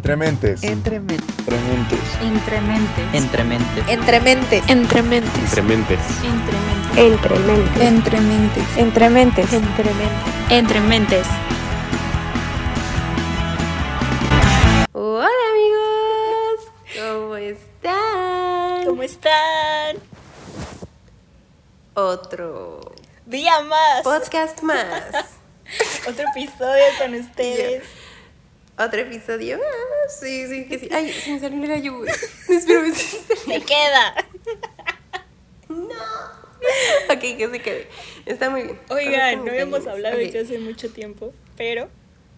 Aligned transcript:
Entrementes. 0.00 0.62
Entrementes. 0.62 1.20
Entrementes. 1.46 2.00
Entrementes. 3.12 3.12
Entrementes. 3.12 4.70
Entrementes. 4.70 5.50
Entrementes. 5.50 6.00
Entrementes. 6.96 7.82
Entrementes. 7.82 8.78
Entrementes. 8.78 9.52
Entrementes. 9.52 10.08
Entrementes. 10.48 11.26
Hola 14.92 15.28
amigos, 15.52 16.72
¿cómo 16.98 17.36
están? 17.36 18.86
¿Cómo 18.86 19.02
están? 19.02 19.96
Otro 21.92 22.94
Día 23.26 23.60
más. 23.60 24.02
podcast 24.02 24.62
más, 24.62 25.04
Otro 26.08 26.24
episodio 26.34 26.84
con 26.98 27.14
ustedes. 27.16 27.99
Otro 28.84 29.00
episodio 29.00 29.58
más. 29.58 30.18
Sí, 30.20 30.46
sí, 30.48 30.66
que 30.66 30.78
sí. 30.78 30.88
Ay, 30.92 31.12
se 31.12 31.32
me 31.32 31.40
salió 31.40 31.68
gallo, 31.68 31.98
güey. 31.98 32.10
Espero 32.48 32.82
que 32.82 32.92
se 32.94 33.36
Se 33.36 33.60
queda. 33.60 34.14
Ok, 37.08 37.20
que 37.20 37.48
se 37.50 37.62
quede. 37.62 37.86
Está 38.26 38.50
muy 38.50 38.62
bien. 38.62 38.78
Oigan, 38.90 39.44
no 39.44 39.50
habíamos 39.50 39.86
hablado 39.86 40.16
felices. 40.16 40.48
desde 40.48 40.56
hace 40.56 40.64
mucho 40.64 40.90
tiempo, 40.90 41.32
pero 41.56 41.88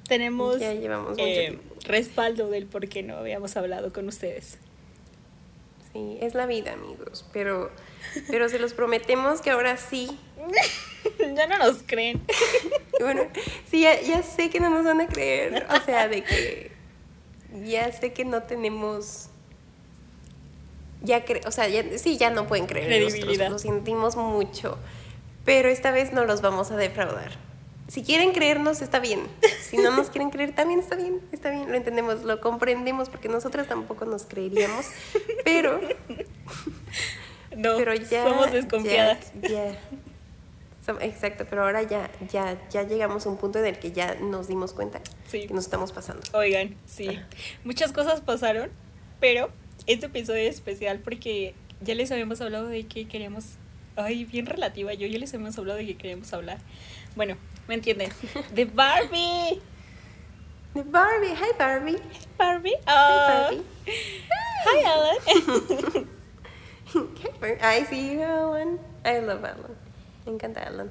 tenemos 0.09 0.59
Ya 0.61 0.75
llevamos 0.75 1.11
mucho 1.11 1.25
eh, 1.25 1.59
respaldo 1.85 2.51
del 2.51 2.67
por 2.67 2.89
qué 2.89 3.03
no 3.03 3.17
habíamos 3.17 3.57
hablado 3.57 3.93
con 3.93 4.09
ustedes. 4.09 4.59
Sí, 5.93 6.19
es 6.21 6.35
la 6.35 6.47
vida, 6.47 6.73
amigos. 6.73 7.25
Pero, 7.33 7.71
pero 8.29 8.49
se 8.49 8.59
los 8.59 8.73
prometemos 8.73 9.41
que 9.41 9.51
ahora 9.51 9.77
sí. 9.77 10.19
ya 11.37 11.47
no 11.47 11.59
nos 11.59 11.83
creen. 11.87 12.21
Bueno, 13.01 13.23
sí, 13.69 13.81
ya, 13.81 14.01
ya 14.01 14.23
sé 14.23 14.49
que 14.49 14.61
no 14.61 14.71
nos 14.71 14.85
van 14.85 15.01
a 15.01 15.09
creer. 15.09 15.67
O 15.71 15.85
sea, 15.85 16.07
de 16.07 16.23
que 16.23 16.71
ya 17.65 17.91
sé 17.91 18.13
que 18.13 18.25
no 18.25 18.45
tenemos. 18.45 19.29
Ya 21.03 21.25
cre- 21.25 21.45
o 21.47 21.51
sea, 21.51 21.67
ya, 21.67 21.83
sí, 21.99 22.17
ya 22.17 22.31
no 22.31 22.47
pueden 22.47 22.67
creer. 22.67 22.87
Credibilidad. 22.87 23.51
Lo 23.51 23.59
sentimos 23.59 24.15
mucho. 24.15 24.79
Pero 25.45 25.69
esta 25.69 25.91
vez 25.91 26.13
no 26.13 26.25
los 26.27 26.43
vamos 26.43 26.71
a 26.71 26.77
defraudar. 26.77 27.33
Si 27.89 28.05
quieren 28.05 28.31
creernos, 28.31 28.81
está 28.83 29.01
bien. 29.01 29.27
Si 29.69 29.77
no 29.79 29.91
nos 29.97 30.09
quieren 30.11 30.31
creer, 30.31 30.55
también 30.55 30.79
está 30.79 30.95
bien. 30.95 31.21
Está 31.33 31.51
bien, 31.51 31.69
lo 31.69 31.77
entendemos, 31.77 32.23
lo 32.23 32.41
comprendemos, 32.41 33.09
porque 33.09 33.29
nosotras 33.29 33.67
tampoco 33.67 34.05
nos 34.05 34.27
creeríamos. 34.27 34.87
Pero 35.45 35.81
No, 37.57 37.77
pero 37.79 37.95
ya 37.95 38.23
somos 38.29 38.53
desconfiadas. 38.53 39.33
ya, 39.43 39.49
ya. 39.49 39.79
Exacto 41.01 41.47
pero 41.49 41.63
ahora 41.65 41.83
ya 41.83 42.11
ya 42.31 42.59
ya 42.71 42.83
llegamos 42.83 43.25
a 43.27 43.29
un 43.29 43.37
punto 43.37 43.59
en 43.61 43.67
el 43.67 43.79
que 43.79 43.93
ya 43.93 44.17
nos 44.17 44.49
dimos 44.49 44.73
cuenta 44.73 45.01
Sí. 45.27 45.47
que 45.47 45.55
nos 45.55 45.65
estamos 45.65 45.93
pasando 45.93 46.23
Oigan, 46.33 46.77
sí, 46.87 47.19
muchas 47.65 47.93
cosas 47.93 48.21
pasaron, 48.21 48.71
pero 49.21 49.51
este 49.87 50.07
episodio 50.07 50.49
es 50.49 50.57
especial 50.57 50.99
porque 50.99 51.55
ya 51.81 51.95
les 51.95 52.11
habíamos 52.13 52.41
hablado 52.41 52.67
de 52.69 52.85
que 52.87 53.07
queríamos, 53.09 53.45
ay, 53.97 54.25
bien 54.25 54.47
relativa, 54.47 54.93
yo 54.95 55.07
ya 55.07 55.19
les 55.19 55.33
habíamos 55.35 55.57
hablado 55.59 55.79
de 55.79 55.87
que 55.87 55.97
queríamos 55.97 56.33
hablar. 56.33 56.59
Bueno, 57.17 57.37
¿me 57.69 57.75
entienden? 57.75 58.11
De 58.55 58.65
Barbie. 58.65 59.61
De 60.75 60.83
Barbie 60.83 61.29
hi 61.35 61.53
Barbie 61.59 61.99
Barbie. 62.39 62.71
hi 62.71 62.77
Ah, 62.87 63.51
Barbie 63.51 63.63
hi, 64.65 64.85
Alan. 64.87 65.17
Hi, 66.95 67.31
Barbie. 67.41 67.61
I 67.63 67.85
see 67.85 68.15
you 68.15 68.23
Alan 68.23 68.79
I 69.05 69.19
love 69.21 69.45
Alan 69.45 69.77
me 70.27 70.33
encanta 70.33 70.63
Alan 70.63 70.91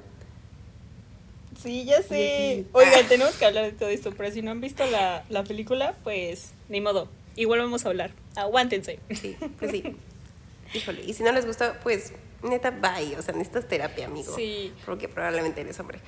Sí, 1.60 1.84
ya 1.84 2.02
sé. 2.02 2.64
Oigan, 2.72 3.06
tenemos 3.08 3.34
que 3.36 3.44
hablar 3.44 3.64
de 3.64 3.72
todo 3.72 3.88
esto, 3.90 4.12
pero 4.16 4.30
si 4.32 4.42
no 4.42 4.50
han 4.50 4.60
visto 4.60 4.86
la, 4.86 5.24
la 5.28 5.44
película, 5.44 5.94
pues 6.02 6.52
ni 6.68 6.80
modo. 6.80 7.08
Igual 7.36 7.60
vamos 7.60 7.84
a 7.84 7.88
hablar. 7.90 8.10
Aguántense. 8.36 8.98
sí 9.14 9.36
pues 9.58 9.70
sí 9.70 9.84
híjole 10.74 11.04
y 11.04 11.12
si 11.12 11.22
no 11.22 11.32
les 11.32 11.44
gusta 11.44 11.78
pues 11.82 12.14
neta 12.42 12.70
bye 12.70 13.14
o 13.18 13.22
sea 13.22 13.34
necesitas 13.34 13.68
terapia 13.68 14.06
amigo 14.06 14.34
Sí. 14.34 14.72
porque 14.86 15.06
probablemente 15.08 15.60
eres 15.60 15.78
hombre. 15.80 16.00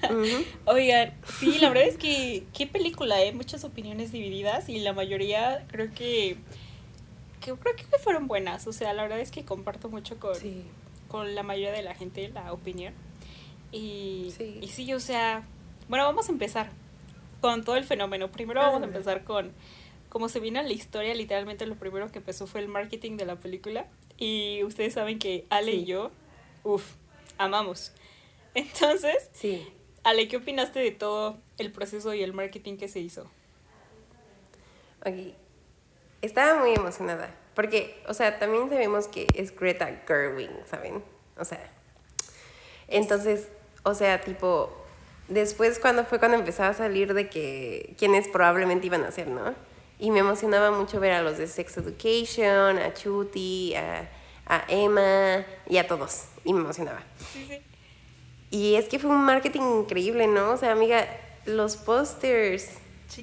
Oigan, 0.64 1.12
sí, 1.38 1.58
la 1.58 1.68
verdad 1.68 1.84
es 1.86 1.98
que 1.98 2.44
qué 2.56 2.66
película, 2.66 3.22
¿eh? 3.22 3.32
Muchas 3.32 3.64
opiniones 3.64 4.10
divididas 4.12 4.68
y 4.68 4.80
la 4.80 4.92
mayoría 4.94 5.66
creo 5.70 5.92
que, 5.94 6.36
que 7.40 7.52
creo 7.52 7.76
que 7.76 7.84
fueron 8.02 8.26
buenas. 8.26 8.66
O 8.66 8.72
sea, 8.72 8.92
la 8.94 9.02
verdad 9.02 9.20
es 9.20 9.30
que 9.30 9.44
comparto 9.44 9.88
mucho 9.90 10.18
con, 10.18 10.34
sí 10.34 10.64
con 11.14 11.36
la 11.36 11.44
mayoría 11.44 11.70
de 11.70 11.82
la 11.82 11.94
gente 11.94 12.28
la 12.30 12.52
opinión. 12.52 12.92
Y 13.70 14.32
Sí. 14.36 14.58
y 14.60 14.66
sí, 14.66 14.92
o 14.94 14.98
sea, 14.98 15.46
bueno, 15.88 16.04
vamos 16.04 16.28
a 16.28 16.32
empezar 16.32 16.70
con 17.40 17.62
todo 17.64 17.76
el 17.76 17.84
fenómeno. 17.84 18.32
Primero 18.32 18.60
vamos 18.60 18.82
a 18.82 18.86
empezar 18.86 19.22
con 19.22 19.52
cómo 20.08 20.28
se 20.28 20.40
vino 20.40 20.60
la 20.60 20.72
historia. 20.72 21.14
Literalmente 21.14 21.66
lo 21.66 21.76
primero 21.76 22.10
que 22.10 22.18
empezó 22.18 22.48
fue 22.48 22.62
el 22.62 22.66
marketing 22.66 23.16
de 23.16 23.26
la 23.26 23.36
película. 23.36 23.86
Y 24.18 24.64
ustedes 24.64 24.94
saben 24.94 25.20
que 25.20 25.46
Ale 25.50 25.70
y 25.70 25.80
Sí. 25.82 25.84
yo, 25.84 26.10
uff, 26.64 26.94
amamos. 27.38 27.92
Entonces, 28.54 29.30
sí 29.32 29.68
Ale, 30.02 30.26
¿qué 30.26 30.38
opinaste 30.38 30.80
de 30.80 30.90
todo 30.90 31.38
el 31.58 31.70
proceso 31.70 32.12
y 32.12 32.24
el 32.24 32.32
marketing 32.32 32.76
que 32.76 32.88
se 32.88 32.98
hizo? 32.98 33.30
Ok. 35.06 35.32
Estaba 36.22 36.58
muy 36.60 36.74
emocionada. 36.74 37.32
Porque, 37.54 38.02
o 38.08 38.14
sea, 38.14 38.38
también 38.38 38.68
sabemos 38.68 39.08
que 39.08 39.26
es 39.34 39.54
Greta 39.54 40.02
Gerwig, 40.06 40.50
¿saben? 40.66 41.02
O 41.38 41.44
sea. 41.44 41.70
Entonces, 42.88 43.48
o 43.82 43.94
sea, 43.94 44.20
tipo. 44.20 44.72
Después, 45.28 45.78
cuando 45.78 46.04
fue 46.04 46.18
cuando 46.18 46.36
empezaba 46.36 46.70
a 46.70 46.74
salir 46.74 47.14
de 47.14 47.30
que 47.30 47.94
quienes 47.98 48.28
probablemente 48.28 48.86
iban 48.86 49.04
a 49.04 49.10
ser, 49.10 49.28
¿no? 49.28 49.54
Y 49.98 50.10
me 50.10 50.18
emocionaba 50.18 50.70
mucho 50.70 51.00
ver 51.00 51.12
a 51.12 51.22
los 51.22 51.38
de 51.38 51.46
Sex 51.46 51.78
Education, 51.78 52.78
a 52.78 52.92
Chuti, 52.92 53.74
a, 53.74 54.10
a 54.46 54.64
Emma 54.68 55.46
y 55.66 55.78
a 55.78 55.86
todos. 55.86 56.24
Y 56.44 56.52
me 56.52 56.60
emocionaba. 56.60 57.02
Sí, 57.32 57.46
sí. 57.48 57.62
Y 58.50 58.76
es 58.76 58.88
que 58.88 59.00
fue 59.00 59.10
un 59.10 59.24
marketing 59.24 59.80
increíble, 59.80 60.28
¿no? 60.28 60.50
O 60.50 60.56
sea, 60.56 60.70
amiga, 60.72 61.08
los 61.44 61.76
pósters. 61.76 62.68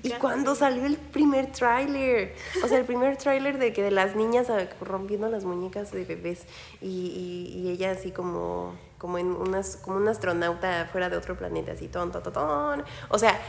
Y 0.04 0.12
cuando 0.12 0.54
sí. 0.54 0.60
salió 0.60 0.86
el 0.86 0.98
primer 0.98 1.52
tráiler, 1.52 2.36
o 2.64 2.68
sea, 2.68 2.78
el 2.78 2.86
primer 2.86 3.18
tráiler 3.18 3.58
de 3.58 3.74
que 3.74 3.82
de 3.82 3.92
las 3.92 4.16
niñas 4.16 4.50
ah, 4.50 4.68
rompiendo 4.80 5.30
las 5.30 5.44
muñecas 5.44 5.92
de 5.92 6.06
bebés 6.06 6.46
y, 6.82 6.88
y, 6.88 7.60
y 7.60 7.70
ella 7.72 7.92
así 7.92 8.12
como, 8.12 8.76
como 8.98 9.18
en 9.18 9.28
unas, 9.28 9.78
como 9.78 9.98
un 9.98 10.08
astronauta 10.08 10.88
fuera 10.92 11.10
de 11.10 11.18
otro 11.18 11.38
planeta, 11.38 11.74
así 11.74 11.88
ton, 11.88 12.12
ton, 12.12 12.24
ton, 12.24 12.34
ton. 12.34 12.84
O 13.10 13.18
sea, 13.18 13.40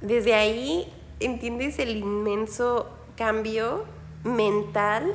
desde 0.00 0.34
ahí 0.34 0.92
entiendes 1.20 1.78
el 1.78 1.96
inmenso 1.96 2.88
cambio 3.16 3.84
mental 4.24 5.14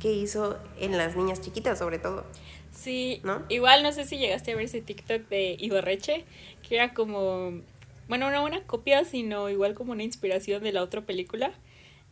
que 0.00 0.12
hizo 0.12 0.58
en 0.78 0.98
las 0.98 1.16
niñas 1.16 1.40
chiquitas, 1.40 1.78
sobre 1.78 1.98
todo. 1.98 2.24
Sí, 2.72 3.20
¿No? 3.22 3.42
igual 3.50 3.82
no 3.82 3.92
sé 3.92 4.04
si 4.04 4.18
llegaste 4.18 4.52
a 4.52 4.56
ver 4.56 4.64
ese 4.64 4.80
TikTok 4.80 5.28
de 5.28 5.56
Ibarreche, 5.58 6.24
que 6.66 6.76
era 6.76 6.94
como, 6.94 7.60
bueno, 8.08 8.30
no 8.30 8.44
una 8.44 8.62
copia, 8.64 9.04
sino 9.04 9.48
igual 9.50 9.74
como 9.74 9.92
una 9.92 10.02
inspiración 10.02 10.62
de 10.62 10.72
la 10.72 10.82
otra 10.82 11.02
película, 11.02 11.52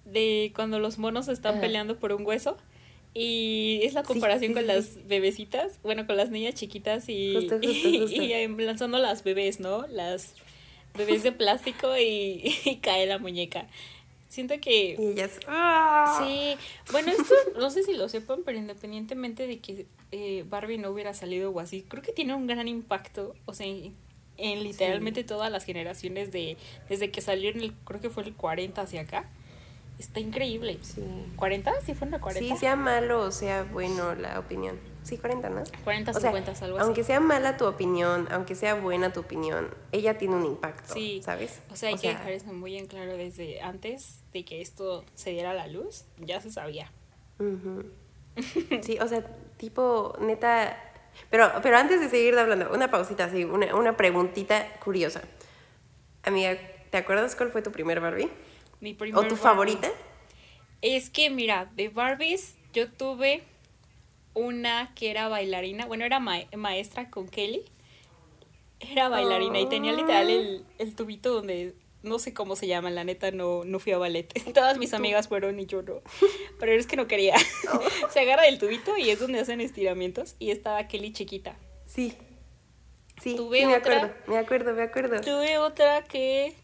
de 0.04 0.52
cuando 0.54 0.78
los 0.78 0.98
monos 0.98 1.28
están 1.28 1.54
Ajá. 1.54 1.60
peleando 1.62 1.98
por 1.98 2.12
un 2.12 2.24
hueso. 2.26 2.56
Y 3.12 3.80
es 3.82 3.92
la 3.94 4.02
Sí, 4.02 4.08
comparación 4.08 4.50
sí, 4.50 4.54
con 4.54 4.66
las 4.68 5.06
bebecitas, 5.08 5.80
bueno, 5.82 6.06
con 6.06 6.16
las 6.16 6.30
niñas 6.30 6.54
chiquitas 6.54 7.08
y, 7.08 7.34
Justo, 7.34 7.56
justo, 7.60 7.88
justo. 8.02 8.22
y, 8.22 8.48
lanzando 8.64 8.98
las 8.98 9.24
bebés, 9.24 9.58
¿no? 9.58 9.86
Las 9.88 10.34
bebés 10.96 11.22
de 11.24 11.32
plástico 11.32 11.96
y, 11.98 12.54
y 12.64 12.76
cae 12.76 13.06
la 13.06 13.18
muñeca. 13.18 13.66
Siento 14.28 14.54
que... 14.60 14.94
Y 14.96 15.06
ellas, 15.08 15.40
¡ah! 15.48 16.22
Sí, 16.24 16.56
bueno, 16.92 17.10
esto 17.10 17.34
no 17.58 17.68
sé 17.70 17.82
si 17.82 17.94
lo 17.94 18.08
sepan, 18.08 18.42
pero 18.44 18.58
independientemente 18.58 19.48
de 19.48 19.58
que 19.58 19.86
eh, 20.12 20.44
Barbie 20.48 20.78
no 20.78 20.90
hubiera 20.90 21.12
salido 21.12 21.50
o 21.50 21.58
así, 21.58 21.82
creo 21.82 22.04
que 22.04 22.12
tiene 22.12 22.34
un 22.34 22.46
gran 22.46 22.68
impacto, 22.68 23.34
o 23.46 23.54
sea, 23.54 23.66
en, 24.40 24.58
en 24.58 24.64
literalmente 24.64 25.24
todas 25.24 25.50
las 25.50 25.64
generaciones 25.64 26.32
de, 26.32 26.56
desde 26.88 27.10
que 27.10 27.20
salió 27.20 27.50
en 27.50 27.60
el, 27.60 27.74
creo 27.84 28.00
que 28.00 28.10
fue 28.10 28.22
el 28.24 28.34
40 28.34 28.80
hacia 28.82 29.02
acá. 29.02 29.28
Está 29.98 30.18
increíble. 30.18 30.78
Sí. 30.80 31.02
¿40? 31.36 31.72
¿Sí 31.84 31.92
fue 31.94 32.08
en 32.08 32.14
el 32.14 32.20
40? 32.20 32.54
Sí, 32.54 32.58
sea 32.58 32.74
malo 32.74 33.20
o 33.20 33.30
sea 33.30 33.64
bueno 33.64 34.14
la 34.14 34.38
opinión. 34.38 34.78
Sí, 35.02 35.18
40, 35.18 35.48
¿no? 35.50 35.62
40, 35.84 36.10
O 36.10 36.14
sea, 36.14 36.30
50, 36.30 36.64
algo 36.64 36.76
así. 36.78 36.84
aunque 36.86 37.04
sea 37.04 37.20
mala 37.20 37.56
tu 37.56 37.66
opinión, 37.66 38.28
aunque 38.30 38.54
sea 38.54 38.74
buena 38.74 39.12
tu 39.12 39.20
opinión, 39.20 39.68
ella 39.92 40.16
tiene 40.18 40.36
un 40.36 40.44
impacto, 40.46 40.92
Sí. 40.94 41.20
¿sabes? 41.22 41.60
O 41.70 41.76
sea, 41.76 41.88
hay 41.90 41.96
que 41.96 42.08
dejar 42.08 42.32
eso 42.32 42.52
muy 42.52 42.76
en 42.76 42.86
claro 42.86 43.16
desde 43.16 43.60
antes 43.62 44.20
de 44.32 44.44
que 44.44 44.60
esto 44.60 45.04
se 45.14 45.30
diera 45.30 45.50
a 45.52 45.54
la 45.54 45.66
luz, 45.68 46.04
ya 46.18 46.40
se 46.40 46.50
sabía. 46.50 46.90
ujú. 47.38 47.84
Sí, 48.82 48.98
o 49.00 49.08
sea, 49.08 49.24
tipo, 49.56 50.16
neta... 50.20 50.78
Pero, 51.30 51.50
pero 51.62 51.76
antes 51.76 52.00
de 52.00 52.08
seguir 52.08 52.36
hablando, 52.38 52.70
una 52.72 52.90
pausita 52.90 53.24
así, 53.24 53.44
una, 53.44 53.74
una 53.74 53.96
preguntita 53.96 54.66
curiosa. 54.84 55.22
Amiga, 56.24 56.56
¿te 56.90 56.96
acuerdas 56.98 57.36
cuál 57.36 57.50
fue 57.52 57.62
tu 57.62 57.70
primer 57.72 58.00
Barbie? 58.00 58.28
Mi 58.80 58.92
¿O 58.92 58.96
primer 58.96 59.28
tu 59.28 59.34
Barbie- 59.34 59.38
favorita? 59.38 59.88
Es 60.82 61.10
que, 61.10 61.30
mira, 61.30 61.70
de 61.76 61.88
Barbies 61.88 62.56
yo 62.72 62.90
tuve 62.90 63.42
una 64.34 64.92
que 64.94 65.10
era 65.10 65.28
bailarina, 65.28 65.86
bueno, 65.86 66.04
era 66.04 66.20
ma- 66.20 66.44
maestra 66.56 67.10
con 67.10 67.28
Kelly. 67.28 67.64
Era 68.80 69.08
bailarina 69.10 69.60
y 69.60 69.66
tenía 69.68 69.92
literal 69.92 70.30
el, 70.30 70.64
el 70.78 70.94
tubito 70.96 71.34
donde 71.34 71.74
no 72.02 72.18
sé 72.18 72.32
cómo 72.32 72.56
se 72.56 72.66
llama, 72.66 72.90
la 72.90 73.04
neta 73.04 73.30
no, 73.30 73.64
no 73.64 73.78
fui 73.78 73.92
a 73.92 73.98
ballet. 73.98 74.26
Todas 74.54 74.78
mis 74.78 74.94
amigas 74.94 75.28
fueron 75.28 75.58
y 75.60 75.66
yo 75.66 75.82
no. 75.82 76.00
Pero 76.60 76.72
es 76.72 76.86
que 76.86 76.96
no 76.96 77.06
quería. 77.06 77.36
Se 78.10 78.20
agarra 78.20 78.42
del 78.44 78.58
tubito 78.58 78.96
y 78.96 79.10
es 79.10 79.18
donde 79.20 79.40
hacen 79.40 79.60
estiramientos 79.60 80.36
y 80.38 80.50
estaba 80.50 80.86
Kelly 80.88 81.12
chiquita. 81.12 81.56
Sí. 81.86 82.14
Sí, 83.22 83.36
Tuve 83.36 83.66
me 83.66 83.76
otra- 83.76 83.96
acuerdo, 83.96 84.14
me 84.26 84.38
acuerdo, 84.38 84.74
me 84.74 84.82
acuerdo. 84.82 85.20
Tuve 85.20 85.58
otra 85.58 86.04
que 86.04 86.54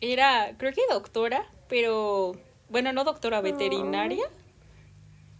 era, 0.00 0.54
creo 0.56 0.72
que 0.72 0.82
doctora, 0.88 1.44
pero 1.68 2.32
bueno, 2.68 2.92
no 2.92 3.02
doctora, 3.02 3.40
veterinaria. 3.40 4.24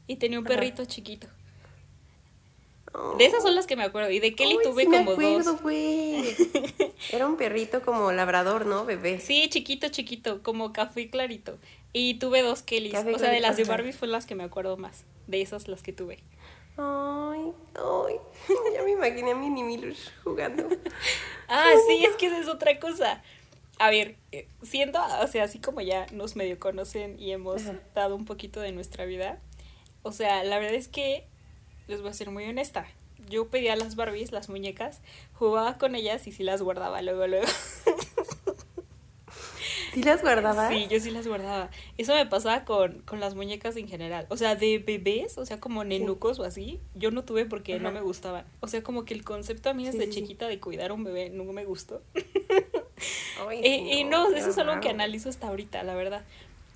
Y 0.08 0.16
tenía 0.16 0.40
un 0.40 0.46
Ajá. 0.46 0.56
perrito 0.56 0.84
De 3.18 3.24
esas 3.24 3.42
son 3.42 3.54
las 3.54 3.66
que 3.66 3.76
me 3.76 3.84
acuerdo. 3.84 4.10
Y 4.10 4.18
de 4.18 4.34
Kelly 4.34 4.56
Ay, 4.58 4.64
tuve 4.64 4.82
sí 4.82 4.88
me 4.88 4.98
como 4.98 5.12
acuerdo, 5.12 5.52
dos. 5.52 5.62
güey. 5.62 6.24
Era 7.12 7.26
un 7.26 7.36
perrito 7.36 7.82
como 7.82 8.10
labrador, 8.12 8.66
¿no, 8.66 8.84
bebé? 8.84 9.20
Sí, 9.20 9.48
chiquito, 9.48 9.88
chiquito, 9.88 10.42
como 10.42 10.72
café 10.72 11.08
clarito. 11.08 11.56
Y 11.92 12.14
tuve 12.14 12.42
dos 12.42 12.62
Kellys. 12.62 12.92
Café 12.92 13.14
o 13.14 13.18
sea, 13.18 13.30
de 13.30 13.40
las 13.40 13.56
de. 13.56 13.64
Barbie 13.64 13.92
fue 13.92 14.08
las 14.08 14.26
que 14.26 14.34
me 14.34 14.42
acuerdo 14.44 14.76
más. 14.76 15.04
De 15.28 15.40
esas 15.40 15.68
las 15.68 15.82
que 15.82 15.92
tuve. 15.92 16.18
Ay, 16.76 17.52
ay. 17.74 18.16
Ya 18.74 18.82
me 18.82 18.92
imaginé 18.92 19.32
a 19.32 19.34
Mini 19.34 19.62
Milush 19.62 20.08
jugando. 20.24 20.68
Ah, 21.52 21.72
sí, 21.88 22.04
es 22.04 22.14
que 22.14 22.26
esa 22.26 22.38
es 22.38 22.46
otra 22.46 22.78
cosa. 22.78 23.24
A 23.80 23.90
ver, 23.90 24.14
eh, 24.30 24.46
siendo, 24.62 25.00
o 25.20 25.26
sea, 25.26 25.42
así 25.42 25.58
como 25.58 25.80
ya 25.80 26.06
nos 26.12 26.36
medio 26.36 26.60
conocen 26.60 27.18
y 27.18 27.32
hemos 27.32 27.62
Ajá. 27.62 27.80
dado 27.92 28.14
un 28.14 28.24
poquito 28.24 28.60
de 28.60 28.70
nuestra 28.70 29.04
vida, 29.04 29.40
o 30.02 30.12
sea, 30.12 30.44
la 30.44 30.60
verdad 30.60 30.76
es 30.76 30.86
que, 30.86 31.26
les 31.90 32.00
voy 32.00 32.10
a 32.10 32.14
ser 32.14 32.30
muy 32.30 32.44
honesta, 32.44 32.86
yo 33.28 33.48
pedía 33.48 33.76
las 33.76 33.96
Barbies, 33.96 34.32
las 34.32 34.48
muñecas, 34.48 35.02
jugaba 35.34 35.76
con 35.76 35.94
ellas 35.94 36.26
y 36.26 36.32
sí 36.32 36.42
las 36.42 36.62
guardaba 36.62 37.02
luego, 37.02 37.26
luego. 37.26 37.46
¿Sí 39.92 40.04
las 40.04 40.22
guardabas? 40.22 40.72
Sí, 40.72 40.86
yo 40.88 41.00
sí 41.00 41.10
las 41.10 41.26
guardaba. 41.26 41.68
Eso 41.98 42.14
me 42.14 42.24
pasaba 42.24 42.64
con, 42.64 43.00
con 43.00 43.18
las 43.18 43.34
muñecas 43.34 43.76
en 43.76 43.88
general. 43.88 44.26
O 44.28 44.36
sea, 44.36 44.54
de 44.54 44.78
bebés, 44.78 45.36
o 45.36 45.44
sea, 45.44 45.58
como 45.58 45.82
nenucos 45.82 46.38
o 46.38 46.44
así, 46.44 46.78
yo 46.94 47.10
no 47.10 47.24
tuve 47.24 47.44
porque 47.44 47.80
no 47.80 47.90
me 47.90 48.00
gustaban. 48.00 48.44
O 48.60 48.68
sea, 48.68 48.84
como 48.84 49.04
que 49.04 49.14
el 49.14 49.24
concepto 49.24 49.68
a 49.68 49.74
mí 49.74 49.84
desde 49.84 50.06
sí, 50.06 50.12
sí. 50.12 50.20
chiquita 50.20 50.46
de 50.46 50.60
cuidar 50.60 50.92
a 50.92 50.94
un 50.94 51.02
bebé 51.02 51.30
no 51.30 51.44
me 51.44 51.64
gustó. 51.64 52.02
Ay, 53.48 53.60
Eh, 53.64 53.98
y 53.98 54.04
no, 54.04 54.30
eso 54.30 54.50
es 54.50 54.58
algo 54.58 54.80
que 54.80 54.90
analizo 54.90 55.28
hasta 55.28 55.48
ahorita, 55.48 55.82
la 55.82 55.94
verdad. 55.94 56.24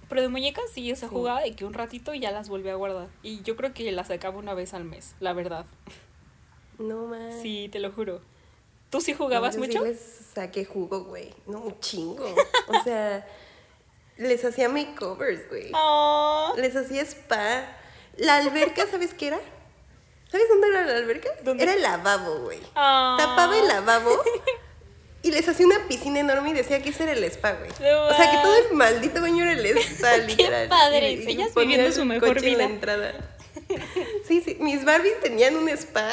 Pero 0.09 0.21
de 0.23 0.29
muñecas 0.29 0.65
sí, 0.73 0.91
o 0.93 0.97
sea, 0.97 1.09
Sí. 1.09 1.15
jugaba 1.15 1.41
de 1.41 1.55
que 1.57 1.65
un 1.65 1.75
ratito 1.75 2.13
y 2.15 2.21
ya 2.21 2.31
las 2.31 2.49
volví 2.49 2.69
a 2.69 2.75
guardar. 2.75 3.09
Y 3.23 3.43
yo 3.43 3.57
creo 3.57 3.73
que 3.75 3.91
las 3.93 4.09
sacaba 4.09 4.39
una 4.39 4.55
vez 4.55 4.75
al 4.75 4.85
mes, 4.85 5.15
la 5.21 5.33
verdad. 5.33 5.67
No 6.79 7.07
más. 7.07 7.41
Sí, 7.43 7.69
te 7.71 7.79
lo 7.81 7.93
juro. 7.93 8.21
¿Tú 8.91 9.01
sí 9.01 9.13
jugabas 9.15 9.57
No, 9.57 9.65
yo 9.65 9.67
mucho? 9.67 9.79
Sí 9.81 9.89
les 9.89 10.01
saqué 10.35 10.65
jugo, 10.65 11.05
güey. 11.05 11.33
No, 11.47 11.59
un 11.61 11.81
chingo. 11.81 12.25
O 12.69 12.83
sea, 12.85 13.27
les 14.17 14.45
hacía 14.45 14.69
makeovers, 14.69 15.49
güey. 15.49 15.71
Oh, 15.75 16.53
Les 16.57 16.75
hacía 16.77 17.03
spa. 17.03 17.65
La 18.17 18.37
alberca, 18.37 18.87
¿sabes 18.89 19.13
qué 19.15 19.29
era? 19.29 19.41
¿Sabes 20.31 20.49
dónde 20.49 20.69
era 20.69 20.85
la 20.87 20.97
alberca? 20.99 21.29
¿Dónde? 21.43 21.63
Era 21.65 21.75
el 21.75 21.83
lavabo, 21.83 22.41
güey. 22.43 22.59
oh. 22.77 23.15
Tapaba 23.19 23.57
el 23.59 23.67
lavabo 23.67 24.11
y 25.25 25.33
les 25.33 25.49
hacía 25.49 25.67
una 25.67 25.79
piscina 25.89 26.21
enorme 26.21 26.51
y 26.51 26.53
decía 26.53 26.81
que 26.83 26.91
ese 26.91 27.03
era 27.03 27.13
el 27.13 27.25
spa, 27.25 27.53
güey. 27.55 27.71
No 27.81 28.07
O 28.07 28.15
sea, 28.15 28.31
que 28.31 28.37
todo 28.39 28.57
el 28.57 28.75
maldito 28.75 29.21
baño 29.21 29.43
era 29.43 29.53
el 29.55 29.67
spa, 29.79 30.17
literal. 30.27 30.69
padres, 30.69 31.21
Y- 31.21 31.31
y 31.31 31.33
ellas 31.33 31.55
viviendo 31.55 31.91
su 31.91 32.05
mejor 32.05 32.35
coche 32.35 32.47
en 32.53 32.59
la 32.59 32.65
vida. 32.67 32.75
entrada. 32.75 33.15
Sí, 34.29 34.41
sí, 34.45 34.57
mis 34.61 34.85
Barbies 34.85 35.21
tenían 35.21 35.57
un 35.57 35.69
spa 35.69 36.09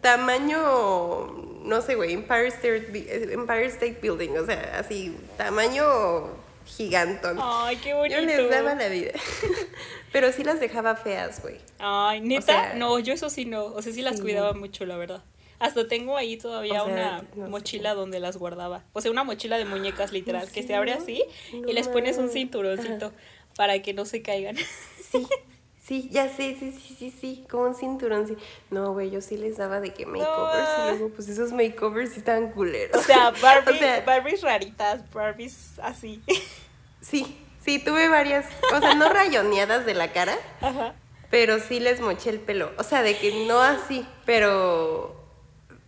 tamaño, 0.00 1.26
no 1.64 1.82
sé, 1.82 1.94
güey, 1.94 2.12
Empire 2.14 2.48
State, 2.48 3.32
Empire 3.32 3.66
State 3.66 3.98
Building, 4.02 4.30
o 4.38 4.46
sea, 4.46 4.78
así, 4.78 5.16
tamaño 5.36 6.28
gigantón. 6.66 7.38
Ay, 7.40 7.76
qué 7.76 7.94
bonito. 7.94 8.20
Yo 8.20 8.26
les 8.26 8.50
daba 8.50 8.74
la 8.74 8.88
vida. 8.88 9.12
Pero 10.12 10.32
sí 10.32 10.44
las 10.44 10.60
dejaba 10.60 10.96
feas, 10.96 11.40
güey. 11.42 11.56
Ay, 11.78 12.20
neta, 12.20 12.42
sea, 12.42 12.74
no, 12.74 12.98
yo 12.98 13.12
eso 13.14 13.30
sí 13.30 13.44
no, 13.44 13.66
o 13.66 13.82
sea, 13.82 13.92
sí 13.92 14.02
las 14.02 14.16
sí. 14.16 14.22
cuidaba 14.22 14.52
mucho, 14.54 14.84
la 14.86 14.96
verdad. 14.96 15.22
Hasta 15.58 15.88
tengo 15.88 16.16
ahí 16.16 16.36
todavía 16.36 16.82
O 16.82 16.86
sea, 16.86 16.94
una 16.94 17.22
no 17.34 17.44
sé. 17.46 17.50
mochila 17.50 17.94
donde 17.94 18.20
las 18.20 18.36
guardaba. 18.36 18.84
O 18.92 19.00
sea, 19.00 19.10
una 19.10 19.24
mochila 19.24 19.58
de 19.58 19.64
muñecas 19.64 20.12
literal, 20.12 20.50
que 20.50 20.62
se 20.62 20.74
abre 20.74 20.92
¿En 20.92 20.98
así 21.02 21.22
y 21.52 21.72
les 21.72 21.88
pones 21.88 22.18
un 22.18 22.28
cinturoncito 22.30 23.12
para 23.56 23.80
que 23.82 23.92
no 23.92 24.04
se 24.04 24.22
caigan. 24.22 24.56
Sí, 25.10 25.26
sí, 25.82 26.08
ya 26.12 26.28
sé, 26.28 26.56
sí, 26.60 26.70
sí, 26.72 26.94
sí, 26.98 27.10
sí, 27.20 27.44
como 27.50 27.64
un 27.64 27.74
cinturón, 27.74 28.28
sí. 28.28 28.36
No, 28.70 28.92
güey, 28.92 29.10
yo 29.10 29.20
sí 29.20 29.36
les 29.36 29.56
daba 29.56 29.80
de 29.80 29.92
que 29.92 30.06
makeovers 30.06 30.68
y 30.78 30.90
luego, 30.90 31.08
pues 31.14 31.28
esos 31.28 31.52
makeovers 31.52 32.12
sí 32.12 32.18
estaban 32.20 32.52
culeros. 32.52 32.96
O 32.96 33.02
sea, 33.04 33.30
Barbie, 33.42 33.72
O 33.74 33.78
sea, 33.78 34.00
Barbies 34.02 34.42
raritas, 34.42 35.10
Barbies 35.10 35.78
así. 35.80 36.22
Sí, 37.00 37.36
sí, 37.64 37.78
tuve 37.78 38.08
varias, 38.08 38.46
o 38.74 38.80
sea, 38.80 38.94
no 38.94 39.08
rayoneadas 39.08 39.86
de 39.86 39.94
la 39.94 40.12
cara, 40.12 40.36
Ajá. 40.60 40.94
pero 41.30 41.58
sí 41.60 41.80
les 41.80 42.00
moché 42.00 42.28
el 42.30 42.40
pelo. 42.40 42.72
O 42.76 42.82
sea, 42.82 43.02
de 43.02 43.16
que 43.16 43.46
no 43.46 43.60
así, 43.60 44.06
pero. 44.26 45.16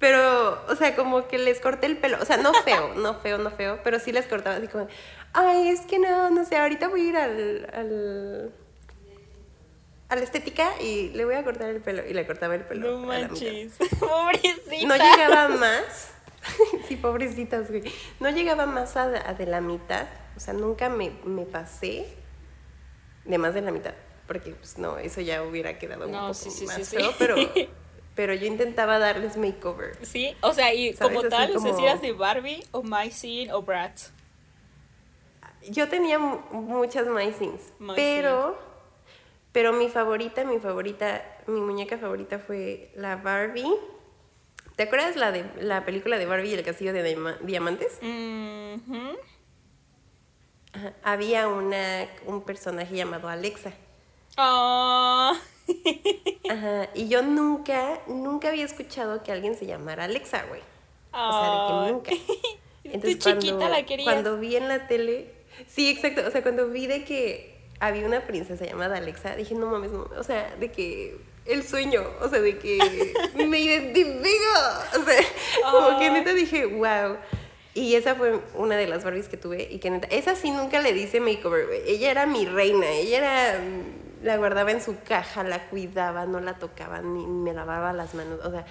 Pero, 0.01 0.65
o 0.67 0.75
sea, 0.75 0.97
como 0.97 1.29
que 1.29 1.39
les 1.39 1.61
corté 1.61 1.87
el 1.87 1.99
pelo. 1.99 2.19
O 2.21 2.25
sea, 2.25 2.39
no 2.39 2.53
feo, 2.55 2.95
no 2.97 3.15
feo, 3.21 3.39
no 3.39 3.51
feo, 3.51 3.79
pero 3.85 4.01
sí 4.01 4.11
les 4.11 4.27
cortaba 4.27 4.57
así 4.57 4.67
como, 4.67 4.89
ay, 5.35 5.69
es 5.69 5.83
que 5.83 6.01
no, 6.01 6.31
no 6.31 6.45
sé, 6.45 6.57
ahorita 6.57 6.89
voy 6.89 7.03
a 7.03 7.05
ir 7.05 7.17
al. 7.17 7.71
al 7.73 8.53
a 10.09 10.17
la 10.17 10.23
estética 10.23 10.69
y 10.81 11.11
le 11.11 11.25
voy 11.25 11.37
a 11.37 11.45
cortar 11.45 11.69
el 11.69 11.81
pelo. 11.81 12.03
Y 12.05 12.15
le 12.15 12.27
cortaba 12.27 12.57
el 12.57 12.63
pelo. 12.63 12.99
No 12.99 13.07
manches. 13.07 13.75
Pobrecita. 14.01 14.89
No 14.89 14.97
llegaba 14.97 15.49
más. 15.51 16.15
sí, 16.89 16.97
pobrecitas, 16.97 17.71
güey. 17.71 17.85
No 18.19 18.31
llegaba 18.31 18.67
más 18.67 18.97
a, 18.97 19.05
a 19.05 19.35
de 19.35 19.47
la 19.47 19.61
mitad. 19.61 20.09
O 20.37 20.41
sea, 20.41 20.53
nunca 20.53 20.89
me, 20.89 21.13
me 21.25 21.45
pasé 21.45 22.07
de 23.25 23.39
más 23.39 23.55
de 23.55 23.61
la 23.61 23.71
mitad. 23.71 23.95
Porque, 24.27 24.51
pues, 24.51 24.79
no, 24.79 24.99
eso 24.99 25.21
ya 25.21 25.45
hubiera 25.45 25.79
quedado 25.79 26.07
un 26.07 26.13
poco 26.13 26.35
sí, 26.35 26.51
sí, 26.51 26.67
más 26.67 26.77
sí. 26.77 26.97
feo. 26.97 27.13
Pero, 27.17 27.37
pero 28.15 28.35
yo 28.35 28.47
intentaba 28.47 28.99
darles 28.99 29.37
makeover. 29.37 29.97
Sí, 30.05 30.37
o 30.43 30.53
sea, 30.53 30.73
y 30.75 30.93
¿Sabes? 30.95 31.17
como 31.17 31.29
tal, 31.29 31.55
como- 31.55 31.79
eras 31.79 32.03
de 32.03 32.13
Barbie 32.13 32.65
o 32.73 32.83
Mycene 32.83 33.53
o 33.53 33.63
Bratz. 33.63 34.11
Yo 35.69 35.89
tenía 35.89 36.19
mu- 36.19 36.39
muchas 36.53 37.07
Mysins. 37.07 37.61
Mysine. 37.79 37.95
Pero, 37.97 38.59
pero 39.53 39.73
mi 39.75 39.89
favorita, 39.89 40.45
mi 40.45 40.59
favorita, 40.59 41.23
mi 41.47 41.61
muñeca 41.61 41.99
favorita 41.99 42.39
fue 42.39 42.91
la 42.95 43.17
Barbie. 43.17 43.71
¿Te 44.77 44.85
acuerdas 44.85 45.17
la 45.17 45.31
de 45.33 45.45
la 45.61 45.85
película 45.85 46.17
de 46.17 46.25
Barbie 46.25 46.51
y 46.51 46.55
el 46.55 46.65
castillo 46.65 46.93
de 46.95 47.03
Diama- 47.03 47.37
diamantes? 47.43 47.99
Ajá, 50.73 50.93
Había 51.03 51.49
una, 51.49 52.07
un 52.27 52.43
personaje 52.43 52.95
llamado 52.97 53.29
Alexa. 53.29 53.73
Oh. 54.39 55.33
Ajá, 56.51 56.89
y 56.95 57.09
yo 57.09 57.23
nunca, 57.23 58.01
nunca 58.07 58.49
había 58.49 58.65
escuchado 58.65 59.23
que 59.23 59.33
alguien 59.33 59.55
se 59.55 59.67
llamara 59.67 60.05
Alexa, 60.05 60.45
güey. 60.49 60.61
O 61.13 61.33
sea, 61.33 61.51
de 61.51 61.67
que 61.67 61.93
nunca. 61.93 62.13
Tú 63.03 63.15
chiquita 63.15 63.69
la 63.69 63.85
querías. 63.85 64.05
Cuando 64.05 64.39
vi 64.39 64.57
en 64.57 64.69
la 64.69 64.87
tele, 64.87 65.33
sí, 65.69 65.91
exacto, 65.91 66.23
o 66.27 66.31
sea, 66.31 66.43
cuando 66.43 66.69
vi 66.69 66.87
de 66.87 67.05
que 67.05 67.61
había 67.79 68.07
una 68.07 68.27
princesa 68.27 68.65
llamada 68.65 68.99
Alexa, 68.99 69.37
dije, 69.37 69.55
no 69.55 69.67
mames, 69.67 69.91
no, 69.91 70.09
o 70.17 70.23
sea, 70.23 70.55
de 70.59 70.71
que 70.71 71.17
el 71.47 71.63
sueño, 71.63 72.03
o 72.21 72.29
sea, 72.29 72.41
de 72.41 72.59
que 72.59 72.79
me 73.47 73.59
identifico, 73.59 74.53
o 74.99 75.05
sea, 75.05 75.23
como 75.71 75.99
que 75.99 76.11
neta 76.11 76.33
dije, 76.33 76.67
wow. 76.67 77.17
Y 77.73 77.95
esa 77.95 78.17
fue 78.17 78.41
una 78.55 78.77
de 78.77 78.89
las 78.89 79.05
Barbies 79.05 79.29
que 79.29 79.37
tuve 79.37 79.69
y 79.71 79.79
que 79.79 79.91
neta, 79.91 80.09
esa 80.09 80.35
sí 80.35 80.51
nunca 80.51 80.81
le 80.81 80.93
dice 80.93 81.21
makeover, 81.21 81.67
güey. 81.67 81.81
Ella 81.87 82.11
era 82.11 82.27
mi 82.27 82.45
reina, 82.45 82.89
ella 82.91 83.19
era, 83.19 83.61
la 84.23 84.37
guardaba 84.37 84.71
en 84.73 84.83
su 84.83 84.99
caja, 85.03 85.45
la 85.45 85.69
cuidaba, 85.69 86.27
no 86.27 86.41
la 86.41 86.59
tocaba, 86.59 87.01
ni 87.01 87.27
me 87.27 87.53
lavaba 87.55 87.93
las 87.93 88.15
manos, 88.15 88.41
o 88.45 88.51
sea, 88.51 88.67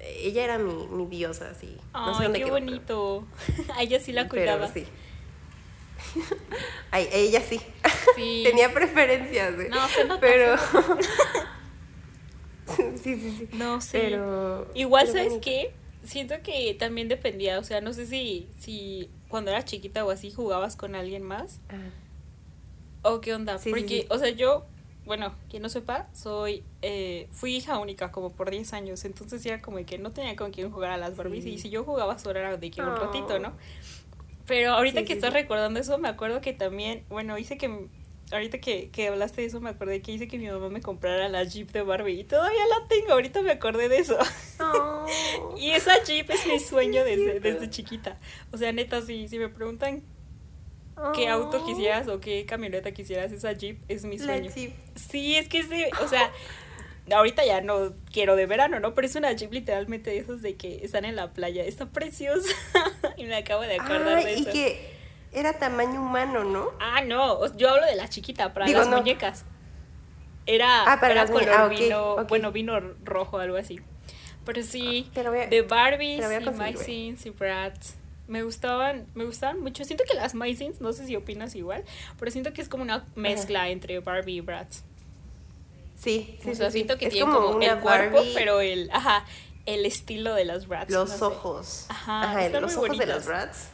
ella 0.00 0.44
era 0.44 0.58
mi, 0.58 0.86
mi 0.88 1.06
diosa, 1.06 1.50
así. 1.50 1.76
No 1.92 2.14
sé 2.14 2.20
Ay, 2.20 2.24
dónde 2.24 2.38
qué 2.38 2.44
quedó, 2.44 2.54
pero- 2.54 2.66
bonito. 2.66 3.26
A 3.76 3.82
ella 3.82 4.00
sí 4.00 4.12
la 4.12 4.28
pero 4.28 4.42
cuidaba. 4.42 4.68
sí. 4.72 4.86
Ay, 6.90 7.08
ella 7.12 7.40
sí. 7.40 7.60
Sí. 8.14 8.42
Tenía 8.46 8.72
preferencias. 8.72 9.54
No, 9.70 9.88
se 9.88 10.04
nota, 10.04 10.20
Pero. 10.20 10.56
sí, 13.02 13.16
sí, 13.16 13.36
sí. 13.38 13.48
No 13.52 13.80
sé. 13.80 14.00
Pero. 14.00 14.68
Igual, 14.74 15.04
pero 15.06 15.12
¿sabes 15.12 15.28
bonito. 15.28 15.44
qué? 15.44 15.74
Siento 16.04 16.34
que 16.42 16.74
también 16.78 17.08
dependía, 17.08 17.58
o 17.58 17.64
sea, 17.64 17.80
no 17.80 17.92
sé 17.92 18.06
si, 18.06 18.48
si 18.60 19.10
cuando 19.28 19.50
eras 19.50 19.64
chiquita 19.64 20.04
o 20.04 20.10
así 20.10 20.30
jugabas 20.30 20.76
con 20.76 20.94
alguien 20.94 21.24
más 21.24 21.58
Ajá. 21.68 21.80
o 23.02 23.20
qué 23.20 23.34
onda. 23.34 23.58
Sí, 23.58 23.64
sí, 23.64 23.70
Porque, 23.70 24.00
sí. 24.02 24.06
o 24.10 24.18
sea, 24.18 24.28
yo, 24.28 24.66
bueno, 25.06 25.34
quien 25.48 25.62
no 25.62 25.68
sepa, 25.68 26.08
soy, 26.12 26.62
eh, 26.82 27.28
fui 27.30 27.56
hija 27.56 27.78
única 27.78 28.12
como 28.12 28.32
por 28.32 28.50
10 28.50 28.72
años, 28.74 29.04
entonces 29.04 29.42
ya 29.42 29.62
como 29.62 29.78
que 29.86 29.96
no 29.98 30.10
tenía 30.12 30.36
con 30.36 30.50
quién 30.50 30.70
jugar 30.70 30.90
a 30.90 30.96
las 30.98 31.16
Barbies 31.16 31.44
Sí. 31.44 31.50
y 31.54 31.58
si 31.58 31.70
yo 31.70 31.84
jugaba 31.84 32.18
solo 32.18 32.38
era 32.40 32.56
de 32.56 32.70
que 32.70 32.82
un 32.82 32.88
Oh. 32.88 32.96
ratito, 32.96 33.38
¿no? 33.38 33.52
Pero 34.46 34.72
ahorita 34.72 35.00
Sí, 35.00 35.06
que 35.06 35.12
sí, 35.14 35.18
estás 35.18 35.32
sí. 35.32 35.38
recordando 35.40 35.80
eso, 35.80 35.96
me 35.98 36.08
acuerdo 36.08 36.40
que 36.40 36.52
también, 36.52 37.04
bueno, 37.08 37.38
hice 37.38 37.56
que, 37.56 37.88
ahorita 38.32 38.58
que, 38.58 38.90
que 38.90 39.08
hablaste 39.08 39.40
de 39.42 39.46
eso, 39.48 39.60
me 39.60 39.70
acordé 39.70 40.02
que 40.02 40.12
hice 40.12 40.28
que 40.28 40.38
mi 40.38 40.48
mamá 40.48 40.68
me 40.68 40.80
comprara 40.80 41.28
la 41.28 41.42
Jeep 41.44 41.70
de 41.72 41.82
Barbie 41.82 42.20
y 42.20 42.24
todavía 42.24 42.62
la 42.68 42.86
tengo, 42.88 43.12
ahorita 43.12 43.42
me 43.42 43.52
acordé 43.52 43.88
de 43.88 43.98
eso. 43.98 44.16
Oh. 44.60 45.06
Y 45.56 45.70
esa 45.70 46.02
Jeep 46.04 46.28
es 46.30 46.46
mi 46.46 46.58
sueño 46.60 47.02
desde, 47.04 47.40
desde 47.40 47.70
chiquita. 47.70 48.18
O 48.52 48.56
sea, 48.58 48.72
neta, 48.72 49.00
si, 49.02 49.28
si 49.28 49.38
me 49.38 49.48
preguntan 49.48 50.02
qué 51.14 51.28
auto 51.28 51.64
quisieras 51.64 52.08
o 52.08 52.20
qué 52.20 52.44
camioneta 52.46 52.92
quisieras, 52.92 53.32
esa 53.32 53.52
Jeep 53.52 53.78
es 53.88 54.04
mi 54.04 54.18
La 54.18 54.24
sueño. 54.24 54.50
Jeep. 54.54 54.72
Sí, 54.94 55.36
es 55.36 55.48
que 55.48 55.58
es 55.58 55.68
de, 55.68 55.90
o 56.02 56.08
sea, 56.08 56.30
ahorita 57.12 57.44
ya 57.44 57.60
no 57.60 57.92
quiero 58.12 58.34
de 58.36 58.46
verano, 58.46 58.80
¿no? 58.80 58.94
Pero 58.94 59.06
es 59.06 59.14
una 59.16 59.32
Jeep 59.32 59.52
literalmente 59.52 60.10
de 60.10 60.18
esos 60.18 60.42
de 60.42 60.56
que 60.56 60.84
están 60.84 61.04
en 61.04 61.16
la 61.16 61.32
playa. 61.32 61.64
Está 61.64 61.86
preciosa. 61.86 62.48
y 63.16 63.24
me 63.24 63.36
acabo 63.36 63.62
de 63.62 63.74
acordar 63.76 64.24
de 64.24 64.30
Ay, 64.30 64.38
y 64.38 64.42
eso. 64.42 64.52
que 64.52 64.96
era 65.32 65.52
tamaño 65.58 66.00
humano, 66.00 66.44
¿no? 66.44 66.70
Ah, 66.80 67.02
no, 67.04 67.54
yo 67.56 67.68
hablo 67.70 67.84
de 67.86 67.96
la 67.96 68.08
chiquita, 68.08 68.52
para 68.54 68.66
Digo, 68.66 68.78
las 68.80 68.88
no. 68.88 68.96
muñecas. 68.98 69.44
Era, 70.46 70.84
Ah, 70.90 71.00
para 71.00 71.12
era 71.12 71.22
las 71.22 71.30
color 71.30 71.48
ah, 71.50 71.68
vino, 71.68 72.24
bueno, 72.26 72.52
vino 72.52 72.78
rojo, 73.04 73.38
algo 73.38 73.56
así. 73.56 73.80
Pero 74.44 74.62
sí, 74.62 75.10
a- 75.16 75.46
de 75.48 75.62
Barbies 75.62 76.24
y. 76.24 76.50
Mysins 76.50 77.26
y 77.26 77.30
Bratz. 77.30 77.96
Me 78.28 78.42
gustaban, 78.42 79.06
me 79.14 79.24
gustaban 79.24 79.60
mucho. 79.60 79.84
Siento 79.84 80.04
que 80.08 80.14
las 80.14 80.34
Mysins, 80.34 80.80
no 80.80 80.92
sé 80.92 81.06
si 81.06 81.14
opinas 81.16 81.54
igual, 81.54 81.84
pero 82.18 82.30
siento 82.30 82.52
que 82.52 82.60
es 82.60 82.68
como 82.68 82.82
una 82.82 83.04
mezcla 83.14 83.68
entre 83.68 84.00
Barbie 84.00 84.36
y 84.36 84.40
Bratz. 84.40 84.82
Sí, 85.96 86.38
sí, 86.42 86.50
o 86.50 86.54
sea, 86.54 86.66
sí, 86.70 86.78
siento 86.78 86.98
que 86.98 87.06
Es 87.06 87.12
tiene 87.12 87.30
como, 87.32 87.60
el 87.60 87.78
cuerpo, 87.78 88.16
Barbie, 88.16 88.32
pero 88.34 88.60
el, 88.60 88.90
ajá, 88.92 89.24
el 89.64 89.86
estilo 89.86 90.34
de 90.34 90.44
las 90.44 90.66
Bratz. 90.66 90.90
los 90.90 91.08
no 91.10 91.16
sé. 91.16 91.24
ojos. 91.24 91.86
Ajá, 91.88 92.22
Ajá, 92.30 92.46
están 92.46 92.62
los 92.62 92.76
muy 92.76 92.86
ojos 92.86 92.98
de 92.98 93.06
los 93.06 93.26
Bratz. 93.26 93.68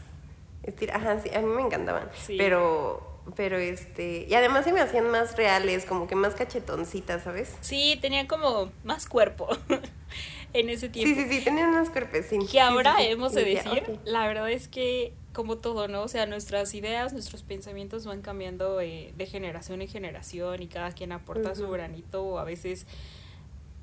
Ajá, 0.93 1.21
sí, 1.21 1.31
a 1.35 1.41
mí 1.41 1.47
me 1.47 1.63
encantaban. 1.63 2.09
Sí. 2.25 2.37
Pero, 2.39 3.21
pero 3.35 3.57
este, 3.57 4.27
y 4.29 4.35
además 4.35 4.65
se 4.65 4.73
me 4.73 4.81
hacían 4.81 5.11
más 5.11 5.37
reales, 5.37 5.85
como 5.85 6.07
que 6.07 6.15
más 6.15 6.35
cachetoncitas, 6.35 7.25
¿sabes? 7.25 7.57
Sí, 7.61 7.99
tenía 8.01 8.29
como 8.29 8.71
más 8.85 9.07
cuerpo 9.07 9.49
en 10.53 10.69
ese 10.69 10.89
tiempo. 10.89 11.15
Sí, 11.15 11.29
sí, 11.29 11.39
sí, 11.39 11.45
tenían 11.45 11.71
unos 11.71 11.91
cuerpecines. 11.91 12.51
Que 12.51 12.61
ahora 12.61 13.03
hemos 13.03 13.33
de 13.33 13.45
de 13.45 13.55
decir, 13.55 13.99
la 14.05 14.27
verdad 14.27 14.51
es 14.51 14.69
que 14.69 15.15
como 15.33 15.57
todo, 15.57 15.89
¿no? 15.89 16.03
O 16.03 16.09
sea, 16.09 16.27
nuestras 16.27 16.75
ideas, 16.75 17.13
nuestros 17.13 17.43
pensamientos 17.43 18.05
van 18.05 18.21
cambiando 18.21 18.81
eh, 18.81 19.13
de 19.17 19.27
generación 19.27 19.81
en 19.81 19.89
generación 19.89 20.63
y 20.63 20.69
cada 20.69 20.93
quien 20.93 21.13
aporta 21.13 21.55
su 21.55 21.69
granito 21.71 22.23
o 22.23 22.39
a 22.39 22.45
veces 22.45 22.87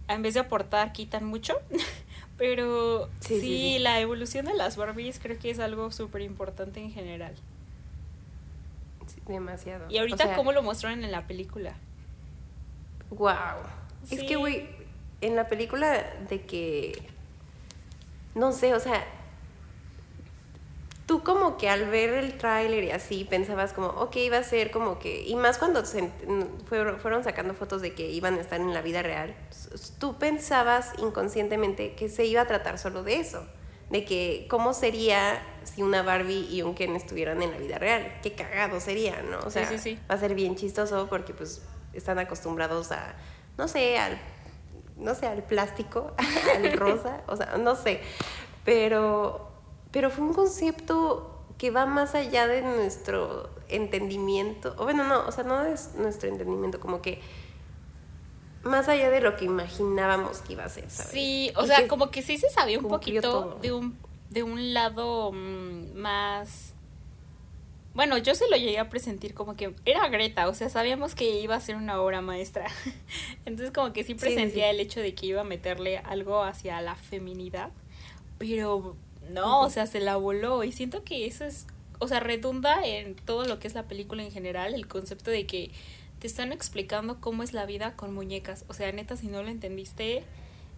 en 0.07 0.21
vez 0.21 0.33
de 0.33 0.39
aportar 0.41 0.91
quitan 0.91 1.25
mucho, 1.25 1.55
pero 2.37 3.09
sí, 3.19 3.77
la 3.79 3.99
evolución 3.99 4.45
de 4.45 4.53
las 4.53 4.75
Barbies 4.75 5.19
creo 5.19 5.37
que 5.37 5.49
es 5.51 5.59
algo 5.59 5.91
súper 5.91 6.21
importante 6.21 6.79
en 6.79 6.91
general. 6.91 7.35
demasiado. 9.27 9.85
Y 9.89 9.97
ahorita, 9.97 10.23
O 10.23 10.27
sea, 10.27 10.35
¿cómo 10.35 10.51
lo 10.51 10.63
mostraron 10.63 11.03
en 11.03 11.11
la 11.11 11.27
película? 11.27 11.75
Wow. 13.11 13.33
Es 14.09 14.23
que, 14.23 14.35
güey, 14.35 14.67
en 15.21 15.35
la 15.35 15.47
película 15.47 16.03
de 16.29 16.41
que. 16.41 17.01
No 18.35 18.51
sé, 18.51 18.73
o 18.73 18.79
sea. 18.79 19.03
Tú 21.05 21.23
como 21.23 21.57
que 21.57 21.67
al 21.69 21.85
ver 21.89 22.11
el 22.11 22.37
tráiler 22.37 22.83
y 22.83 22.91
así 22.91 23.23
pensabas 23.27 23.73
como, 23.73 23.87
ok, 23.87 24.15
iba 24.17 24.37
a 24.37 24.43
ser 24.43 24.69
como 24.69 24.99
que... 24.99 25.23
Y 25.25 25.35
más 25.35 25.57
cuando 25.57 25.83
se 25.83 26.07
fueron, 26.67 27.23
sacando 27.23 27.55
fotos 27.55 27.81
de 27.81 27.95
que 27.95 28.11
iban 28.11 28.35
a 28.35 28.41
estar 28.41 28.61
en 28.61 28.75
la 28.75 28.83
vida 28.83 29.01
real, 29.01 29.35
tú 29.97 30.19
pensabas 30.19 30.91
inconscientemente 30.99 31.95
que 31.95 32.09
se 32.09 32.25
iba 32.25 32.41
a 32.41 32.45
tratar 32.45 32.77
solo 32.77 33.01
de 33.01 33.15
eso. 33.15 33.43
De 33.89 34.05
que 34.05 34.45
cómo 34.51 34.75
sería 34.75 35.41
si 35.63 35.81
una 35.81 36.03
Barbie 36.03 36.47
y 36.47 36.61
un 36.61 36.75
Ken 36.75 36.95
estuvieran 36.95 37.41
en 37.41 37.49
la 37.49 37.57
vida 37.57 37.79
real. 37.79 38.19
Qué 38.21 38.33
cagado 38.33 38.79
sería, 38.79 39.23
¿no? 39.23 39.39
O 39.39 39.45
Sí, 39.45 39.53
sea, 39.53 39.65
sí, 39.67 39.79
sí. 39.79 39.99
va 40.07 40.13
a 40.13 40.19
ser 40.19 40.35
bien 40.35 40.55
chistoso 40.55 41.07
porque 41.09 41.33
pues 41.33 41.63
están 41.93 42.19
acostumbrados 42.19 42.91
a, 42.91 43.15
no 43.57 43.67
sé, 43.67 43.97
al, 43.97 44.19
no 44.99 45.15
sé, 45.15 45.27
al 45.27 45.43
plástico, 45.43 46.13
al 46.55 46.71
rosa, 46.73 47.23
o 47.27 47.35
sea, 47.35 47.57
no 47.57 47.75
sé, 47.75 48.01
pero, 48.65 49.49
pero 49.91 50.09
fue 50.09 50.25
un 50.25 50.33
concepto 50.33 51.35
que 51.57 51.71
va 51.71 51.85
más 51.85 52.15
allá 52.15 52.47
de 52.47 52.61
nuestro 52.61 53.49
entendimiento, 53.67 54.75
o 54.77 54.83
bueno, 54.83 55.03
no, 55.03 55.27
o 55.27 55.31
sea, 55.31 55.43
no 55.43 55.63
es 55.65 55.95
nuestro 55.95 56.29
entendimiento, 56.29 56.79
como 56.79 57.01
que 57.01 57.21
más 58.63 58.87
allá 58.89 59.09
de 59.09 59.21
lo 59.21 59.35
que 59.35 59.45
imaginábamos 59.45 60.39
que 60.39 60.53
iba 60.53 60.65
a 60.65 60.69
ser, 60.69 60.89
¿sabes? 60.89 61.11
Sí, 61.11 61.51
o 61.55 61.63
Y 61.63 61.67
sea, 61.67 61.77
que 61.77 61.87
como 61.87 62.11
que 62.11 62.21
sí 62.21 62.37
se 62.37 62.49
sabía 62.49 62.77
un 62.79 62.87
poquito 62.87 63.21
todo. 63.21 63.59
de 63.61 63.71
un, 63.71 63.97
de 64.29 64.43
un 64.43 64.73
lado 64.73 65.31
mm, 65.31 65.93
más... 65.95 66.68
Bueno, 67.93 68.17
yo 68.17 68.35
se 68.35 68.49
lo 68.49 68.55
llegué 68.55 68.79
a 68.79 68.89
presentir 68.89 69.33
como 69.33 69.55
que 69.55 69.73
era 69.85 70.07
Greta, 70.09 70.47
o 70.47 70.53
sea, 70.53 70.69
sabíamos 70.69 71.15
que 71.15 71.41
iba 71.41 71.55
a 71.55 71.59
ser 71.59 71.75
una 71.75 72.01
obra 72.01 72.21
maestra. 72.21 72.67
Entonces 73.45 73.73
como 73.73 73.93
que 73.93 74.03
sí 74.03 74.15
presentía 74.15 74.65
sí. 74.65 74.75
el 74.75 74.79
hecho 74.79 75.01
de 75.01 75.15
que 75.15 75.25
iba 75.25 75.41
a 75.41 75.45
meterle 75.45 75.97
algo 75.97 76.43
hacia 76.43 76.79
la 76.81 76.95
feminidad, 76.95 77.71
pero 78.37 78.95
no, 79.31 79.61
o 79.61 79.69
sea, 79.69 79.87
se 79.87 79.99
la 79.99 80.15
voló 80.15 80.63
y 80.63 80.71
siento 80.71 81.03
que 81.03 81.25
eso 81.25 81.45
es, 81.45 81.67
o 81.99 82.07
sea, 82.07 82.19
redunda 82.19 82.85
en 82.85 83.15
todo 83.15 83.45
lo 83.45 83.59
que 83.59 83.67
es 83.67 83.73
la 83.73 83.87
película 83.87 84.23
en 84.23 84.31
general, 84.31 84.73
el 84.73 84.87
concepto 84.87 85.31
de 85.31 85.45
que 85.45 85.71
te 86.19 86.27
están 86.27 86.51
explicando 86.51 87.19
cómo 87.19 87.43
es 87.43 87.53
la 87.53 87.65
vida 87.65 87.95
con 87.95 88.13
muñecas. 88.13 88.65
O 88.67 88.73
sea, 88.73 88.91
neta, 88.91 89.15
si 89.17 89.27
no 89.27 89.41
lo 89.41 89.49
entendiste, 89.49 90.23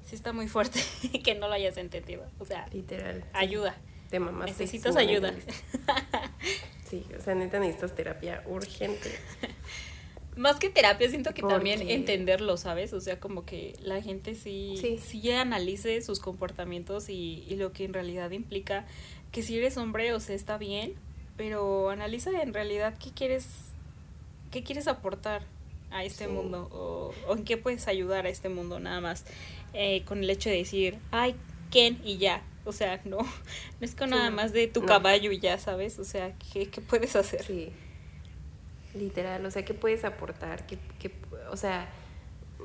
sí 0.06 0.16
está 0.16 0.34
muy 0.34 0.48
fuerte 0.48 0.80
que 1.24 1.36
no 1.36 1.48
lo 1.48 1.54
hayas 1.54 1.78
entendido. 1.78 2.24
O 2.40 2.46
sea, 2.46 2.68
Literal. 2.72 3.24
ayuda. 3.34 3.76
Te. 4.10 4.20
Necesitas 4.20 4.96
ayuda. 4.96 5.34
Sí, 6.92 7.06
o 7.18 7.22
sea, 7.22 7.34
neta 7.34 7.60
necesitas 7.60 7.96
terapia 7.96 8.44
urgente. 8.46 9.10
Más 10.38 10.58
que 10.60 10.70
terapia, 10.70 11.10
siento 11.10 11.34
que 11.34 11.42
también 11.42 11.90
entenderlo, 11.90 12.56
¿sabes? 12.58 12.94
O 12.94 13.02
sea, 13.02 13.20
como 13.20 13.46
que 13.46 13.74
la 13.82 14.02
gente 14.02 14.36
sí, 14.36 14.76
Sí. 14.80 14.98
sí. 14.98 15.32
analice 15.32 16.02
sus 16.02 16.20
comportamientos 16.20 17.10
y, 17.10 17.44
y 17.50 17.56
lo 17.56 17.74
que 17.74 17.84
en 17.86 17.94
realidad 17.94 18.32
implica 18.32 18.86
que 19.32 19.42
si 19.42 19.58
eres 19.58 19.76
hombre, 19.78 20.14
o 20.14 20.20
sea, 20.22 20.36
está 20.36 20.58
bien, 20.58 20.94
pero 21.38 21.90
analiza 21.90 22.30
en 22.42 22.54
realidad 22.54 22.98
qué 22.98 23.12
quieres, 23.12 23.48
qué 24.52 24.64
quieres 24.64 24.88
aportar 24.88 25.44
a 25.92 26.04
este 26.06 26.26
Sí. 26.26 26.32
mundo 26.32 26.70
o, 26.72 27.14
o 27.28 27.36
en 27.36 27.44
qué 27.44 27.58
puedes 27.58 27.88
ayudar 27.90 28.26
a 28.26 28.30
este 28.30 28.48
mundo, 28.50 28.80
nada 28.80 29.02
más. 29.02 29.26
Eh, 29.74 30.04
con 30.06 30.20
el 30.24 30.30
hecho 30.30 30.50
de 30.50 30.58
decir, 30.58 30.98
ay, 31.12 31.36
Ken 31.72 32.00
y 32.06 32.18
ya. 32.18 32.42
O 32.66 32.72
sea, 32.72 33.02
no, 33.06 33.18
no 33.20 33.28
es 33.82 33.96
con 33.96 34.10
Sí, 34.10 34.16
nada 34.16 34.30
más 34.32 34.54
de 34.54 34.68
tu 34.68 34.82
No. 34.82 34.86
caballo 34.88 35.32
y 35.32 35.40
ya, 35.40 35.58
¿sabes? 35.58 35.98
O 36.00 36.04
sea, 36.04 36.34
¿qué, 36.54 36.70
qué 36.70 36.82
puedes 36.82 37.16
hacer? 37.16 37.44
Sí. 37.44 37.72
Literal, 38.94 39.46
o 39.46 39.52
sea, 39.52 39.64
¿qué 39.64 39.74
puedes 39.74 40.04
aportar? 40.04 40.66
¿Qué, 40.68 40.78
qué- 41.00 41.14
o 41.50 41.56
sea, 41.58 41.88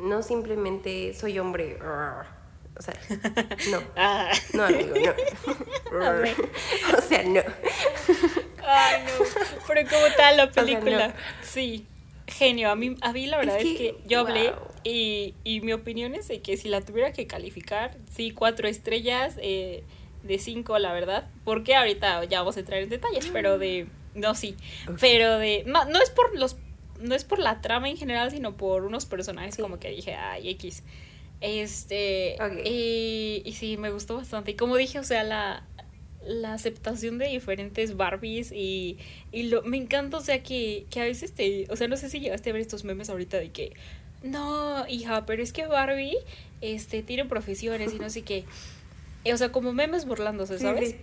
no 0.00 0.23
simplemente 0.23 1.15
soy 1.15 1.38
hombre. 1.38 1.79
O 2.79 2.83
sea, 2.83 2.95
no. 3.71 3.81
Ah. 3.97 4.31
No, 4.53 4.65
amigo, 4.65 4.95
no. 4.97 5.15
O 6.99 7.00
sea, 7.00 7.23
no. 7.23 7.41
Ay, 8.67 9.03
no. 9.07 9.25
Pero 9.69 9.88
como 9.88 10.07
tal 10.17 10.37
la 10.37 10.45
sea, 10.45 10.53
película. 10.53 11.09
no. 11.09 11.15
Sí. 11.43 11.87
Genio. 12.26 12.71
A 12.71 12.75
mí, 12.76 12.97
a 13.00 13.12
mí 13.12 13.26
la 13.26 13.38
verdad 13.38 13.57
Es 13.59 13.65
es 13.65 13.71
que, 13.73 13.76
que, 13.79 14.03
yo 14.07 14.21
hablé 14.21 14.50
wow. 14.50 14.59
Y, 14.87 15.35
y 15.45 15.61
mi 15.62 15.73
opinión 15.73 16.14
es 16.14 16.28
de 16.28 16.40
que 16.40 16.57
si 16.57 16.69
la 16.69 16.81
tuviera 16.81 17.12
que 17.12 17.26
calificar, 17.26 17.97
sí, 18.11 18.31
cuatro 18.31 18.69
estrellas 18.69 19.37
eh, 19.43 19.83
de 20.23 20.38
cinco, 20.38 20.78
la 20.78 20.93
verdad. 20.93 21.28
Porque 21.45 21.75
ahorita 21.75 22.25
ya 22.25 22.40
vamos 22.40 22.57
a 22.57 22.61
entrar 22.61 22.81
en 22.81 22.88
detalles, 22.88 23.28
pero 23.33 23.59
de. 23.59 23.87
No, 24.14 24.35
sí. 24.35 24.57
Pero 25.00 25.38
de. 25.38 25.64
No, 25.66 25.85
no 25.87 26.00
es 26.00 26.11
por 26.11 26.38
los. 26.38 26.57
No 27.00 27.14
es 27.14 27.25
por 27.25 27.38
la 27.40 27.61
trama 27.61 27.88
en 27.90 27.97
general, 27.97 28.31
sino 28.31 28.57
por 28.57 28.85
unos 28.85 29.07
personajes 29.07 29.57
Sí. 29.57 29.62
como 29.62 29.78
que 29.78 29.90
dije, 29.90 30.14
ay, 30.14 30.49
X. 30.50 30.83
Este. 31.40 32.37
Y, 32.64 33.43
y 33.45 33.52
sí, 33.52 33.76
me 33.76 33.90
gustó 33.90 34.16
bastante. 34.16 34.52
Y 34.52 34.55
como 34.55 34.76
dije, 34.76 34.99
o 34.99 35.05
sea, 35.05 35.23
la, 35.25 35.64
la 36.25 36.55
aceptación 36.55 37.19
de 37.19 37.28
diferentes 37.28 37.97
Barbies 37.97 38.50
y, 38.52 38.99
y 39.33 39.45
lo, 39.45 39.62
me 39.62 39.76
encanta, 39.76 40.16
o 40.16 40.21
sea, 40.21 40.43
que, 40.43 40.87
que 40.90 41.00
a 41.00 41.05
veces 41.05 41.33
te, 41.33 41.66
o 41.71 41.76
sea, 41.76 41.88
no 41.88 41.97
sé 41.97 42.09
si 42.11 42.21
llegaste 42.21 42.50
a 42.50 42.52
ver 42.52 42.62
estos 42.62 42.85
memes 42.85 43.11
ahorita 43.11 43.38
de 43.38 43.50
que, 43.50 43.75
no, 44.26 44.87
hija, 44.88 45.26
pero 45.26 45.42
es 45.42 45.52
que 45.52 45.66
Barbie, 45.66 46.16
este, 46.61 47.02
tiene 47.02 47.25
profesiones 47.25 47.92
y 47.95 47.99
no 47.99 48.11
sé 48.11 48.23
qué. 48.23 48.45
Y, 49.25 49.33
o 49.33 49.37
sea, 49.37 49.50
como 49.50 49.73
memes 49.73 50.04
burlándose, 50.06 50.59
¿sabes? 50.59 50.90
sí. 50.90 50.97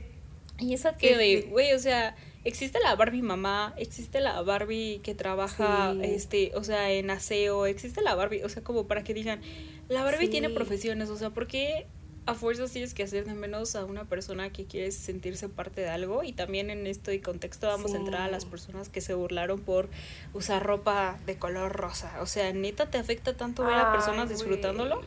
Y 0.59 0.73
esa 0.73 0.95
que 0.95 1.17
de, 1.17 1.41
güey, 1.49 1.73
o 1.73 1.79
sea, 1.79 2.15
existe 2.43 2.79
la 2.79 2.95
Barbie 2.95 3.21
mamá, 3.23 3.73
existe 3.77 4.21
la 4.21 4.41
Barbie 4.43 4.99
que 5.03 5.15
trabaja, 5.15 5.93
Sí. 5.93 5.99
este, 6.03 6.51
o 6.55 6.63
sea, 6.63 6.91
en 6.91 7.09
aseo, 7.09 7.65
existe 7.65 8.01
la 8.01 8.13
Barbie, 8.15 8.43
o 8.43 8.49
sea, 8.49 8.63
como 8.63 8.87
para 8.87 9.03
que 9.03 9.13
digan, 9.13 9.41
la 9.89 10.03
Barbie 10.03 10.27
tiene 10.29 10.49
profesiones, 10.49 11.09
o 11.09 11.17
sea, 11.17 11.31
¿por 11.31 11.47
qué 11.47 11.87
a 12.25 12.33
fuerzas 12.35 12.71
tienes 12.71 12.93
que 12.93 13.03
hacer 13.03 13.25
de 13.25 13.33
menos 13.33 13.75
a 13.75 13.85
una 13.85 14.05
persona 14.05 14.51
que 14.51 14.65
quiere 14.65 14.91
sentirse 14.91 15.49
parte 15.49 15.81
de 15.81 15.89
algo? 15.89 16.23
Y 16.23 16.33
también 16.33 16.69
en 16.69 16.87
este 16.87 17.21
contexto 17.21 17.67
vamos 17.67 17.93
a 17.93 17.97
entrar 17.97 18.21
a 18.21 18.27
las 18.29 18.45
personas 18.45 18.89
que 18.89 19.01
se 19.01 19.13
burlaron 19.13 19.59
por 19.59 19.89
usar 20.33 20.63
ropa 20.63 21.17
de 21.25 21.37
color 21.37 21.73
rosa, 21.73 22.21
o 22.21 22.25
sea, 22.25 22.51
neta 22.53 22.89
te 22.89 22.97
afecta 22.97 23.35
tanto 23.35 23.63
ver 23.65 23.75
a 23.75 23.91
personas 23.91 24.29
disfrutándolo. 24.29 25.01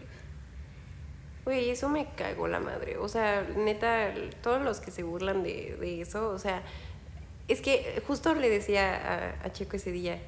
güey. 1.45 1.71
Eso 1.71 1.89
me 1.89 2.07
cagó 2.17 2.49
la 2.49 2.61
madre. 2.61 2.99
O 2.99 3.09
sea, 3.09 3.43
neta, 3.57 4.13
todos 4.43 4.61
los 4.63 4.81
que 4.81 4.91
se 4.91 5.03
burlan 5.03 5.43
de, 5.43 5.77
de 5.81 6.01
eso, 6.03 6.31
o 6.31 6.39
sea, 6.39 6.63
es 7.49 7.61
que 7.61 8.03
justo 8.07 8.35
le 8.35 8.51
decía 8.51 8.95
a, 9.43 9.47
a 9.47 9.53
Checo 9.53 9.77
ese 9.77 9.93
día, 9.93 10.21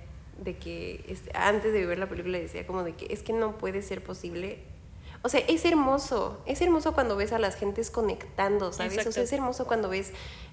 de 0.43 0.57
que 0.57 1.05
este, 1.09 1.31
antes 1.35 1.73
de 1.73 1.85
ver 1.85 1.99
la 1.99 2.09
película 2.09 2.39
le 2.39 2.43
decía 2.43 2.67
como 2.67 2.85
de 2.85 2.95
que 2.95 3.13
es 3.13 3.23
que 3.23 3.33
no 3.33 3.59
puede 3.59 3.83
ser 3.83 4.03
posible. 4.03 4.59
O 5.23 5.29
sea, 5.29 5.41
es 5.41 5.65
hermoso, 5.65 6.41
es 6.47 6.61
hermoso 6.61 6.95
cuando 6.95 7.17
ves 7.17 7.33
a 7.33 7.39
las 7.39 7.57
gentes 7.57 7.91
conectando, 7.91 8.73
¿sabes? 8.73 9.07
O 9.07 9.13
sea, 9.13 9.23
es 9.23 9.33
hermoso 9.33 9.67
cuando 9.67 9.89
ves 9.89 10.13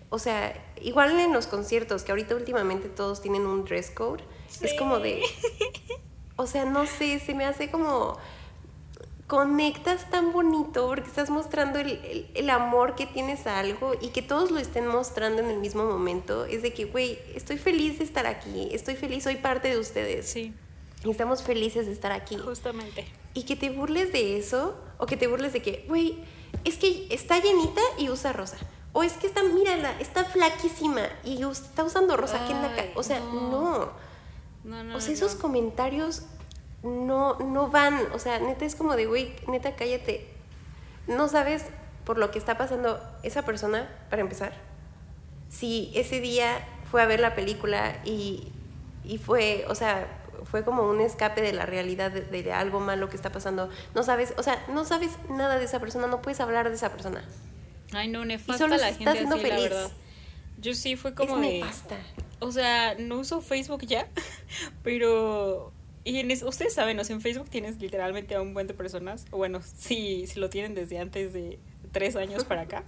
o 0.10 0.20
sea, 0.20 0.54
igual 0.82 1.20
en 1.20 1.34
los 1.34 1.48
conciertos, 1.48 2.04
que 2.04 2.12
ahorita 2.12 2.36
últimamente 2.36 2.90
todos 2.90 3.22
tienen 3.22 3.46
un 3.46 3.66
dress 3.66 3.92
code, 3.92 4.24
es 4.62 4.74
como 4.78 5.00
de, 5.00 5.24
o 6.36 6.48
sea, 6.48 6.66
no 6.66 6.86
sé, 6.86 7.20
se 7.20 7.34
me 7.34 7.46
hace 7.46 7.70
como 7.72 8.18
conectas 9.28 10.10
tan 10.12 10.32
bonito 10.32 10.88
porque 10.88 11.10
estás 11.10 11.32
mostrando 11.32 11.80
el, 11.80 12.30
el, 12.36 12.50
amor 12.52 12.94
que 12.94 13.08
tienes 13.08 13.48
a 13.48 13.58
algo 13.58 13.94
y 14.00 14.10
que 14.10 14.22
todos 14.22 14.52
lo 14.52 14.60
estén 14.60 14.86
mostrando 14.86 15.42
en 15.42 15.50
el 15.50 15.58
mismo 15.58 15.84
momento. 15.84 16.46
Es 16.46 16.62
de 16.62 16.74
que, 16.74 16.86
güey, 16.86 17.20
estoy 17.34 17.58
feliz 17.58 17.98
de 17.98 18.04
estar 18.04 18.28
aquí, 18.28 18.70
estoy 18.72 18.96
feliz, 18.96 19.24
soy 19.24 19.38
parte 19.38 19.70
de 19.70 19.80
ustedes. 19.80 20.28
Sí. 20.28 20.54
Y 21.06 21.12
estamos 21.12 21.44
felices 21.44 21.86
de 21.86 21.92
estar 21.92 22.12
aquí. 22.12 22.36
Justamente. 22.36 23.06
Y 23.36 23.44
que 23.44 23.56
te 23.56 23.70
burles 23.70 24.12
de 24.12 24.38
eso 24.38 24.76
o 24.98 25.06
que 25.06 25.18
te 25.18 25.28
burles 25.28 25.54
de 25.54 25.62
que, 25.62 25.86
güey, 25.88 26.18
es 26.64 26.78
que 26.78 27.08
está 27.12 27.40
llenita 27.40 27.82
y 27.98 28.10
usa 28.10 28.34
rosa. 28.34 28.58
O 28.92 29.04
es 29.04 29.14
que 29.14 29.28
está, 29.28 29.44
mírala, 29.44 29.94
está 30.00 30.24
flaquísima 30.24 31.04
y 31.24 31.44
está 31.44 31.84
usando 31.84 32.18
rosa 32.18 32.44
aquí 32.44 32.54
en 32.54 32.62
la 32.62 32.76
cara. 32.76 32.90
O 32.96 33.04
sea, 33.04 33.20
no. 33.20 33.94
no. 34.64 34.84
no 34.84 34.98
o 34.98 35.02
sea, 35.02 35.14
esos 35.14 35.36
comentarios 35.36 36.24
no, 36.82 37.38
no 37.40 37.70
van. 37.70 38.00
O 38.14 38.20
sea, 38.20 38.40
neta 38.40 38.66
es 38.66 38.76
como 38.76 38.96
de, 38.96 39.06
güey, 39.06 39.36
neta, 39.48 39.76
cállate. 39.76 40.28
No 41.08 41.28
sabes 41.28 41.66
por 42.04 42.18
lo 42.18 42.32
que 42.32 42.40
está 42.40 42.58
pasando 42.58 43.00
esa 43.22 43.44
persona, 43.44 43.90
para 44.10 44.22
empezar. 44.22 44.54
Si 45.50 45.92
ese 45.94 46.20
día 46.20 46.68
fue 46.90 47.02
a 47.02 47.06
ver 47.06 47.20
la 47.20 47.36
película 47.36 48.02
y, 48.06 48.52
y 49.04 49.18
fue, 49.18 49.66
o 49.68 49.76
sea, 49.76 50.25
fue 50.44 50.64
como 50.64 50.84
un 50.90 51.02
escape 51.02 51.42
de 51.42 51.54
la 51.54 51.66
realidad 51.66 52.12
de, 52.12 52.54
algo 52.54 52.80
malo 52.80 53.10
que 53.10 53.16
está 53.16 53.32
pasando. 53.32 53.70
No 53.94 54.04
sabes, 54.04 54.34
o 54.38 54.44
sea, 54.44 54.64
no 54.70 54.86
sabes 54.86 55.12
nada 55.30 55.58
de 55.58 55.66
esa 55.66 55.80
persona, 55.80 56.08
no 56.08 56.22
puedes 56.22 56.40
hablar 56.40 56.70
de 56.70 56.76
esa 56.76 56.92
persona. 56.92 57.24
Ay, 57.94 58.08
no, 58.08 58.26
nefasta 58.26 58.68
la 58.68 58.94
gente 58.94 59.10
así, 59.10 59.26
la 59.26 59.60
verdad. 59.60 59.92
Yo 60.60 60.74
sí 60.74 60.96
fue 60.96 61.14
como 61.14 61.38
es 61.38 61.42
Nefasta. 61.42 61.98
O 62.40 62.52
sea, 62.52 62.96
no 62.96 63.20
uso 63.20 63.42
Facebook 63.42 63.86
ya, 63.86 64.08
pero 64.84 65.72
y 66.06 66.20
en 66.20 66.32
ustedes 66.32 66.74
saben, 66.74 67.00
o 67.00 67.04
sea, 67.04 67.16
en 67.16 67.22
Facebook 67.22 67.50
tienes 67.50 67.82
literalmente 67.82 68.36
a 68.36 68.42
un 68.42 68.54
buen 68.54 68.68
de 68.68 68.76
personas, 68.76 69.26
bueno, 69.32 69.62
si, 69.64 70.28
si 70.28 70.40
lo 70.40 70.52
tienen 70.52 70.76
desde 70.76 71.00
antes 71.00 71.34
de 71.34 71.58
tres 71.96 72.18
años 72.18 72.44
para 72.44 72.64
acá, 72.64 72.84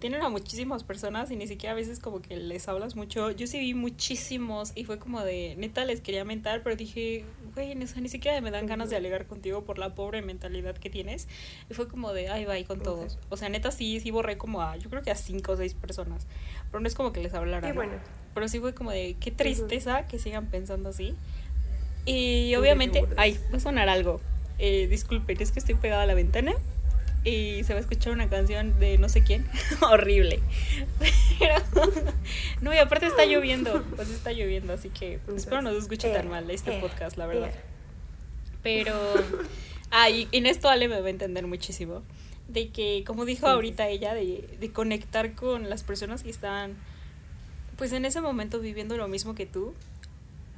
tienen 0.00 0.20
a 0.20 0.28
muchísimas 0.30 0.82
personas 0.82 1.30
y 1.30 1.36
ni 1.36 1.46
siquiera 1.46 1.74
a 1.74 1.76
veces 1.76 2.00
como 2.00 2.20
que 2.20 2.36
les 2.36 2.66
hablas 2.66 2.96
mucho. 2.96 3.30
Yo 3.30 3.46
sí 3.46 3.60
vi 3.60 3.72
muchísimos 3.72 4.72
y 4.74 4.82
fue 4.82 4.98
como 4.98 5.20
de, 5.20 5.54
neta, 5.56 5.84
les 5.84 6.00
quería 6.00 6.24
mentar, 6.24 6.64
pero 6.64 6.74
dije, 6.74 7.24
güey, 7.54 7.76
ni 7.76 7.86
siquiera 7.86 8.40
me 8.40 8.50
dan 8.50 8.66
ganas 8.66 8.90
de 8.90 8.96
alegar 8.96 9.28
contigo 9.28 9.62
por 9.62 9.78
la 9.78 9.94
pobre 9.94 10.22
mentalidad 10.22 10.76
que 10.76 10.90
tienes. 10.90 11.28
Y 11.70 11.74
fue 11.74 11.86
como 11.86 12.12
de, 12.12 12.30
ay, 12.30 12.46
bye 12.46 12.64
con 12.64 12.80
todos. 12.80 13.20
O 13.28 13.36
sea, 13.36 13.48
neta, 13.48 13.70
sí, 13.70 14.00
sí 14.00 14.10
borré 14.10 14.38
como 14.38 14.60
a, 14.60 14.76
yo 14.76 14.90
creo 14.90 15.02
que 15.02 15.12
a 15.12 15.14
cinco 15.14 15.52
o 15.52 15.56
seis 15.56 15.74
personas, 15.74 16.26
pero 16.72 16.80
no 16.80 16.88
es 16.88 16.96
como 16.96 17.12
que 17.12 17.22
les 17.22 17.34
hablara. 17.34 17.64
Qué 17.64 17.72
bueno. 17.72 17.92
Pero 18.34 18.48
sí 18.48 18.58
fue 18.58 18.74
como 18.74 18.90
de, 18.90 19.14
qué 19.20 19.30
tristeza 19.30 20.08
que 20.08 20.18
sigan 20.18 20.46
pensando 20.46 20.88
así. 20.88 21.14
Y 22.06 22.56
obviamente, 22.56 23.04
ay, 23.16 23.38
va 23.52 23.58
a 23.58 23.60
sonar 23.60 23.88
algo. 23.88 24.20
Eh, 24.58 24.88
disculpen, 24.88 25.40
es 25.40 25.52
que 25.52 25.60
estoy 25.60 25.76
pegada 25.76 26.02
a 26.02 26.06
la 26.06 26.14
ventana 26.14 26.56
y 27.24 27.64
se 27.64 27.72
va 27.72 27.78
a 27.78 27.80
escuchar 27.80 28.12
una 28.12 28.28
canción 28.28 28.78
de 28.78 28.98
no 28.98 29.08
sé 29.08 29.22
quién. 29.22 29.46
Horrible. 29.80 30.40
Pero, 31.38 31.54
no, 32.60 32.74
y 32.74 32.78
aparte 32.78 33.06
está 33.06 33.24
lloviendo, 33.26 33.82
pues 33.96 34.10
está 34.10 34.32
lloviendo, 34.32 34.72
así 34.72 34.90
que 34.90 35.20
espero 35.36 35.62
no 35.62 35.70
se 35.72 35.78
escuche 35.78 36.12
tan 36.12 36.28
mal 36.28 36.50
este 36.50 36.80
podcast, 36.80 37.16
la 37.16 37.26
verdad. 37.26 37.52
Pero, 38.62 38.94
ah, 39.90 40.10
y 40.10 40.28
en 40.32 40.46
esto 40.46 40.68
Ale 40.68 40.88
me 40.88 41.00
va 41.00 41.06
a 41.06 41.10
entender 41.10 41.46
muchísimo. 41.46 42.02
De 42.48 42.70
que, 42.70 43.04
como 43.06 43.26
dijo 43.26 43.46
ahorita 43.46 43.88
ella, 43.88 44.14
de, 44.14 44.48
de 44.58 44.72
conectar 44.72 45.34
con 45.34 45.68
las 45.68 45.82
personas 45.82 46.22
que 46.22 46.30
están, 46.30 46.76
pues 47.76 47.92
en 47.92 48.04
ese 48.06 48.20
momento 48.20 48.58
viviendo 48.58 48.96
lo 48.96 49.06
mismo 49.06 49.34
que 49.34 49.44
tú 49.44 49.74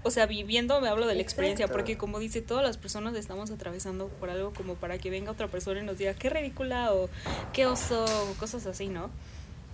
o 0.02 0.10
sea, 0.10 0.26
viviendo 0.26 0.80
me 0.80 0.88
hablo 0.88 1.06
de 1.06 1.14
la 1.14 1.22
experiencia, 1.22 1.68
porque 1.68 1.96
como 1.96 2.18
dice, 2.18 2.42
todas 2.42 2.64
las 2.64 2.76
personas 2.76 3.14
estamos 3.16 3.50
atravesando 3.50 4.08
por 4.08 4.30
algo 4.30 4.52
como 4.52 4.74
para 4.74 4.98
que 4.98 5.10
venga 5.10 5.30
otra 5.30 5.48
persona 5.48 5.80
y 5.80 5.84
nos 5.84 5.98
diga 5.98 6.14
qué 6.14 6.30
ridícula 6.30 6.92
o 6.92 7.08
qué 7.52 7.66
oso 7.66 8.04
o 8.04 8.34
cosas 8.34 8.66
así, 8.66 8.88
¿no? 8.88 9.10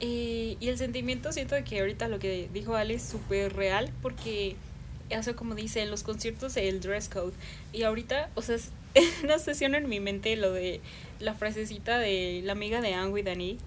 Y, 0.00 0.59
y 0.61 0.68
el 0.68 0.79
sentimiento 0.79 1.33
siento 1.33 1.57
que 1.64 1.81
ahorita 1.81 2.09
lo 2.09 2.18
que 2.18 2.50
dijo 2.53 2.77
Ale 2.77 2.94
es 2.94 3.03
súper 3.03 3.55
real 3.55 3.90
porque 4.03 4.57
eso 5.09 5.37
como 5.37 5.55
dice 5.55 5.83
en 5.83 5.90
los 5.90 6.03
conciertos 6.03 6.57
el 6.57 6.81
dress 6.81 7.09
code 7.09 7.33
y 7.72 7.85
ahorita, 7.85 8.31
o 8.35 8.42
sea, 8.42 8.57
es 8.57 8.72
una 9.22 9.38
sesión 9.38 9.74
en 9.74 9.88
mi 9.88 10.00
mente 10.00 10.37
lo 10.37 10.53
de 10.53 10.81
la 11.20 11.35
frasecita 11.35 11.98
de 11.98 12.42
la 12.44 12.53
amiga 12.53 12.81
de 12.81 12.94
Anne 12.94 13.22
Dani, 13.22 13.59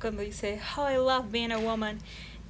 cuando 0.00 0.22
dice, 0.22 0.60
How 0.76 0.90
I 0.90 0.96
love 0.96 1.30
being 1.30 1.52
a 1.52 1.58
woman. 1.58 1.98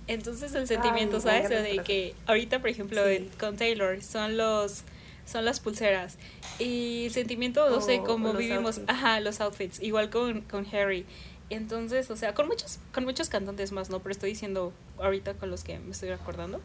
Entonces 0.06 0.54
el 0.54 0.66
sentimiento, 0.66 1.20
¿sabes? 1.20 1.48
De 1.48 1.80
que 1.84 2.14
ahorita, 2.26 2.60
por 2.60 2.68
ejemplo, 2.68 3.02
con 3.38 3.56
Taylor 3.56 4.02
son 4.02 4.36
los 4.36 4.84
son 5.26 5.46
las 5.46 5.58
pulseras 5.58 6.18
y 6.58 7.06
el 7.06 7.12
sentimiento, 7.12 7.70
no 7.70 7.80
sé, 7.80 8.02
cómo 8.04 8.34
vivimos, 8.34 8.82
ajá, 8.86 9.20
los 9.20 9.40
outfits, 9.40 9.80
igual 9.80 10.10
con, 10.10 10.42
con 10.42 10.66
Harry. 10.66 11.06
Entonces, 11.48 12.10
o 12.10 12.16
sea, 12.16 12.34
con 12.34 12.46
muchos 12.46 12.78
con 12.92 13.04
muchos 13.04 13.28
cantantes 13.28 13.72
más, 13.72 13.88
¿no? 13.90 14.00
Pero 14.00 14.12
estoy 14.12 14.30
diciendo 14.30 14.72
ahorita 14.98 15.34
con 15.34 15.50
los 15.50 15.64
que 15.64 15.78
me 15.78 15.92
estoy 15.92 16.10
acordando. 16.10 16.60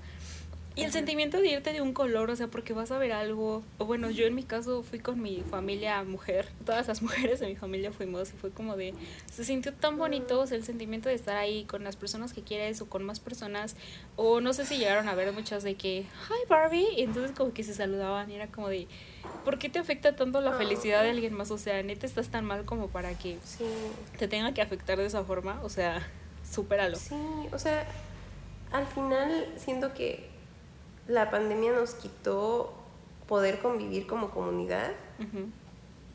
Y 0.75 0.83
el 0.83 0.91
sentimiento 0.91 1.41
de 1.41 1.49
irte 1.49 1.73
de 1.73 1.81
un 1.81 1.93
color, 1.93 2.29
o 2.29 2.35
sea, 2.35 2.47
porque 2.47 2.73
vas 2.73 2.91
a 2.91 2.97
ver 2.97 3.11
algo, 3.11 3.63
o 3.79 3.85
bueno, 3.85 4.09
yo 4.11 4.25
en 4.25 4.35
mi 4.35 4.43
caso 4.43 4.81
fui 4.83 4.99
con 4.99 5.21
mi 5.21 5.41
familia 5.41 6.01
mujer, 6.03 6.47
todas 6.65 6.87
las 6.87 7.01
mujeres 7.01 7.39
de 7.39 7.47
mi 7.47 7.55
familia 7.55 7.91
fuimos 7.91 8.29
y 8.29 8.37
fue 8.37 8.51
como 8.51 8.77
de, 8.77 8.93
se 9.29 9.43
sintió 9.43 9.73
tan 9.73 9.97
bonito, 9.97 10.39
o 10.39 10.47
sea, 10.47 10.57
el 10.57 10.63
sentimiento 10.63 11.09
de 11.09 11.15
estar 11.15 11.35
ahí 11.35 11.65
con 11.65 11.83
las 11.83 11.95
personas 11.95 12.33
que 12.33 12.43
quieres 12.43 12.81
o 12.81 12.87
con 12.87 13.03
más 13.03 13.19
personas, 13.19 13.75
o 14.15 14.41
no 14.41 14.53
sé 14.53 14.65
si 14.65 14.77
llegaron 14.77 15.09
a 15.09 15.15
ver 15.15 15.33
muchas 15.33 15.63
de 15.63 15.75
que, 15.75 16.01
hi 16.01 16.47
Barbie, 16.47 16.87
y 16.95 17.01
entonces 17.01 17.35
como 17.35 17.53
que 17.53 17.63
se 17.63 17.73
saludaban 17.73 18.31
y 18.31 18.35
era 18.35 18.47
como 18.47 18.69
de, 18.69 18.87
¿por 19.43 19.59
qué 19.59 19.69
te 19.69 19.79
afecta 19.79 20.15
tanto 20.15 20.39
la 20.39 20.53
felicidad 20.53 21.03
de 21.03 21.09
alguien 21.09 21.33
más? 21.33 21.51
O 21.51 21.57
sea, 21.57 21.81
neta 21.83 22.05
estás 22.05 22.29
tan 22.29 22.45
mal 22.45 22.63
como 22.65 22.87
para 22.87 23.17
que 23.17 23.37
te 24.17 24.27
tenga 24.27 24.53
que 24.53 24.61
afectar 24.61 24.97
de 24.97 25.07
esa 25.07 25.23
forma, 25.23 25.59
o 25.63 25.69
sea, 25.69 26.07
supéralo. 26.49 26.95
Sí, 26.95 27.15
o 27.51 27.59
sea, 27.59 27.85
al 28.71 28.85
final 28.87 29.51
siento 29.57 29.93
que 29.93 30.28
la 31.09 31.31
pandemia 31.31 31.73
nos 31.73 31.95
quitó 31.95 32.71
poder 33.27 33.59
convivir 33.59 34.07
como 34.07 34.29
comunidad 34.29 34.91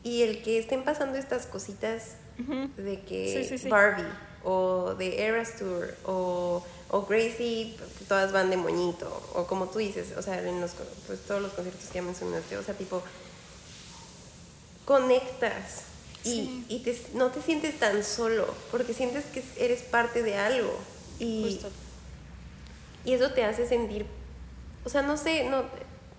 y 0.03 0.23
el 0.23 0.41
que 0.41 0.57
estén 0.57 0.83
pasando 0.83 1.17
estas 1.17 1.45
cositas 1.45 2.15
de 2.77 3.01
que 3.01 3.59
Barbie 3.69 4.05
o 4.43 4.95
de 4.95 5.25
Eras 5.25 5.57
Tour 5.57 5.93
o, 6.05 6.63
o, 6.89 7.05
Gracie, 7.05 7.75
todas 8.07 8.31
van 8.31 8.49
de 8.49 8.57
moñito 8.57 9.09
o 9.33 9.45
como 9.47 9.67
tú 9.67 9.79
dices, 9.79 10.13
o 10.17 10.21
sea, 10.21 10.41
en 10.41 10.61
los, 10.61 10.71
pues, 11.07 11.19
todos 11.21 11.41
los 11.41 11.51
conciertos 11.51 11.87
que 11.87 11.95
ya 11.95 12.01
mencionaste, 12.01 12.57
o 12.57 12.63
sea, 12.63 12.73
tipo, 12.73 13.03
conectas 14.85 15.83
y, 16.23 16.63
y 16.69 16.79
te, 16.79 16.99
no 17.13 17.31
te 17.31 17.41
sientes 17.41 17.77
tan 17.79 18.03
solo 18.03 18.47
porque 18.71 18.93
sientes 18.93 19.25
que 19.25 19.43
eres 19.57 19.81
parte 19.81 20.23
de 20.23 20.37
algo 20.37 20.73
y, 21.19 21.59
y 23.03 23.13
eso 23.13 23.31
te 23.31 23.43
hace 23.43 23.67
sentir 23.67 24.05
o 24.85 24.89
sea, 24.89 25.01
no 25.01 25.17
sé, 25.17 25.49
no, 25.49 25.63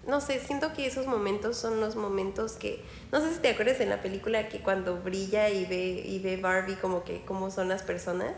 no 0.07 0.21
sé, 0.21 0.41
siento 0.41 0.73
que 0.73 0.87
esos 0.87 1.07
momentos 1.07 1.57
son 1.57 1.81
los 1.81 1.95
momentos 1.97 2.53
que, 2.53 2.83
no 3.13 3.21
sé 3.21 3.33
si 3.35 3.41
te 3.41 3.51
acuerdas 3.51 3.81
en 3.81 3.89
la 3.89 4.03
película 4.03 4.49
que 4.49 4.61
cuando 4.61 5.01
brilla 5.01 5.49
y 5.49 5.65
ve, 5.65 6.03
y 6.05 6.19
ve 6.19 6.37
Barbie 6.37 6.75
como 6.75 7.05
que 7.05 7.23
cómo 7.25 7.51
son 7.51 7.69
las 7.69 7.83
personas. 7.83 8.33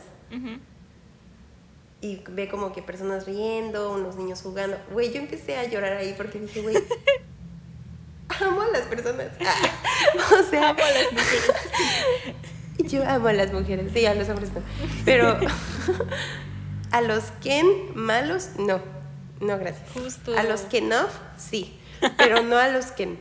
Y 2.01 2.23
ve 2.29 2.49
como 2.49 2.73
que 2.73 2.81
personas 2.83 3.27
riendo, 3.27 3.93
unos 3.93 4.17
niños 4.17 4.43
jugando. 4.43 4.77
Güey, 4.93 5.13
yo 5.13 5.19
empecé 5.19 5.57
a 5.57 5.65
llorar 5.65 5.95
ahí 5.95 6.15
porque 6.17 6.39
dije, 6.39 6.61
güey, 6.61 6.77
amo 8.41 8.63
a 8.63 8.69
las 8.69 8.83
personas. 8.83 9.29
o 10.33 10.51
sea, 10.51 10.71
amo 10.71 10.81
a 10.83 10.91
las 10.91 11.13
mujeres. 11.13 12.93
yo 12.93 13.09
amo 13.09 13.29
a 13.29 13.33
las 13.33 13.53
mujeres, 13.53 13.91
sí, 13.93 14.07
a 14.07 14.15
los 14.15 14.29
hombres 14.29 14.53
no. 14.53 14.61
Pero 15.05 15.39
a 16.91 17.01
los 17.01 17.25
Ken 17.43 17.67
malos, 17.95 18.51
no. 18.59 18.98
No, 19.41 19.59
gracias. 19.59 19.89
Justo. 19.93 20.37
A 20.37 20.43
los 20.43 20.63
que 20.63 20.81
no, 20.81 21.07
sí, 21.37 21.79
pero 22.17 22.43
no 22.43 22.59
a 22.59 22.69
los 22.69 22.87
que 22.87 23.05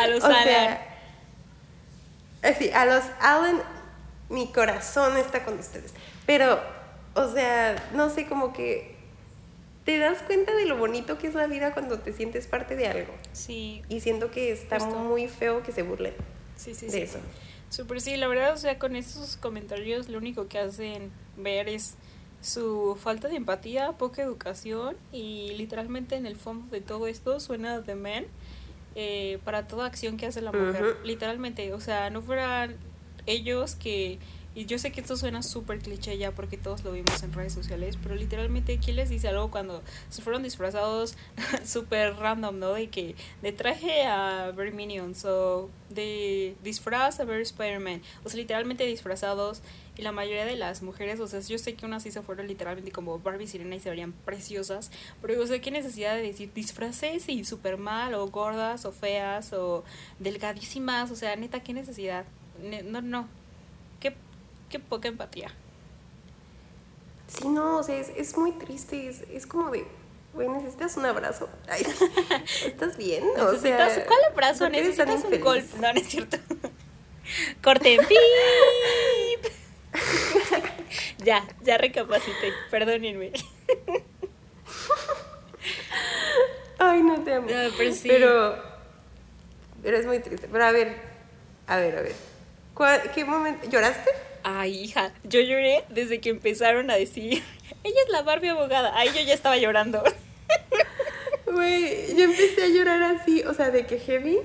a 0.00 0.06
los 0.08 0.24
Alan. 0.24 0.78
Eh, 2.42 2.56
sí, 2.58 2.70
a 2.70 2.84
los 2.84 3.02
Alan, 3.20 3.62
mi 4.28 4.52
corazón 4.52 5.16
está 5.16 5.44
con 5.44 5.58
ustedes. 5.58 5.92
Pero, 6.26 6.60
o 7.14 7.32
sea, 7.32 7.90
no 7.92 8.10
sé, 8.10 8.26
como 8.26 8.52
que 8.52 8.96
te 9.84 9.98
das 9.98 10.18
cuenta 10.22 10.54
de 10.54 10.66
lo 10.66 10.76
bonito 10.76 11.18
que 11.18 11.28
es 11.28 11.34
la 11.34 11.46
vida 11.46 11.72
cuando 11.72 12.00
te 12.00 12.12
sientes 12.12 12.46
parte 12.46 12.76
de 12.76 12.88
algo. 12.88 13.14
Sí. 13.32 13.82
Y 13.88 14.00
siento 14.00 14.30
que 14.30 14.52
está 14.52 14.78
muy 14.80 15.28
feo 15.28 15.62
que 15.62 15.72
se 15.72 15.82
burlen 15.82 16.14
sí, 16.56 16.74
sí, 16.74 16.86
de 16.86 16.92
sí. 16.92 17.00
eso. 17.02 17.18
Súper 17.70 18.00
sí, 18.00 18.16
la 18.16 18.28
verdad, 18.28 18.52
o 18.52 18.56
sea, 18.56 18.78
con 18.78 18.96
esos 18.96 19.36
comentarios 19.36 20.08
lo 20.08 20.18
único 20.18 20.48
que 20.48 20.58
hacen 20.58 21.10
ver 21.36 21.68
es 21.68 21.94
su 22.46 22.96
falta 22.96 23.26
de 23.26 23.34
empatía, 23.34 23.92
poca 23.92 24.22
educación 24.22 24.96
y 25.10 25.54
literalmente 25.56 26.14
en 26.14 26.26
el 26.26 26.36
fondo 26.36 26.70
de 26.70 26.80
todo 26.80 27.08
esto 27.08 27.40
suena 27.40 27.80
de 27.80 27.96
men 27.96 28.26
eh, 28.94 29.40
para 29.44 29.66
toda 29.66 29.84
acción 29.86 30.16
que 30.16 30.26
hace 30.26 30.40
la 30.40 30.52
mujer, 30.52 30.96
literalmente, 31.02 31.72
o 31.72 31.80
sea, 31.80 32.08
no 32.08 32.22
fueran 32.22 32.76
ellos 33.26 33.74
que, 33.74 34.20
y 34.54 34.64
yo 34.64 34.78
sé 34.78 34.92
que 34.92 35.00
esto 35.00 35.16
suena 35.16 35.42
súper 35.42 35.80
cliché 35.80 36.16
ya 36.18 36.30
porque 36.30 36.56
todos 36.56 36.84
lo 36.84 36.92
vimos 36.92 37.20
en 37.24 37.32
redes 37.32 37.52
sociales, 37.52 37.98
pero 38.00 38.14
literalmente, 38.14 38.78
¿quién 38.78 38.94
les 38.94 39.10
dice 39.10 39.26
algo 39.26 39.50
cuando 39.50 39.82
se 40.08 40.22
fueron 40.22 40.44
disfrazados 40.44 41.16
súper 41.64 42.14
random, 42.14 42.60
¿no? 42.60 42.72
De 42.74 42.88
que 42.88 43.16
de 43.42 43.50
traje 43.50 44.04
a 44.04 44.52
Barry 44.56 44.70
Minions 44.72 45.24
o 45.24 45.68
de 45.90 46.54
disfraz 46.62 47.18
a 47.18 47.24
Barry 47.24 47.42
Spider-Man, 47.42 48.02
o 48.24 48.28
sea, 48.28 48.38
literalmente 48.38 48.86
disfrazados 48.86 49.62
y 49.96 50.02
la 50.02 50.12
mayoría 50.12 50.44
de 50.44 50.56
las 50.56 50.82
mujeres, 50.82 51.20
o 51.20 51.26
sea, 51.26 51.40
yo 51.40 51.58
sé 51.58 51.74
que 51.74 51.86
unas 51.86 52.02
sí 52.02 52.10
se 52.10 52.22
fueron 52.22 52.46
literalmente 52.46 52.92
como 52.92 53.18
Barbie 53.18 53.46
Sirena 53.46 53.76
y 53.76 53.80
se 53.80 53.88
verían 53.90 54.12
preciosas, 54.12 54.90
pero 55.22 55.34
yo 55.34 55.46
sé 55.46 55.60
qué 55.60 55.70
necesidad 55.70 56.14
de 56.14 56.22
decir 56.22 56.52
disfraces 56.52 57.28
y 57.28 57.44
súper 57.44 57.78
mal, 57.78 58.14
o 58.14 58.26
gordas, 58.28 58.84
o 58.84 58.92
feas, 58.92 59.52
o 59.52 59.84
delgadísimas, 60.18 61.10
o 61.10 61.16
sea, 61.16 61.36
neta, 61.36 61.60
qué 61.60 61.72
necesidad. 61.72 62.24
No, 62.84 63.00
no, 63.00 63.28
qué 64.00 64.78
poca 64.80 65.08
empatía. 65.08 65.50
Sí, 67.28 67.48
no, 67.48 67.78
o 67.78 67.82
sea, 67.82 67.96
es, 67.96 68.10
es 68.16 68.36
muy 68.36 68.52
triste, 68.52 69.08
es, 69.08 69.22
es 69.32 69.46
como 69.46 69.70
de, 69.70 69.84
güey, 70.32 70.48
necesitas 70.48 70.96
un 70.96 71.06
abrazo. 71.06 71.48
Ay, 71.68 71.84
¿Estás 72.64 72.96
bien? 72.96 73.24
O 73.38 73.52
¿Necesitas 73.52 73.94
sea, 73.94 74.06
cuál 74.06 74.20
abrazo? 74.30 74.68
Necesitas 74.68 75.24
un 75.24 75.40
golpe. 75.40 75.68
No, 75.80 75.92
no 75.92 76.00
es 76.00 76.06
cierto. 76.08 76.36
Corten 77.62 78.00
pip. 78.06 79.52
ya, 81.24 81.46
ya 81.62 81.78
recapacité, 81.78 82.52
perdónenme. 82.70 83.32
Ay, 86.78 87.02
no 87.02 87.22
te 87.22 87.34
amo. 87.34 87.48
No, 87.48 87.70
pero 87.76 87.92
sí. 87.92 88.08
Pero, 88.08 88.62
pero 89.82 89.96
es 89.96 90.06
muy 90.06 90.18
triste. 90.20 90.48
Pero 90.50 90.64
a 90.64 90.72
ver, 90.72 90.96
a 91.66 91.76
ver, 91.78 91.96
a 91.96 92.02
ver. 92.02 92.14
¿Qué 93.14 93.24
momento? 93.24 93.68
¿Lloraste? 93.68 94.10
Ay, 94.42 94.84
hija, 94.84 95.12
yo 95.24 95.40
lloré 95.40 95.84
desde 95.88 96.20
que 96.20 96.28
empezaron 96.28 96.90
a 96.90 96.94
decir, 96.94 97.42
ella 97.84 98.00
es 98.04 98.12
la 98.12 98.22
Barbie 98.22 98.50
abogada. 98.50 98.96
Ahí 98.96 99.08
yo 99.08 99.20
ya 99.22 99.34
estaba 99.34 99.56
llorando. 99.56 100.02
Güey, 101.46 102.14
yo 102.16 102.24
empecé 102.24 102.64
a 102.64 102.68
llorar 102.68 103.02
así, 103.02 103.42
o 103.44 103.54
sea, 103.54 103.70
de 103.70 103.86
que 103.86 103.98
heavy 103.98 104.38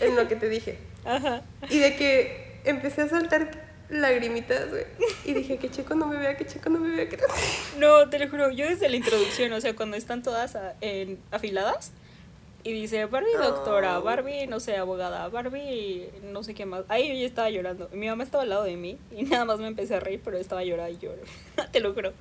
en 0.00 0.14
lo 0.14 0.28
que 0.28 0.36
te 0.36 0.48
dije. 0.50 0.78
Ajá. 1.04 1.42
Y 1.70 1.78
de 1.78 1.96
que 1.96 2.60
empecé 2.64 3.02
a 3.02 3.08
saltar 3.08 3.61
lagrimitas, 3.88 4.70
güey. 4.70 4.84
Y 5.24 5.34
dije, 5.34 5.58
que 5.58 5.70
Checo 5.70 5.94
no 5.94 6.06
me 6.06 6.16
vea, 6.16 6.36
que 6.36 6.46
Checo 6.46 6.70
no 6.70 6.78
me 6.78 6.96
vea. 6.96 7.08
Que 7.08 7.18
no... 7.78 8.08
te 8.10 8.18
lo 8.18 8.28
juro, 8.28 8.50
yo 8.50 8.66
desde 8.66 8.88
la 8.88 8.96
introducción, 8.96 9.52
o 9.52 9.60
sea, 9.60 9.74
cuando 9.76 9.96
están 9.96 10.22
todas 10.22 10.56
en, 10.80 11.18
afiladas, 11.30 11.92
y 12.64 12.72
dice, 12.72 13.06
Barbie 13.06 13.32
doctora, 13.36 13.98
Barbie, 13.98 14.46
no 14.46 14.60
sé, 14.60 14.76
abogada, 14.76 15.28
Barbie, 15.28 16.10
no 16.22 16.44
sé 16.44 16.54
qué 16.54 16.64
más. 16.64 16.84
Ahí 16.88 17.08
yo 17.08 17.14
ya 17.14 17.26
estaba 17.26 17.50
llorando. 17.50 17.88
Mi 17.92 18.06
mamá 18.06 18.22
estaba 18.22 18.44
al 18.44 18.50
lado 18.50 18.62
de 18.62 18.76
mí 18.76 18.98
y 19.10 19.24
nada 19.24 19.44
más 19.44 19.58
me 19.58 19.66
empecé 19.66 19.96
a 19.96 20.00
reír, 20.00 20.20
pero 20.24 20.38
estaba 20.38 20.62
llorando 20.62 20.92
y 20.92 20.98
llorando. 21.00 21.26
Te 21.72 21.80
lo 21.80 21.92
juro. 21.92 22.12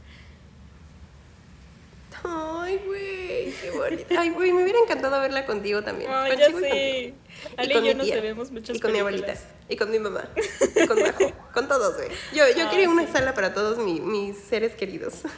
Ay, 2.23 2.79
güey, 2.85 3.53
qué 3.61 3.71
bonita. 3.71 4.21
Ay, 4.21 4.29
güey, 4.29 4.51
me 4.51 4.63
hubiera 4.63 4.79
encantado 4.79 5.19
verla 5.19 5.45
contigo 5.45 5.83
también. 5.83 6.09
Ay, 6.11 6.37
ya 6.37 6.51
sé. 6.51 7.13
Ale 7.57 7.79
y, 7.79 7.87
yo 7.87 7.95
nos 7.95 8.07
debemos 8.07 8.51
muchas 8.51 8.77
Y 8.77 8.79
con 8.79 8.91
mi 8.91 8.99
abuelita. 8.99 9.33
Y 9.69 9.75
con 9.75 9.89
mi 9.89 9.99
mamá. 9.99 10.29
Y 10.75 10.87
con 10.87 11.01
Majo. 11.01 11.31
con 11.53 11.67
todos, 11.67 11.95
güey. 11.95 12.09
Yo, 12.33 12.43
yo 12.57 12.69
quería 12.69 12.89
una 12.89 13.11
sala 13.11 13.33
para 13.33 13.53
todos 13.53 13.77
mis 13.85 14.37
seres 14.37 14.75
queridos. 14.75 15.21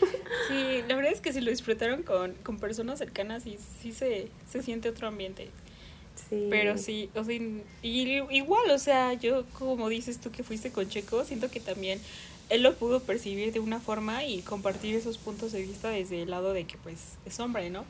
Sí, 0.48 0.84
la 0.90 0.96
verdad 0.96 1.14
es 1.14 1.22
que 1.22 1.32
si 1.32 1.42
lo 1.42 1.52
disfrutaron 1.52 2.02
con, 2.02 2.34
con 2.34 2.60
personas 2.60 2.98
cercanas, 2.98 3.46
y 3.46 3.60
sí 3.82 3.94
se, 3.94 4.30
se 4.50 4.64
siente 4.64 4.90
otro 4.90 5.08
ambiente. 5.08 5.50
Sí. 6.28 6.48
Pero 6.50 6.78
sí, 6.78 7.10
o 7.16 7.24
sea, 7.24 7.36
y, 7.36 8.24
igual, 8.32 8.72
o 8.72 8.80
sea, 8.80 9.14
yo 9.14 9.46
como 9.58 9.90
dices 9.90 10.20
tú 10.20 10.32
que 10.32 10.44
fuiste 10.44 10.72
con 10.72 10.90
Checo, 10.90 11.24
siento 11.24 11.50
que 11.50 11.60
también 11.60 12.00
él 12.54 12.62
lo 12.62 12.76
pudo 12.76 13.00
percibir 13.00 13.52
de 13.52 13.60
una 13.60 13.80
forma 13.80 14.24
y 14.26 14.44
compartir 14.44 14.96
esos 14.96 15.18
puntos 15.18 15.52
de 15.52 15.62
vista 15.62 15.90
desde 15.90 16.22
el 16.22 16.30
lado 16.30 16.54
de 16.54 16.66
que 16.66 16.78
pues 16.78 17.18
es 17.26 17.40
hombre, 17.40 17.72
¿no? 17.72 17.84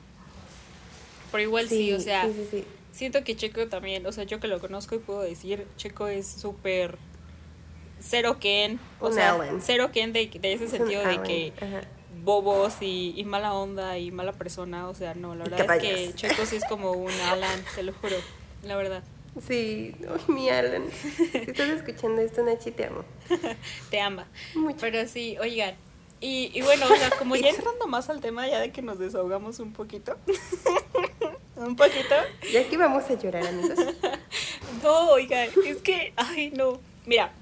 Pero 1.32 1.44
igual 1.44 1.68
sí, 1.68 1.92
o 1.92 2.00
sea, 2.00 2.30
siento 2.94 3.26
que 3.26 3.36
Checo 3.36 3.68
también, 3.68 4.06
o 4.06 4.12
sea, 4.14 4.24
yo 4.24 4.40
que 4.40 4.48
lo 4.48 4.62
conozco 4.62 4.96
y 4.96 5.00
puedo 5.00 5.22
decir, 5.22 5.68
Checo 5.76 6.08
es 6.08 6.28
súper 6.28 6.98
cero 8.00 8.38
Ken, 8.40 8.80
o 9.02 9.12
sea, 9.12 9.38
cero 9.60 9.90
Ken 9.92 10.14
de, 10.14 10.28
de 10.28 10.54
ese 10.54 10.70
sentido 10.70 11.06
de 11.06 11.22
que 11.24 11.52
bobos 12.24 12.76
y, 12.80 13.14
y, 13.18 13.26
mala 13.26 13.54
onda 13.54 13.98
y 13.98 14.12
mala 14.12 14.32
persona, 14.32 14.88
o 14.88 14.96
sea, 14.96 15.14
no, 15.14 15.36
la 15.36 15.44
verdad 15.44 15.76
es 15.76 15.82
que 15.82 16.14
Checo 16.16 16.46
sí 16.46 16.56
es 16.56 16.64
como 16.70 16.94
un 16.94 17.12
Alan, 17.12 17.66
te 17.76 17.84
lo 17.84 17.92
juro, 17.92 18.16
la 18.64 18.78
verdad. 18.78 19.04
Sí, 19.42 19.96
mi 20.28 20.50
Alan. 20.50 20.86
Si 20.92 21.38
estás 21.38 21.70
escuchando 21.70 22.22
esto, 22.22 22.44
Nachi, 22.44 22.72
te 22.72 22.86
amo. 22.86 23.04
te 23.90 24.00
ama. 24.00 24.28
Mucho. 24.54 24.78
Pero 24.80 25.08
sí, 25.08 25.38
oigan. 25.40 25.76
Y, 26.22 26.52
y 26.54 26.62
bueno, 26.62 26.86
o 26.86 26.96
sea, 26.96 27.10
como 27.12 27.36
ya 27.36 27.50
entrando 27.50 27.88
más 27.88 28.10
al 28.10 28.22
tema, 28.22 28.48
ya 28.48 28.60
de 28.60 28.72
que 28.72 28.82
nos 28.82 29.00
desahogamos 29.00 29.60
un 29.60 29.74
poquito. 29.74 30.16
un 31.58 31.76
poquito. 31.76 32.16
Ya 32.52 32.68
que 32.70 32.78
vamos 32.78 33.10
a 33.10 33.14
llorar, 33.16 33.46
amigos. 33.46 33.78
no, 34.84 35.12
oigan, 35.12 35.50
es 35.66 35.78
que, 35.82 36.14
ay, 36.16 36.52
no. 36.52 36.80
Mira, 37.06 37.34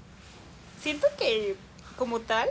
siento 0.80 1.06
que 1.18 1.54
como 1.96 2.20
tal, 2.20 2.48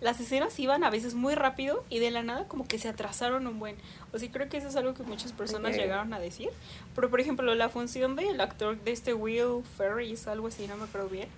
las 0.00 0.20
escenas 0.20 0.58
iban 0.58 0.84
a 0.84 0.90
veces 0.90 1.14
muy 1.14 1.34
rápido 1.34 1.84
y 1.88 1.98
de 1.98 2.10
la 2.10 2.22
nada 2.22 2.46
como 2.46 2.66
que 2.66 2.78
se 2.78 2.88
atrasaron 2.88 3.46
un 3.46 3.58
buen. 3.58 3.76
O 4.12 4.18
sea, 4.18 4.30
creo 4.30 4.48
que 4.48 4.58
eso 4.58 4.68
es 4.68 4.76
algo 4.76 4.94
que 4.94 5.02
muchas 5.02 5.32
personas 5.32 5.76
llegaron 5.76 6.12
a 6.12 6.18
decir. 6.18 6.50
Pero 6.94 7.10
por 7.10 7.20
ejemplo, 7.20 7.54
la 7.54 7.68
función 7.68 8.16
del 8.16 8.40
actor 8.40 8.78
de 8.78 8.92
este 8.92 9.14
Will 9.14 9.62
Ferris, 9.76 10.26
algo 10.26 10.48
así, 10.48 10.66
no 10.66 10.76
me 10.76 10.84
acuerdo 10.84 11.08
bien. 11.08 11.28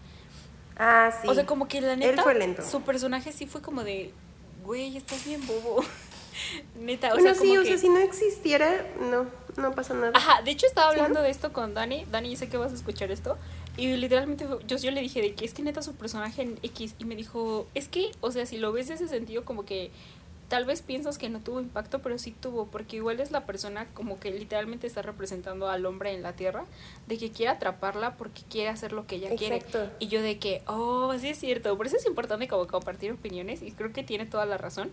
Ah, 0.76 1.10
sí. 1.22 1.28
O 1.28 1.34
sea, 1.34 1.46
como 1.46 1.68
que 1.68 1.80
la 1.80 1.96
neta, 1.96 2.22
su 2.62 2.82
personaje 2.82 3.32
sí 3.32 3.46
fue 3.46 3.62
como 3.62 3.84
de, 3.84 4.12
güey, 4.64 4.96
estás 4.96 5.24
bien 5.24 5.46
bobo. 5.46 5.84
neta, 6.78 7.14
o 7.14 7.20
sea, 7.20 7.34
como 7.34 7.44
sí, 7.44 7.56
o 7.56 7.64
sea, 7.64 7.78
si 7.78 7.88
no 7.88 7.98
existiera, 7.98 8.86
no, 9.00 9.26
no 9.56 9.72
pasa 9.74 9.94
nada. 9.94 10.12
Ajá, 10.14 10.42
de 10.42 10.50
hecho 10.50 10.66
estaba 10.66 10.90
hablando 10.90 11.22
de 11.22 11.30
esto 11.30 11.52
con 11.52 11.72
Dani. 11.72 12.04
Dani, 12.10 12.36
sé 12.36 12.48
que 12.48 12.56
vas 12.56 12.72
a 12.72 12.74
escuchar 12.74 13.10
esto. 13.10 13.38
Y 13.76 13.96
literalmente 13.96 14.46
yo, 14.66 14.76
yo 14.76 14.90
le 14.90 15.00
dije 15.00 15.20
de 15.20 15.34
que 15.34 15.44
es 15.44 15.52
que 15.52 15.62
neta 15.62 15.82
su 15.82 15.94
personaje 15.94 16.42
en 16.42 16.58
X 16.62 16.94
y 16.98 17.04
me 17.04 17.16
dijo, 17.16 17.66
es 17.74 17.88
que, 17.88 18.10
o 18.20 18.30
sea, 18.30 18.46
si 18.46 18.56
lo 18.56 18.72
ves 18.72 18.88
de 18.88 18.94
ese 18.94 19.08
sentido 19.08 19.44
como 19.44 19.64
que 19.64 19.90
tal 20.48 20.64
vez 20.64 20.82
piensas 20.82 21.18
que 21.18 21.28
no 21.28 21.40
tuvo 21.40 21.60
impacto, 21.60 22.00
pero 22.00 22.18
sí 22.18 22.30
tuvo, 22.30 22.66
porque 22.66 22.96
igual 22.96 23.20
es 23.20 23.30
la 23.30 23.46
persona 23.46 23.86
como 23.94 24.20
que 24.20 24.30
literalmente 24.30 24.86
está 24.86 25.02
representando 25.02 25.68
al 25.68 25.84
hombre 25.86 26.14
en 26.14 26.22
la 26.22 26.34
tierra, 26.34 26.64
de 27.06 27.18
que 27.18 27.30
quiere 27.30 27.50
atraparla 27.50 28.16
porque 28.16 28.42
quiere 28.48 28.68
hacer 28.68 28.92
lo 28.92 29.06
que 29.06 29.16
ella 29.16 29.34
quiere. 29.36 29.62
Y 29.98 30.06
yo 30.08 30.22
de 30.22 30.38
que, 30.38 30.62
oh, 30.66 31.12
sí 31.18 31.28
es 31.28 31.38
cierto, 31.38 31.76
por 31.76 31.86
eso 31.86 31.96
es 31.96 32.06
importante 32.06 32.48
como 32.48 32.66
compartir 32.66 33.12
opiniones 33.12 33.62
y 33.62 33.72
creo 33.72 33.92
que 33.92 34.04
tiene 34.04 34.26
toda 34.26 34.46
la 34.46 34.56
razón, 34.56 34.90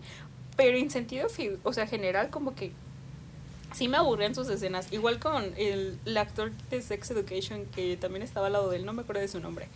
pero 0.56 0.76
en 0.76 0.90
sentido, 0.90 1.28
o 1.62 1.72
sea, 1.72 1.86
general 1.86 2.30
como 2.30 2.54
que 2.54 2.72
sí 3.74 3.88
me 3.88 3.96
aburrían 3.96 4.34
sus 4.34 4.48
escenas. 4.48 4.92
Igual 4.92 5.18
con 5.18 5.52
el, 5.56 5.98
actor 6.16 6.52
de 6.70 6.80
Sex 6.80 7.10
Education 7.10 7.66
que 7.66 7.96
también 7.96 8.22
estaba 8.22 8.46
al 8.46 8.54
lado 8.54 8.70
de 8.70 8.76
él, 8.76 8.86
no 8.86 8.92
me 8.92 9.02
acuerdo 9.02 9.20
de 9.20 9.28
su 9.28 9.40
nombre. 9.40 9.68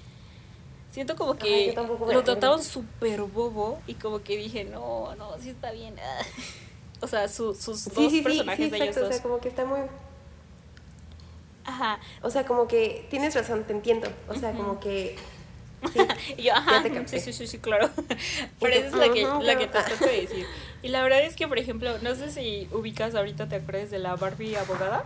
Siento 0.91 1.17
como 1.17 1.37
que 1.37 1.75
lo 2.11 2.25
trataron 2.25 2.63
súper 2.63 3.21
bobo 3.23 3.79
y 3.87 3.95
como 3.95 4.23
que 4.23 4.37
dije, 4.37 4.65
no, 4.65 5.15
no, 5.17 5.39
sí 5.39 5.51
está 5.51 5.73
bien. 5.73 5.97
o 7.01 7.07
sea, 7.07 7.29
sus 7.29 7.65
dos 7.65 8.13
personajes 8.23 8.71
de 8.71 8.77
ellos 8.77 8.97
dos. 8.97 9.05
O 9.05 9.13
sea, 9.13 9.23
como 9.23 9.39
que 9.39 9.49
está 9.49 9.65
muy... 9.65 9.81
Ajá. 11.65 12.01
O 12.23 12.31
sea, 12.31 12.47
como 12.47 12.67
que 12.67 13.07
tienes 13.11 13.35
razón, 13.35 13.65
te 13.65 13.75
entiendo. 13.75 14.09
O 14.29 14.35
sea, 14.35 14.53
como 14.53 14.81
que 14.81 15.17
y 16.37 16.43
yo, 16.43 16.55
ajá, 16.55 16.83
sí, 17.07 17.21
sí, 17.21 17.33
sí, 17.33 17.47
sí, 17.47 17.59
claro. 17.59 17.91
Pero 18.61 18.75
eso 18.75 18.87
es 18.87 18.95
la 18.95 19.13
que, 19.13 19.23
la 19.45 19.59
que 19.59 19.67
te 19.67 19.73
trato 19.73 20.05
de 20.05 20.21
decir. 20.21 20.47
Y 20.83 20.89
la 20.89 21.03
verdad 21.03 21.23
es 21.23 21.37
que, 21.37 21.49
por 21.49 21.59
ejemplo, 21.59 21.99
no 22.03 22.15
sé 22.15 22.31
si 22.31 22.69
ubicas 22.73 23.15
ahorita, 23.15 23.49
te 23.49 23.57
acuerdas 23.57 23.91
de 23.91 23.99
la 23.99 24.17
Barbie 24.17 24.57
abogada. 24.57 25.05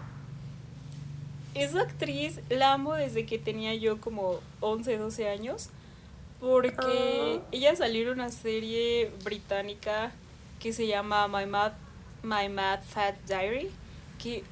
Esa 1.54 1.82
actriz 1.82 2.40
la 2.48 2.72
amo 2.72 2.94
desde 2.94 3.26
que 3.26 3.38
tenía 3.38 3.74
yo 3.74 4.00
como 4.00 4.40
11, 4.60 4.96
12 4.98 5.28
años. 5.28 5.70
Porque 6.40 7.40
ah. 7.40 7.48
ella 7.52 7.76
salió 7.76 8.02
en 8.02 8.08
una 8.08 8.30
serie 8.30 9.12
británica 9.24 10.12
que 10.58 10.72
se 10.72 10.86
llama 10.86 11.28
My 11.28 11.46
Mad, 11.46 11.72
My 12.22 12.48
Mad 12.48 12.80
Fat 12.82 13.14
Diary. 13.26 13.70
Que 14.18 14.42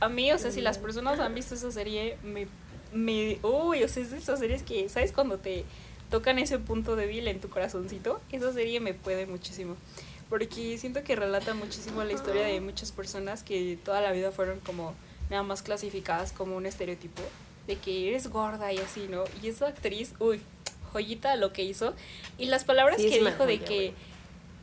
a 0.00 0.08
mí, 0.08 0.30
o 0.32 0.38
sea, 0.38 0.50
si 0.50 0.60
las 0.60 0.78
mm. 0.78 0.82
personas 0.82 1.20
han 1.20 1.34
visto 1.34 1.54
esa 1.54 1.72
serie, 1.72 2.18
me 2.22 2.46
me, 2.92 3.38
uy, 3.42 3.82
o 3.82 3.88
sea, 3.88 4.02
es 4.02 4.10
de 4.10 4.18
esas 4.18 4.38
series 4.38 4.62
que, 4.62 4.88
¿sabes? 4.88 5.12
Cuando 5.12 5.38
te 5.38 5.64
tocan 6.10 6.38
ese 6.38 6.58
punto 6.58 6.96
débil 6.96 7.28
en 7.28 7.40
tu 7.40 7.48
corazoncito, 7.48 8.20
esa 8.32 8.52
serie 8.52 8.80
me 8.80 8.94
puede 8.94 9.26
muchísimo. 9.26 9.76
Porque 10.28 10.78
siento 10.78 11.02
que 11.02 11.16
relata 11.16 11.54
muchísimo 11.54 12.04
la 12.04 12.12
historia 12.12 12.42
de 12.42 12.60
muchas 12.60 12.92
personas 12.92 13.42
que 13.42 13.78
toda 13.84 14.00
la 14.00 14.12
vida 14.12 14.30
fueron 14.30 14.60
como 14.60 14.94
nada 15.28 15.42
más 15.42 15.62
clasificadas 15.62 16.32
como 16.32 16.56
un 16.56 16.66
estereotipo 16.66 17.22
de 17.66 17.76
que 17.76 18.08
eres 18.08 18.28
gorda 18.28 18.72
y 18.72 18.78
así, 18.78 19.06
¿no? 19.08 19.24
Y 19.42 19.48
esa 19.48 19.68
actriz, 19.68 20.12
uy, 20.18 20.40
joyita 20.92 21.36
lo 21.36 21.52
que 21.52 21.62
hizo. 21.62 21.94
Y 22.38 22.46
las 22.46 22.64
palabras 22.64 22.96
que 22.98 23.20
dijo 23.20 23.46
de 23.46 23.60
que 23.60 23.94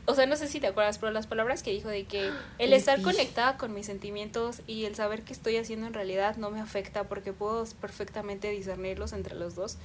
o 0.08 0.14
sea, 0.14 0.26
no 0.26 0.36
sé 0.36 0.48
si 0.48 0.58
te 0.58 0.66
acuerdas, 0.66 0.98
pero 0.98 1.12
las 1.12 1.26
palabras 1.26 1.62
que 1.62 1.70
dijo 1.70 1.88
de 1.88 2.06
que 2.06 2.30
el 2.58 2.72
estar 2.72 3.00
conectada 3.02 3.56
con 3.56 3.72
mis 3.74 3.86
sentimientos 3.86 4.62
y 4.66 4.84
el 4.86 4.96
saber 4.96 5.22
qué 5.22 5.32
estoy 5.32 5.56
haciendo 5.56 5.86
en 5.86 5.94
realidad 5.94 6.36
no 6.36 6.50
me 6.50 6.60
afecta 6.60 7.04
porque 7.04 7.32
puedo 7.32 7.64
perfectamente 7.80 8.50
discernirlos 8.50 9.12
entre 9.12 9.34
los 9.36 9.54
dos. 9.54 9.76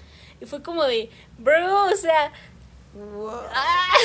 Y 0.41 0.45
fue 0.45 0.63
como 0.63 0.83
de, 0.86 1.09
bro, 1.38 1.86
o 1.86 1.95
sea, 1.95 2.31
Wow. 2.93 3.29
¡Ah! 3.53 3.97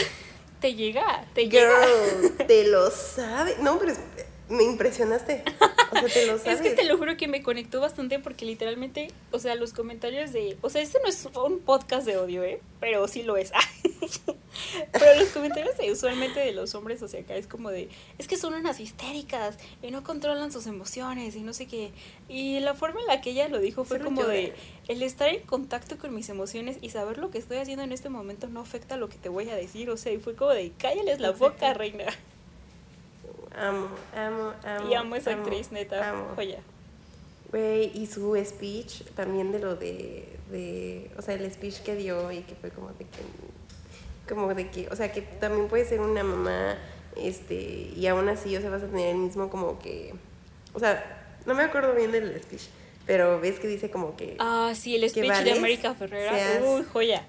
Te 0.60 0.74
llega, 0.74 1.24
te 1.34 1.48
llega. 1.48 1.70
Girl, 1.70 2.36
te 2.46 2.66
lo 2.66 2.90
sabes. 2.90 3.58
No, 3.58 3.78
pero 3.78 3.92
me 4.48 4.64
impresionaste. 4.64 5.44
O 5.98 6.08
sea, 6.08 6.08
te 6.08 6.26
lo 6.26 6.38
sabes. 6.38 6.60
Es 6.60 6.62
que 6.62 6.70
te 6.70 6.84
lo 6.84 6.96
juro 6.98 7.16
que 7.16 7.28
me 7.28 7.42
conectó 7.42 7.80
bastante 7.80 8.18
porque 8.18 8.44
literalmente, 8.44 9.08
o 9.30 9.38
sea, 9.38 9.54
los 9.54 9.72
comentarios 9.72 10.32
de, 10.32 10.56
o 10.62 10.70
sea, 10.70 10.82
este 10.82 10.98
no 11.02 11.08
es 11.08 11.28
un 11.34 11.60
podcast 11.60 12.06
de 12.06 12.16
odio, 12.16 12.42
¿eh? 12.44 12.60
Pero 12.80 13.06
sí 13.08 13.22
lo 13.22 13.36
es. 13.36 13.52
Pero 14.92 15.20
los 15.20 15.28
comentarios 15.28 15.76
de 15.76 15.90
usualmente 15.92 16.40
de 16.40 16.52
los 16.52 16.74
hombres 16.74 17.02
hacia 17.02 17.20
acá 17.20 17.36
es 17.36 17.46
como 17.46 17.70
de, 17.70 17.88
es 18.18 18.26
que 18.26 18.36
son 18.36 18.54
unas 18.54 18.80
histéricas 18.80 19.58
y 19.82 19.90
no 19.90 20.02
controlan 20.02 20.52
sus 20.52 20.66
emociones 20.66 21.36
y 21.36 21.40
no 21.40 21.52
sé 21.52 21.66
qué. 21.66 21.90
Y 22.28 22.60
la 22.60 22.74
forma 22.74 23.00
en 23.00 23.06
la 23.06 23.20
que 23.20 23.30
ella 23.30 23.48
lo 23.48 23.58
dijo 23.60 23.84
fue 23.84 24.00
como 24.00 24.24
de, 24.24 24.54
el 24.88 25.02
estar 25.02 25.28
en 25.28 25.40
contacto 25.40 25.98
con 25.98 26.14
mis 26.14 26.28
emociones 26.28 26.78
y 26.80 26.90
saber 26.90 27.18
lo 27.18 27.30
que 27.30 27.38
estoy 27.38 27.58
haciendo 27.58 27.84
en 27.84 27.92
este 27.92 28.08
momento 28.08 28.48
no 28.48 28.60
afecta 28.60 28.96
lo 28.96 29.08
que 29.08 29.16
te 29.16 29.28
voy 29.28 29.48
a 29.50 29.54
decir. 29.54 29.90
O 29.90 29.96
sea, 29.96 30.12
y 30.12 30.18
fue 30.18 30.34
como 30.34 30.50
de, 30.50 30.72
cállales 30.78 31.20
la 31.20 31.32
boca, 31.32 31.74
reina. 31.74 32.06
Amo, 33.56 33.88
amo, 34.16 34.52
amo. 34.64 34.90
Y 34.90 34.94
amo 34.94 35.14
a 35.14 35.18
esa 35.18 35.32
actriz, 35.32 35.72
neta. 35.72 36.10
amo. 36.10 36.28
Joya. 36.36 36.60
Güey, 37.50 37.90
y 37.94 38.06
su 38.06 38.36
speech 38.44 39.04
también 39.14 39.52
de 39.52 39.58
lo 39.58 39.74
de, 39.74 40.28
de, 40.50 41.10
o 41.16 41.22
sea, 41.22 41.34
el 41.34 41.50
speech 41.50 41.80
que 41.80 41.96
dio 41.96 42.30
y 42.30 42.40
que 42.42 42.54
fue 42.54 42.70
como 42.70 42.88
de 42.90 43.04
que, 43.06 44.28
como 44.34 44.54
de 44.54 44.68
que, 44.68 44.86
o 44.90 44.96
sea, 44.96 45.10
que 45.12 45.22
también 45.22 45.66
puede 45.68 45.86
ser 45.86 46.00
una 46.00 46.22
mamá, 46.22 46.76
este, 47.16 47.90
y 47.96 48.06
aún 48.06 48.28
así, 48.28 48.54
o 48.54 48.60
sea, 48.60 48.68
vas 48.68 48.82
a 48.82 48.86
tener 48.86 49.08
el 49.14 49.16
mismo 49.16 49.48
como 49.48 49.78
que, 49.78 50.12
o 50.74 50.78
sea, 50.78 51.36
no 51.46 51.54
me 51.54 51.62
acuerdo 51.62 51.94
bien 51.94 52.12
del 52.12 52.38
speech, 52.42 52.64
pero 53.06 53.40
ves 53.40 53.58
que 53.58 53.66
dice 53.66 53.90
como 53.90 54.14
que, 54.14 54.36
Ah, 54.38 54.72
sí, 54.74 54.94
el 54.96 55.08
speech 55.08 55.32
de 55.42 55.52
América 55.52 55.94
Ferrera. 55.94 56.34
seas- 56.34 56.62
Uy, 56.66 56.84
joya. 56.92 57.24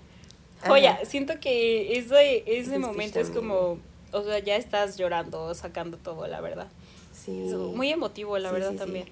Ajá. 0.59 0.67
Joya. 0.67 0.99
Siento 1.05 1.39
que 1.39 1.97
ese, 1.97 2.43
ese 2.45 2.77
momento 2.77 3.21
es 3.21 3.29
como, 3.29 3.79
o 4.11 4.23
sea, 4.23 4.39
ya 4.39 4.55
estás 4.55 4.97
llorando, 4.97 5.53
sacando 5.53 5.97
todo, 5.97 6.27
la 6.27 6.41
verdad. 6.41 6.67
sí, 7.13 7.47
Es 7.47 7.53
Muy 7.53 7.89
emotivo, 7.91 8.37
la 8.37 8.49
Sí, 8.49 8.53
verdad, 8.55 8.69
sí, 8.71 8.75
sí. 8.75 8.79
también. 8.79 9.05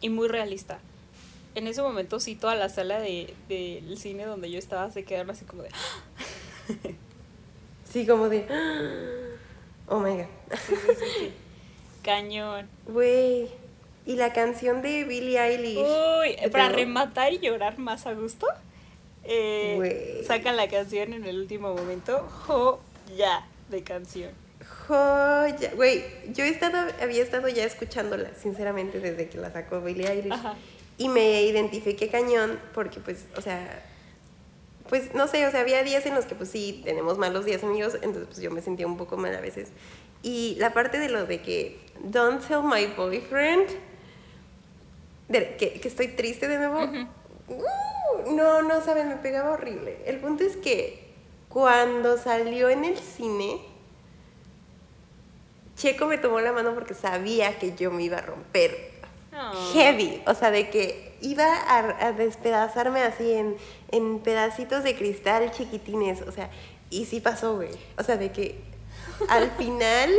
Y 0.00 0.08
muy 0.10 0.28
realista. 0.28 0.78
En 1.54 1.66
ese 1.66 1.80
momento 1.82 2.20
sí, 2.20 2.34
toda 2.34 2.54
la 2.54 2.68
sala 2.68 3.00
de, 3.00 3.32
del 3.48 3.96
cine 3.98 4.26
donde 4.26 4.50
yo 4.50 4.58
estaba 4.58 4.90
se 4.90 5.04
quedaron 5.04 5.30
así 5.30 5.44
como 5.46 5.62
de... 5.62 5.70
sí, 7.90 8.06
como 8.06 8.28
de, 8.28 8.46
oh 9.88 9.98
my 10.00 10.10
god, 10.16 10.26
Cañón. 12.02 12.68
güey, 12.86 13.48
y 14.04 14.16
la 14.16 14.32
canción 14.32 14.82
de 14.82 15.04
Billie 15.04 15.40
Eilish, 15.40 15.78
Uy, 15.78 16.36
¿Qué 16.36 16.48
para 16.50 16.68
rematar 16.68 17.32
y 17.32 17.38
llorar 17.38 17.78
más 17.78 18.06
a 18.06 18.12
gusto, 18.12 18.46
eh, 19.24 20.22
sacan 20.26 20.56
la 20.56 20.68
canción 20.68 21.12
en 21.14 21.24
el 21.24 21.38
último 21.40 21.74
momento. 21.74 22.20
Joya 22.46 23.46
de 23.68 23.82
canción. 23.82 24.30
Joya, 24.86 25.72
güey, 25.74 26.04
yo 26.32 26.44
he 26.44 26.48
estado, 26.48 26.78
había 27.00 27.22
estado 27.22 27.48
ya 27.48 27.64
escuchándola, 27.64 28.30
sinceramente, 28.40 29.00
desde 29.00 29.28
que 29.28 29.38
la 29.38 29.50
sacó 29.52 29.80
Billie 29.80 30.08
Eilish. 30.08 30.32
Ajá. 30.32 30.54
Y 30.98 31.08
me 31.08 31.42
identifiqué 31.42 32.08
cañón 32.08 32.58
porque, 32.72 33.00
pues, 33.00 33.26
o 33.36 33.40
sea, 33.40 33.84
pues, 34.88 35.14
no 35.14 35.28
sé, 35.28 35.46
o 35.46 35.50
sea, 35.50 35.60
había 35.60 35.82
días 35.82 36.06
en 36.06 36.14
los 36.14 36.24
que, 36.24 36.34
pues, 36.34 36.48
sí, 36.50 36.80
tenemos 36.84 37.18
malos 37.18 37.44
días, 37.44 37.62
amigos, 37.64 37.94
entonces, 37.96 38.26
pues, 38.26 38.40
yo 38.40 38.50
me 38.50 38.62
sentía 38.62 38.86
un 38.86 38.96
poco 38.96 39.16
mal 39.16 39.34
a 39.34 39.40
veces. 39.40 39.68
Y 40.22 40.56
la 40.58 40.72
parte 40.72 40.98
de 40.98 41.08
lo 41.08 41.26
de 41.26 41.42
que, 41.42 41.78
don't 42.04 42.40
tell 42.46 42.62
my 42.62 42.86
boyfriend, 42.96 43.68
de- 45.28 45.56
que, 45.56 45.80
que 45.80 45.88
estoy 45.88 46.08
triste 46.08 46.48
de 46.48 46.58
nuevo, 46.58 46.80
uh, 46.84 48.32
no, 48.32 48.62
no, 48.62 48.80
saben, 48.82 49.08
me 49.08 49.16
pegaba 49.16 49.50
horrible. 49.52 49.98
El 50.06 50.18
punto 50.18 50.44
es 50.44 50.56
que 50.56 51.05
cuando 51.56 52.18
salió 52.18 52.68
en 52.68 52.84
el 52.84 52.98
cine, 52.98 53.62
Checo 55.74 56.04
me 56.06 56.18
tomó 56.18 56.38
la 56.40 56.52
mano 56.52 56.74
porque 56.74 56.92
sabía 56.92 57.58
que 57.58 57.74
yo 57.74 57.90
me 57.90 58.02
iba 58.02 58.18
a 58.18 58.20
romper 58.20 58.94
Oh. 59.38 59.72
heavy, 59.72 60.22
o 60.26 60.34
sea, 60.34 60.50
de 60.50 60.68
que 60.68 61.14
iba 61.22 61.46
a, 61.46 62.08
a 62.08 62.12
despedazarme 62.12 63.02
así 63.02 63.32
en, 63.32 63.56
en 63.90 64.18
pedacitos 64.20 64.84
de 64.84 64.96
cristal 64.96 65.50
chiquitines, 65.50 66.22
o 66.22 66.32
sea, 66.32 66.50
y 66.90 67.06
sí 67.06 67.20
pasó, 67.20 67.56
güey. 67.56 67.70
O 67.98 68.02
sea, 68.02 68.16
de 68.18 68.32
que 68.32 68.58
al 69.28 69.50
final 69.58 70.10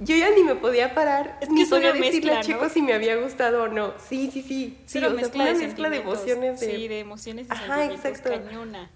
yo 0.00 0.14
ya 0.14 0.30
ni 0.30 0.42
me 0.42 0.56
podía 0.56 0.94
parar, 0.94 1.38
Es 1.40 1.48
que 1.48 1.54
ni 1.54 1.64
podía 1.64 1.92
decirle 1.94 2.32
a 2.32 2.36
mezcla, 2.36 2.40
Checo 2.40 2.64
¿no? 2.64 2.70
si 2.70 2.82
me 2.82 2.92
había 2.92 3.16
gustado 3.16 3.64
o 3.64 3.68
no. 3.68 3.94
Sí, 3.98 4.30
sí, 4.30 4.42
sí. 4.42 4.78
Sí, 4.86 4.98
sí 4.98 4.98
o 4.98 5.00
sea, 5.00 5.10
mezcla, 5.10 5.44
de, 5.46 5.54
mezcla 5.54 5.90
de 5.90 5.96
emociones 5.98 6.60
de... 6.60 6.66
Sí, 6.66 6.88
de 6.88 7.00
emociones 7.00 7.46
y 7.46 7.52
Ajá, 7.52 7.84
exacto. 7.86 8.30
Cañona. 8.30 8.90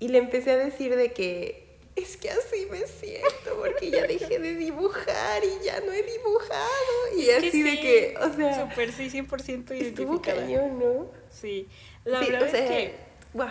Y 0.00 0.08
le 0.08 0.18
empecé 0.18 0.52
a 0.52 0.56
decir 0.56 0.94
de 0.96 1.12
que 1.12 1.66
es 1.96 2.16
que 2.16 2.30
así 2.30 2.66
me 2.70 2.86
siento 2.86 3.56
porque 3.60 3.90
ya 3.90 4.06
dejé 4.06 4.38
de 4.38 4.54
dibujar 4.54 5.42
y 5.44 5.64
ya 5.64 5.80
no 5.80 5.92
he 5.92 6.02
dibujado. 6.02 7.16
Y 7.16 7.22
Es 7.28 7.38
así 7.48 7.62
de 7.62 7.80
que, 7.80 8.14
o 8.20 8.32
sea, 8.36 8.68
Súper, 8.70 8.92
sí, 8.92 9.10
100% 9.10 9.26
estuvo 9.48 9.74
identificada. 9.74 10.40
cañón, 10.42 10.78
¿no? 10.78 11.10
Sí. 11.28 11.66
La 12.04 12.22
Sí, 12.24 12.30
verdad 12.30 12.48
o 12.48 12.50
sea, 12.52 12.64
es 12.64 12.70
que... 12.70 12.94
wow. 13.34 13.48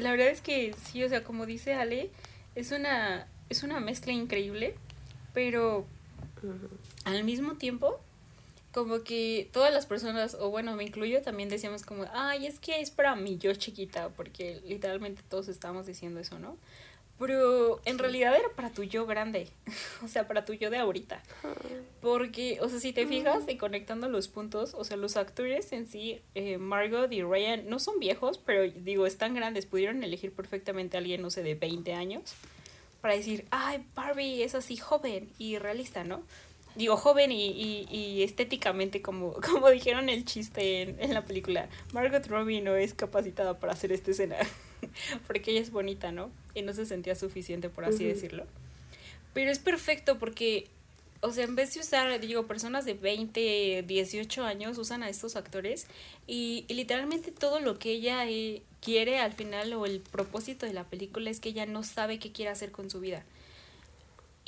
La 0.00 0.10
verdad 0.10 0.28
es 0.28 0.42
que 0.42 0.74
sí, 0.84 1.02
o 1.02 1.08
sea, 1.08 1.24
como 1.24 1.46
dice 1.46 1.72
Ale, 1.72 2.10
es 2.54 2.72
una, 2.72 3.26
es 3.48 3.62
una 3.62 3.80
mezcla 3.80 4.12
increíble, 4.12 4.74
pero 5.32 5.86
al 7.04 7.24
mismo 7.24 7.54
tiempo, 7.54 7.98
como 8.72 9.02
que 9.02 9.48
todas 9.52 9.72
las 9.72 9.86
personas, 9.86 10.36
o 10.38 10.50
bueno, 10.50 10.74
me 10.76 10.84
incluyo, 10.84 11.22
también 11.22 11.48
decíamos 11.48 11.82
como, 11.82 12.04
ay, 12.12 12.46
es 12.46 12.58
que 12.58 12.80
es 12.80 12.90
para 12.90 13.16
mí, 13.16 13.38
yo 13.38 13.54
chiquita, 13.54 14.10
porque 14.10 14.60
literalmente 14.66 15.22
todos 15.28 15.48
estábamos 15.48 15.86
diciendo 15.86 16.20
eso, 16.20 16.38
¿no? 16.38 16.56
Pero 17.18 17.80
en 17.84 17.98
realidad 17.98 18.36
era 18.36 18.48
para 18.54 18.70
tu 18.70 18.84
yo 18.84 19.04
grande, 19.04 19.48
o 20.04 20.08
sea, 20.08 20.28
para 20.28 20.44
tu 20.44 20.52
yo 20.52 20.70
de 20.70 20.78
ahorita. 20.78 21.20
Porque, 22.00 22.58
o 22.60 22.68
sea, 22.68 22.78
si 22.78 22.92
te 22.92 23.06
fijas 23.06 23.42
y 23.48 23.56
conectando 23.56 24.08
los 24.08 24.28
puntos, 24.28 24.74
o 24.74 24.84
sea, 24.84 24.96
los 24.96 25.16
actores 25.16 25.72
en 25.72 25.86
sí, 25.86 26.20
eh, 26.34 26.58
Margot 26.58 27.10
y 27.10 27.22
Ryan, 27.22 27.68
no 27.68 27.80
son 27.80 27.98
viejos, 27.98 28.38
pero 28.38 28.62
digo, 28.62 29.06
están 29.06 29.34
grandes, 29.34 29.66
pudieron 29.66 30.04
elegir 30.04 30.32
perfectamente 30.32 30.96
a 30.96 31.00
alguien, 31.00 31.22
no 31.22 31.30
sé, 31.30 31.42
de 31.42 31.56
20 31.56 31.92
años, 31.94 32.34
para 33.00 33.14
decir, 33.14 33.46
ay, 33.50 33.84
Barbie 33.96 34.42
es 34.42 34.54
así 34.54 34.76
joven 34.76 35.28
y 35.38 35.58
realista, 35.58 36.04
¿no? 36.04 36.22
Digo, 36.78 36.96
joven 36.96 37.32
y, 37.32 37.48
y, 37.48 37.88
y 37.90 38.22
estéticamente, 38.22 39.02
como, 39.02 39.32
como 39.52 39.68
dijeron 39.68 40.08
el 40.08 40.24
chiste 40.24 40.82
en, 40.82 41.02
en 41.02 41.12
la 41.12 41.24
película, 41.24 41.68
Margot 41.92 42.24
Robbie 42.28 42.60
no 42.60 42.76
es 42.76 42.94
capacitada 42.94 43.58
para 43.58 43.72
hacer 43.72 43.90
esta 43.90 44.12
escena, 44.12 44.36
porque 45.26 45.50
ella 45.50 45.60
es 45.60 45.72
bonita, 45.72 46.12
¿no? 46.12 46.30
Y 46.54 46.62
no 46.62 46.72
se 46.72 46.86
sentía 46.86 47.16
suficiente, 47.16 47.68
por 47.68 47.84
así 47.84 48.04
decirlo. 48.04 48.46
Pero 49.34 49.50
es 49.50 49.58
perfecto 49.58 50.20
porque, 50.20 50.68
o 51.20 51.32
sea, 51.32 51.42
en 51.46 51.56
vez 51.56 51.74
de 51.74 51.80
usar, 51.80 52.20
digo, 52.20 52.46
personas 52.46 52.84
de 52.84 52.94
20, 52.94 53.82
18 53.84 54.44
años 54.44 54.78
usan 54.78 55.02
a 55.02 55.08
estos 55.08 55.34
actores 55.34 55.88
y, 56.28 56.64
y 56.68 56.74
literalmente 56.74 57.32
todo 57.32 57.58
lo 57.58 57.80
que 57.80 57.90
ella 57.90 58.24
eh, 58.30 58.62
quiere 58.80 59.18
al 59.18 59.32
final 59.32 59.72
o 59.72 59.84
el 59.84 60.00
propósito 60.00 60.64
de 60.64 60.74
la 60.74 60.84
película 60.84 61.28
es 61.28 61.40
que 61.40 61.48
ella 61.48 61.66
no 61.66 61.82
sabe 61.82 62.20
qué 62.20 62.30
quiere 62.30 62.52
hacer 62.52 62.70
con 62.70 62.88
su 62.88 63.00
vida. 63.00 63.24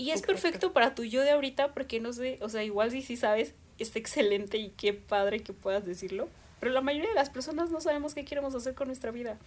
Y 0.01 0.11
es 0.13 0.23
perfecto 0.23 0.73
para 0.73 0.95
tu 0.95 1.05
yo 1.05 1.23
de 1.23 1.31
ahorita 1.31 1.75
porque 1.75 2.01
no 2.01 2.13
sé, 2.13 2.39
o 2.41 2.49
sea, 2.49 2.63
igual 2.65 2.91
si 2.91 3.03
sí 3.03 3.17
sabes, 3.17 3.55
es 3.79 3.95
excelente 3.97 4.57
y 4.59 4.71
qué 4.71 4.93
padre 4.95 5.41
que 5.41 5.53
puedas 5.53 5.85
decirlo. 5.85 6.29
Pero 6.59 6.73
la 6.73 6.81
mayoría 6.81 7.09
de 7.11 7.15
las 7.15 7.31
personas 7.31 7.71
no 7.71 7.81
sabemos 7.81 8.15
qué 8.15 8.25
queremos 8.25 8.55
hacer 8.55 8.75
con 8.75 8.87
nuestra 8.89 9.11
vida. 9.11 9.39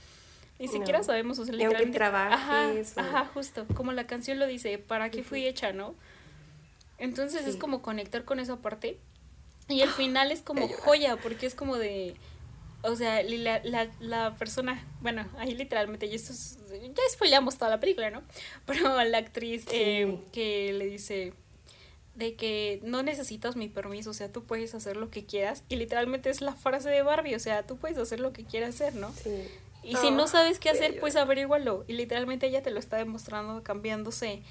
Ni 0.60 0.68
No. 0.68 0.72
siquiera 0.74 1.02
sabemos, 1.04 1.40
o 1.40 1.46
sea, 1.46 1.54
literalmente. 1.54 1.98
trabajes, 1.98 2.96
o- 2.98 3.00
Ajá, 3.00 3.26
justo. 3.34 3.66
Como 3.74 3.92
la 3.92 4.06
canción 4.06 4.38
lo 4.40 4.46
dice, 4.46 4.78
¿para 4.78 5.10
qué 5.10 5.24
fui 5.24 5.46
hecha, 5.48 5.74
no? 5.74 5.96
Entonces 7.00 7.46
es 7.48 7.56
como 7.58 7.82
conectar 7.82 8.24
con 8.24 8.40
esa 8.40 8.58
parte. 8.58 8.98
Y 9.68 9.82
el 9.82 9.90
final 9.90 10.32
es 10.32 10.42
como 10.42 10.68
joya, 10.68 11.18
porque 11.18 11.46
es 11.46 11.56
como 11.56 11.78
de. 11.78 12.16
O 12.84 12.96
sea, 12.96 13.24
la, 13.24 13.62
la, 13.64 13.90
la 14.00 14.36
persona, 14.36 14.86
bueno, 15.02 15.26
ahí 15.38 15.56
literalmente, 15.56 16.06
y 16.06 16.16
esto 16.16 16.34
es, 16.34 16.60
ya 16.70 17.02
spoileamos 17.12 17.58
toda 17.58 17.72
la 17.72 17.80
película, 17.80 18.10
¿no? 18.10 18.22
Pero 18.66 19.02
la 19.06 19.18
actriz 19.18 19.66
eh, 19.72 20.06
Sí. 20.22 20.24
que 20.34 20.74
le 20.74 20.86
dice 20.88 21.34
de 22.16 22.36
que 22.36 22.80
no 22.84 23.02
necesitas 23.02 23.56
mi 23.56 23.70
permiso, 23.70 24.12
o 24.12 24.14
sea, 24.14 24.32
tú 24.32 24.44
puedes 24.44 24.76
hacer 24.76 24.98
lo 24.98 25.10
que 25.10 25.26
quieras. 25.26 25.64
Y 25.70 25.78
literalmente 25.78 26.30
es 26.30 26.42
la 26.42 26.54
frase 26.56 26.90
de 26.90 27.02
Barbie, 27.02 27.36
o 27.36 27.40
sea, 27.40 27.66
tú 27.66 27.78
puedes 27.78 27.98
hacer 27.98 28.20
lo 28.20 28.34
que 28.34 28.44
quieras 28.44 28.76
hacer, 28.76 28.96
¿no? 28.96 29.12
Sí. 29.14 29.48
Y 29.82 29.96
si 29.98 30.12
no 30.12 30.28
sabes 30.28 30.60
qué 30.60 30.70
hacer, 30.70 31.00
pues 31.00 31.16
averígualo. 31.16 31.84
Y 31.88 31.94
literalmente 31.94 32.48
ella 32.48 32.62
te 32.62 32.72
lo 32.72 32.80
está 32.80 32.98
demostrando 32.98 33.64
cambiándose 33.64 34.44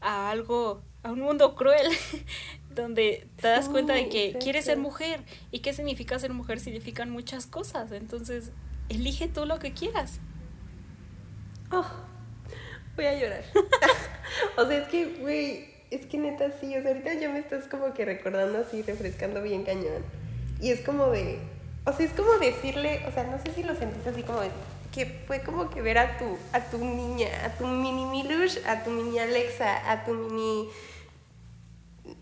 a 0.00 0.30
algo, 0.30 0.82
a 1.02 1.12
un 1.12 1.20
mundo 1.20 1.54
cruel, 1.54 1.86
donde 2.74 3.26
te 3.36 3.48
das 3.48 3.68
cuenta 3.68 3.94
de 3.94 4.04
Sí, 4.04 4.08
que 4.10 4.38
quieres 4.38 4.64
ser 4.64 4.78
mujer. 4.78 5.20
¿Y 5.50 5.60
qué 5.60 5.72
significa 5.72 6.18
ser 6.18 6.32
mujer? 6.32 6.60
Significan 6.60 7.10
muchas 7.10 7.46
cosas. 7.46 7.92
Entonces, 7.92 8.52
elige 8.88 9.28
tú 9.28 9.44
lo 9.44 9.58
que 9.58 9.72
quieras. 9.72 10.20
Oh, 11.72 11.86
voy 12.96 13.06
a 13.06 13.18
llorar. 13.18 13.44
o 14.56 14.66
sea, 14.66 14.78
es 14.78 14.88
que, 14.88 15.06
güey, 15.20 15.70
es 15.90 16.06
que 16.06 16.18
neta 16.18 16.50
sí, 16.60 16.76
o 16.76 16.82
sea, 16.82 16.92
ahorita 16.92 17.14
ya 17.14 17.30
me 17.30 17.38
estás 17.38 17.66
como 17.66 17.92
que 17.92 18.04
recordando 18.04 18.58
así, 18.58 18.82
refrescando 18.82 19.42
bien 19.42 19.64
cañón. 19.64 20.04
Y 20.60 20.70
es 20.70 20.80
como 20.80 21.06
de, 21.10 21.38
o 21.84 21.92
sea, 21.92 22.06
es 22.06 22.12
como 22.12 22.32
decirle, 22.38 23.04
o 23.08 23.12
sea, 23.12 23.24
no 23.24 23.38
sé 23.42 23.52
si 23.54 23.62
lo 23.62 23.74
sentiste 23.74 24.10
así 24.10 24.22
como 24.22 24.40
de, 24.40 24.50
que 24.92 25.06
fue 25.26 25.40
como 25.42 25.70
que 25.70 25.82
ver 25.82 25.98
a 25.98 26.18
tu, 26.18 26.36
a 26.52 26.60
tu 26.70 26.78
niña, 26.78 27.28
a 27.44 27.50
tu 27.56 27.66
mini 27.66 28.04
Milush, 28.04 28.58
a 28.66 28.82
tu 28.82 28.90
mini 28.90 29.18
Alexa, 29.18 29.90
a 29.90 30.04
tu 30.04 30.14
mini... 30.14 30.68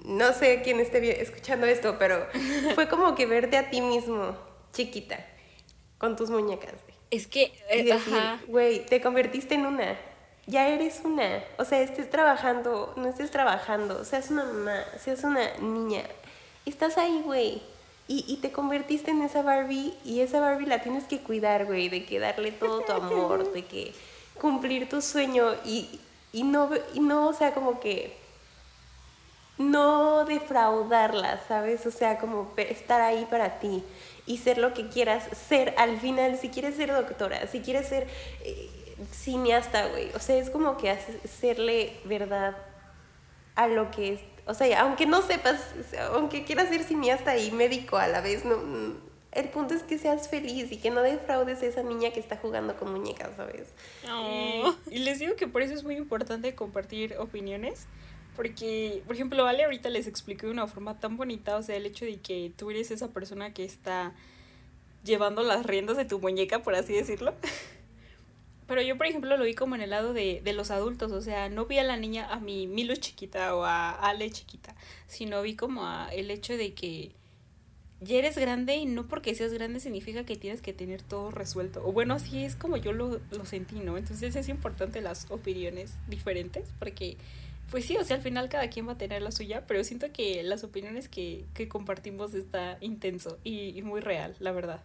No 0.05 0.33
sé 0.33 0.63
quién 0.63 0.81
esté 0.81 1.23
escuchando 1.23 1.67
esto, 1.67 1.97
pero 1.99 2.27
fue 2.75 2.89
como 2.89 3.15
que 3.15 3.27
verte 3.27 3.57
a 3.57 3.71
ti 3.71 3.81
mismo, 3.81 4.37
chiquita, 4.73 5.25
con 5.99 6.17
tus 6.17 6.31
muñecas. 6.31 6.75
Es 7.11 7.27
que, 7.27 7.53
eh, 7.71 7.99
güey, 8.49 8.85
te 8.85 9.01
convertiste 9.01 9.55
en 9.55 9.67
una. 9.67 9.97
Ya 10.47 10.69
eres 10.69 11.01
una. 11.05 11.43
O 11.59 11.65
sea, 11.65 11.81
estés 11.81 12.11
trabajando, 12.11 12.93
no 12.97 13.09
estés 13.09 13.31
trabajando, 13.31 14.05
seas 14.05 14.31
una 14.31 14.45
mamá, 14.45 14.85
seas 14.99 15.25
una 15.25 15.57
niña. 15.59 16.03
Estás 16.67 16.99
ahí, 16.99 17.23
güey. 17.25 17.63
Y, 18.09 18.25
y, 18.27 18.37
te 18.39 18.51
convertiste 18.51 19.11
en 19.11 19.21
esa 19.21 19.43
Barbie 19.43 19.93
y 20.03 20.21
esa 20.21 20.41
Barbie 20.41 20.65
la 20.65 20.81
tienes 20.81 21.05
que 21.05 21.21
cuidar, 21.21 21.67
güey, 21.67 21.91
de 21.91 22.07
que 22.07 22.19
darle 22.19 22.53
todo 22.53 22.81
tu 22.81 22.93
amor, 22.93 23.53
de 23.53 23.67
que 23.67 23.93
cumplir 24.41 24.89
tu 24.89 25.03
sueño 25.03 25.55
y, 25.65 26.01
y, 26.33 26.43
no, 26.43 26.71
y 26.95 27.01
no, 27.01 27.29
o 27.29 27.33
sea, 27.35 27.53
como 27.53 27.81
que 27.81 28.17
no 29.59 30.25
defraudarla, 30.25 31.41
¿sabes? 31.49 31.85
O 31.87 31.91
sea, 31.91 32.19
como 32.19 32.53
estar 32.57 33.01
ahí 33.01 33.27
para 33.31 33.59
ti 33.59 33.83
y 34.27 34.39
ser 34.39 34.59
lo 34.59 34.75
que 34.75 34.89
quieras 34.89 35.29
ser 35.49 35.75
al 35.77 35.99
final, 35.99 36.39
si 36.39 36.49
quieres 36.49 36.77
ser 36.77 36.93
doctora, 36.93 37.47
si 37.47 37.61
quieres 37.61 37.89
ser 37.89 38.07
eh, 38.45 38.71
cineasta, 39.13 39.87
güey, 39.89 40.11
o 40.15 40.21
sea, 40.21 40.37
es 40.37 40.51
como 40.51 40.77
que 40.77 40.91
hacerle 40.91 41.99
verdad 42.05 42.57
a 43.55 43.67
lo 43.67 43.91
que 43.91 44.15
es 44.15 44.21
o 44.49 44.55
sea, 44.55 44.81
aunque 44.81 45.05
no 45.05 45.21
sepas, 45.21 45.61
aunque 46.15 46.45
quieras 46.45 46.71
ser 46.71 46.83
cineasta 46.83 47.37
y 47.37 47.51
médico 47.51 47.99
a 47.99 48.09
la 48.09 48.23
vez, 48.23 48.47
no, 48.47 48.57
el 49.33 49.49
punto 49.51 49.75
es 49.75 49.83
que 49.83 49.99
seas 49.99 50.29
feliz 50.29 50.73
y 50.73 50.79
que 50.79 50.91
no 50.91 51.03
defraudes 51.03 51.63
a 51.63 51.67
esa 51.67 51.83
niña 51.83 52.11
que 52.13 52.21
está 52.21 52.37
jugando 52.37 52.75
con 52.77 52.91
muñecas, 52.91 53.29
¿sabes? 53.37 53.69
Y, 54.91 55.01
les 55.01 55.19
digo 55.19 55.37
que 55.37 55.47
por 55.47 55.61
eso 55.61 55.75
es 55.75 55.85
muy 55.85 55.97
importante 55.97 56.55
compartir 56.55 57.17
opiniones. 57.19 57.87
Porque, 58.39 59.03
por 59.05 59.17
ejemplo, 59.17 59.49
Ale 59.49 59.65
ahorita 59.65 59.91
les 59.91 60.07
expliqué 60.07 60.47
de 60.47 60.53
una 60.53 60.69
forma 60.69 61.01
tan 61.01 61.17
bonita, 61.17 61.57
o 61.57 61.63
sea, 61.63 61.75
el 61.75 61.87
hecho 61.87 62.05
de 62.05 62.21
que 62.21 62.53
tú 62.57 62.71
eres 62.71 62.93
esa 62.93 63.09
persona 63.09 63.53
que 63.53 63.65
está 63.65 64.13
llevando 65.03 65.43
las 65.43 65.67
riendas 65.67 65.97
de 65.97 66.05
tu 66.05 66.21
muñeca, 66.21 66.63
por 66.63 66.77
así 66.77 66.93
decirlo. 66.93 67.35
Pero 68.69 68.81
yo, 68.81 68.97
por 68.97 69.07
ejemplo, 69.07 69.37
lo 69.37 69.43
vi 69.43 69.55
como 69.55 69.75
en 69.75 69.81
el 69.81 69.91
lado 69.91 70.13
de, 70.13 70.41
de 70.45 70.53
los 70.53 70.71
adultos, 70.71 71.11
o 71.11 71.21
sea, 71.21 71.49
no 71.49 71.67
vi 71.67 71.79
a 71.79 71.83
la 71.83 71.97
niña, 71.97 72.33
a 72.33 72.39
mi 72.39 72.69
Milo 72.69 72.95
chiquita 72.95 73.57
o 73.57 73.65
a 73.65 73.91
Ale 73.91 74.31
chiquita, 74.31 74.77
sino 75.09 75.43
vi 75.43 75.57
como 75.57 75.85
a 75.85 76.09
el 76.13 76.31
hecho 76.31 76.57
de 76.57 76.75
que 76.75 77.17
ya 78.01 78.19
eres 78.19 78.39
grande 78.39 78.77
y 78.77 78.87
no 78.87 79.09
porque 79.09 79.35
seas 79.35 79.53
grande 79.53 79.81
significa 79.81 80.23
que 80.23 80.37
tienes 80.37 80.63
que 80.63 80.73
tener 80.73 81.03
todo 81.03 81.33
resuelto. 81.33 81.85
O 81.85 81.91
bueno, 81.91 82.15
así 82.15 82.45
es 82.45 82.55
como 82.55 82.77
yo 82.77 82.93
lo, 82.93 83.21
lo 83.33 83.45
sentí, 83.47 83.81
¿no? 83.81 83.99
Entonces 83.99 84.37
es 84.37 84.49
importante 84.49 85.01
las 85.01 85.29
opiniones 85.29 85.95
diferentes 86.07 86.69
porque, 86.79 87.17
pues 87.71 87.85
sí, 87.85 87.97
o 87.97 88.05
sea, 88.05 88.17
al 88.17 88.23
final 88.23 88.49
cada 88.49 88.69
quien 88.71 88.89
va 88.89 88.93
a 88.93 88.99
tener 88.99 89.23
la 89.23 89.31
suya, 89.31 89.67
pero 89.67 89.85
siento 89.85 90.13
que 90.13 90.43
las 90.43 90.65
opiniones 90.65 91.09
que, 91.09 91.45
que 91.55 91.69
compartimos 91.69 92.35
está 92.35 92.79
intenso 92.81 93.39
y, 93.45 93.79
y 93.79 93.83
muy 93.83 94.01
real, 94.01 94.37
la 94.39 94.53
verdad. 94.53 94.83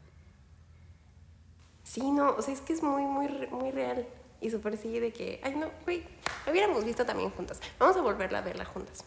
Sí, 1.84 2.12
no, 2.12 2.32
o 2.36 2.42
sea, 2.42 2.54
es 2.54 2.62
que 2.62 2.74
es 2.74 2.82
muy, 2.82 3.04
muy, 3.04 3.28
muy 3.52 3.72
real. 3.72 4.08
Y 4.42 4.50
súper 4.50 4.78
sí 4.78 5.00
de 5.00 5.14
que, 5.14 5.40
ay, 5.44 5.56
no, 5.56 5.72
güey, 5.86 6.04
lo 6.46 6.52
hubiéramos 6.52 6.84
visto 6.84 7.06
también 7.06 7.30
juntas. 7.30 7.62
Vamos 7.80 7.96
a 7.96 8.02
volverla 8.02 8.40
a 8.40 8.42
verla 8.42 8.66
juntas. 8.66 9.06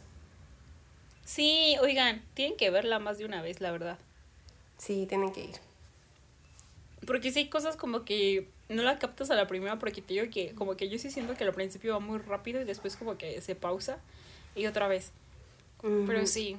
Sí, 1.24 1.76
oigan, 1.82 2.22
tienen 2.34 2.56
que 2.56 2.70
verla 2.70 2.98
más 2.98 3.18
de 3.18 3.26
una 3.26 3.42
vez, 3.42 3.60
la 3.60 3.70
verdad. 3.70 3.98
Sí, 4.78 5.06
tienen 5.06 5.32
que 5.32 5.44
ir. 5.44 5.56
Porque 7.06 7.32
sí 7.32 7.40
hay 7.40 7.48
cosas 7.48 7.76
como 7.76 8.04
que 8.04 8.48
no 8.68 8.82
la 8.82 8.98
captas 8.98 9.30
a 9.30 9.34
la 9.34 9.46
primera 9.46 9.78
porque 9.78 10.02
te 10.02 10.14
digo 10.14 10.26
que 10.30 10.54
como 10.54 10.76
que 10.76 10.88
yo 10.88 10.98
sí 10.98 11.10
siento 11.10 11.34
que 11.34 11.44
al 11.44 11.52
principio 11.52 11.94
va 11.94 12.00
muy 12.00 12.18
rápido 12.18 12.60
y 12.60 12.64
después 12.64 12.96
como 12.96 13.16
que 13.16 13.40
se 13.40 13.54
pausa 13.54 13.98
y 14.54 14.66
otra 14.66 14.88
vez. 14.88 15.12
Pero 15.82 16.26
sí. 16.26 16.56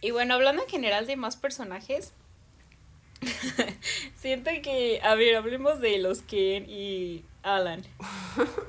Y 0.00 0.10
bueno, 0.10 0.34
hablando 0.34 0.62
en 0.62 0.68
general 0.68 1.06
de 1.06 1.16
más 1.16 1.36
personajes, 1.36 2.12
Siento 4.16 4.50
que, 4.62 5.00
a 5.02 5.14
ver, 5.14 5.36
hablemos 5.36 5.80
de 5.80 5.98
los 5.98 6.22
Ken 6.22 6.68
y 6.68 7.24
Alan. 7.42 7.82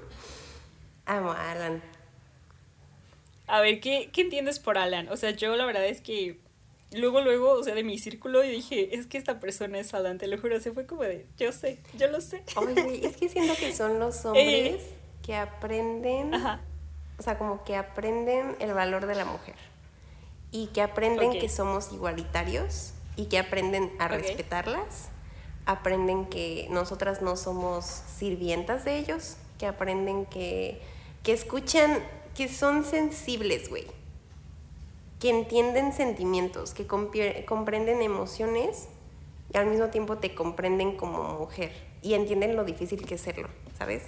Amo 1.05 1.31
a 1.31 1.51
Alan. 1.51 1.81
A 3.47 3.61
ver, 3.61 3.79
¿qué, 3.79 4.09
¿qué 4.13 4.21
entiendes 4.21 4.59
por 4.59 4.77
Alan? 4.77 5.09
O 5.09 5.17
sea, 5.17 5.31
yo 5.31 5.55
la 5.55 5.65
verdad 5.65 5.85
es 5.85 6.01
que 6.01 6.37
luego, 6.91 7.21
luego, 7.21 7.51
o 7.51 7.63
sea, 7.63 7.75
de 7.75 7.83
mi 7.83 7.97
círculo, 7.99 8.43
y 8.43 8.49
dije, 8.49 8.95
es 8.95 9.07
que 9.07 9.17
esta 9.17 9.39
persona 9.39 9.79
es 9.79 9.93
Alan, 9.93 10.17
te 10.17 10.27
lo 10.27 10.39
juro, 10.39 10.59
se 10.59 10.71
fue 10.71 10.85
como 10.85 11.03
de, 11.03 11.25
yo 11.37 11.51
sé, 11.51 11.79
yo 11.97 12.07
lo 12.07 12.21
sé. 12.21 12.43
Oye, 12.55 13.05
es 13.05 13.17
que 13.17 13.29
siento 13.29 13.53
que 13.55 13.75
son 13.75 13.99
los 13.99 14.25
hombres 14.25 14.45
eh, 14.45 14.93
que 15.23 15.35
aprenden, 15.35 16.33
o 16.33 17.21
sea, 17.21 17.37
como 17.37 17.63
que 17.63 17.75
aprenden 17.75 18.55
el 18.59 18.73
valor 18.73 19.05
de 19.05 19.15
la 19.15 19.25
mujer 19.25 19.55
y 20.51 20.67
que 20.67 20.81
aprenden 20.81 21.31
que 21.31 21.49
somos 21.49 21.91
igualitarios 21.91 22.93
y 23.15 23.25
que 23.25 23.37
aprenden 23.37 23.91
a 23.99 24.07
respetarlas, 24.07 25.09
aprenden 25.65 26.25
que 26.25 26.67
nosotras 26.71 27.21
no 27.21 27.35
somos 27.35 27.85
sirvientas 27.85 28.85
de 28.85 28.97
ellos, 28.97 29.37
que 29.59 29.67
aprenden 29.67 30.25
que, 30.25 30.81
que 31.21 31.33
escuchan, 31.33 31.99
que 32.35 32.47
son 32.47 32.83
sensibles, 32.83 33.69
güey, 33.69 33.85
que 35.19 35.29
entienden 35.29 35.93
sentimientos, 35.93 36.73
que 36.73 36.87
comprenden 36.87 38.01
emociones 38.01 38.87
y 39.53 39.57
al 39.57 39.67
mismo 39.67 39.87
tiempo 39.87 40.17
te 40.17 40.33
comprenden 40.33 40.95
como 40.95 41.39
mujer 41.39 41.71
y 42.01 42.13
entienden 42.13 42.55
lo 42.55 42.63
difícil 42.63 43.05
que 43.05 43.15
es 43.15 43.21
serlo, 43.21 43.49
¿sabes? 43.77 44.03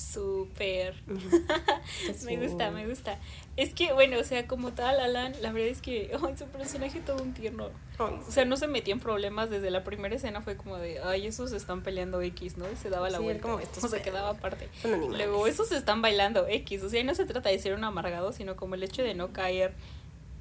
Súper. 0.00 0.94
me 2.24 2.36
gusta, 2.38 2.70
me 2.70 2.86
gusta. 2.86 3.18
Es 3.56 3.74
que, 3.74 3.92
bueno, 3.92 4.18
o 4.18 4.24
sea, 4.24 4.46
como 4.46 4.72
tal, 4.72 4.98
Alan, 4.98 5.34
la 5.42 5.52
verdad 5.52 5.68
es 5.68 5.82
que, 5.82 6.10
ay, 6.26 6.36
su 6.38 6.46
personaje 6.46 7.00
todo 7.00 7.22
un 7.22 7.34
tierno. 7.34 7.68
o 7.98 8.30
sea, 8.30 8.46
no 8.46 8.56
se 8.56 8.66
metía 8.66 8.94
en 8.94 9.00
problemas 9.00 9.50
desde 9.50 9.70
la 9.70 9.84
primera 9.84 10.14
escena, 10.14 10.40
fue 10.40 10.56
como 10.56 10.78
de, 10.78 11.00
ay, 11.00 11.26
esos 11.26 11.52
están 11.52 11.82
peleando 11.82 12.22
X, 12.22 12.56
¿no? 12.56 12.64
Y 12.72 12.76
se 12.76 12.88
daba 12.88 13.10
la 13.10 13.18
vuelta. 13.18 13.42
Como 13.42 13.56
o 13.56 13.88
se 13.88 14.00
quedaba 14.00 14.30
aparte. 14.30 14.70
Luego, 14.84 15.46
esos 15.46 15.70
están 15.70 16.00
bailando 16.00 16.46
X. 16.48 16.82
O 16.82 16.88
sea, 16.88 17.04
no 17.04 17.14
se 17.14 17.26
trata 17.26 17.50
de 17.50 17.58
ser 17.58 17.74
un 17.74 17.84
amargado, 17.84 18.32
sino 18.32 18.56
como 18.56 18.76
el 18.76 18.82
hecho 18.82 19.02
de 19.02 19.14
no 19.14 19.34
caer 19.34 19.74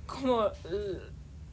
como 0.09 0.47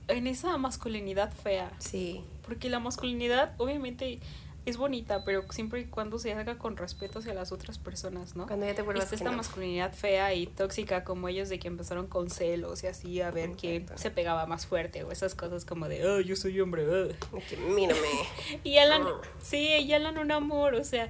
en 0.08 0.26
esa 0.26 0.56
masculinidad 0.58 1.32
fea. 1.32 1.72
Sí. 1.78 2.22
Porque 2.42 2.70
la 2.70 2.78
masculinidad, 2.78 3.54
obviamente 3.58 4.20
es 4.66 4.76
bonita, 4.76 5.24
pero 5.24 5.44
siempre 5.52 5.80
y 5.80 5.84
cuando 5.84 6.18
se 6.18 6.32
haga 6.32 6.58
con 6.58 6.76
respeto 6.76 7.20
hacia 7.20 7.32
las 7.34 7.52
otras 7.52 7.78
personas, 7.78 8.34
¿no? 8.34 8.48
Cuando 8.48 8.66
ya 8.66 8.74
te 8.74 8.82
vuelvas 8.82 9.12
esta 9.12 9.30
masculinidad 9.30 9.94
fea 9.94 10.34
y 10.34 10.48
tóxica 10.48 11.04
como 11.04 11.28
ellos 11.28 11.48
de 11.48 11.60
que 11.60 11.68
empezaron 11.68 12.08
con 12.08 12.30
celos 12.30 12.82
y 12.82 12.88
así 12.88 13.20
a 13.20 13.30
ver 13.30 13.52
quién 13.52 13.86
se 13.94 14.10
pegaba 14.10 14.44
más 14.46 14.66
fuerte 14.66 15.04
o 15.04 15.12
esas 15.12 15.36
cosas 15.36 15.64
como 15.64 15.88
de, 15.88 16.04
oh, 16.04 16.20
yo 16.20 16.34
soy 16.34 16.60
hombre, 16.60 16.84
oh. 16.84 17.70
mírame. 17.70 18.00
y 18.64 18.78
Alan, 18.78 19.06
sí, 19.40 19.68
y 19.68 19.92
Alan 19.92 20.18
un 20.18 20.32
amor, 20.32 20.74
o 20.74 20.82
sea, 20.82 21.08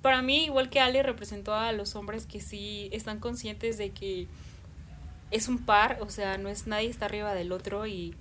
para 0.00 0.22
mí 0.22 0.46
igual 0.46 0.70
que 0.70 0.80
Ale 0.80 1.02
representó 1.02 1.54
a 1.54 1.72
los 1.72 1.96
hombres 1.96 2.24
que 2.24 2.40
sí 2.40 2.88
están 2.90 3.20
conscientes 3.20 3.76
de 3.76 3.90
que 3.90 4.28
es 5.34 5.48
un 5.48 5.58
par, 5.58 5.98
o 6.00 6.08
sea, 6.08 6.38
no 6.38 6.48
es 6.48 6.66
nadie 6.66 6.88
está 6.88 7.06
arriba 7.06 7.34
del 7.34 7.52
otro 7.52 7.86
y 7.86 8.14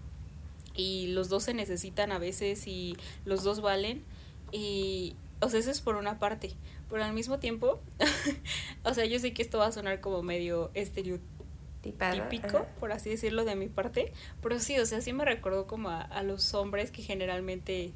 y 0.76 1.08
los 1.08 1.30
dos 1.30 1.44
se 1.44 1.54
necesitan 1.54 2.12
a 2.12 2.20
veces 2.20 2.68
y 2.68 2.98
los 3.26 3.44
dos 3.44 3.62
valen 3.62 4.04
y, 4.52 5.16
o 5.40 5.50
sea, 5.50 5.60
eso 5.60 5.72
es 5.72 5.82
por 5.82 5.96
una 5.96 6.20
parte. 6.20 6.52
Pero 6.90 7.04
al 7.04 7.14
mismo 7.14 7.40
tiempo, 7.40 7.82
o 8.84 8.94
sea, 8.94 9.06
yo 9.06 9.20
sé 9.20 9.34
que 9.34 9.42
esto 9.42 9.58
va 9.58 9.68
a 9.68 9.72
sonar 9.72 10.00
como 10.00 10.22
medio 10.22 10.72
estereotípico, 10.74 12.66
por 12.80 12.92
así 12.92 13.10
decirlo, 13.10 13.46
de 13.46 13.56
mi 13.56 13.68
parte. 13.68 14.14
Pero 14.42 14.60
sí, 14.60 14.78
o 14.80 14.86
sea, 14.86 15.02
sí 15.02 15.14
me 15.14 15.26
recordó 15.26 15.66
como 15.66 15.90
a, 15.90 16.24
los 16.24 16.54
hombres 16.54 16.92
que 16.92 17.02
generalmente 17.02 17.94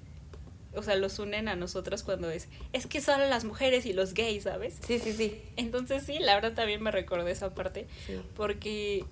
o 0.78 0.84
sea, 0.84 0.96
los 0.96 1.20
unen 1.20 1.48
a 1.48 1.56
nosotros 1.56 2.04
cuando 2.04 2.30
es, 2.30 2.48
es 2.74 2.88
que 2.88 3.02
son 3.02 3.20
las 3.30 3.44
mujeres 3.44 3.86
y 3.86 3.94
los 3.94 4.14
gays, 4.14 4.44
¿sabes? 4.44 4.80
Sí, 4.86 5.00
sí, 5.00 5.14
sí. 5.14 5.42
Entonces 5.56 6.04
sí, 6.04 6.20
la 6.20 6.36
verdad 6.36 6.54
también 6.54 6.82
me 6.82 6.92
recordó 6.92 7.28
esa 7.28 7.54
parte, 7.54 7.88
porque, 8.36 9.06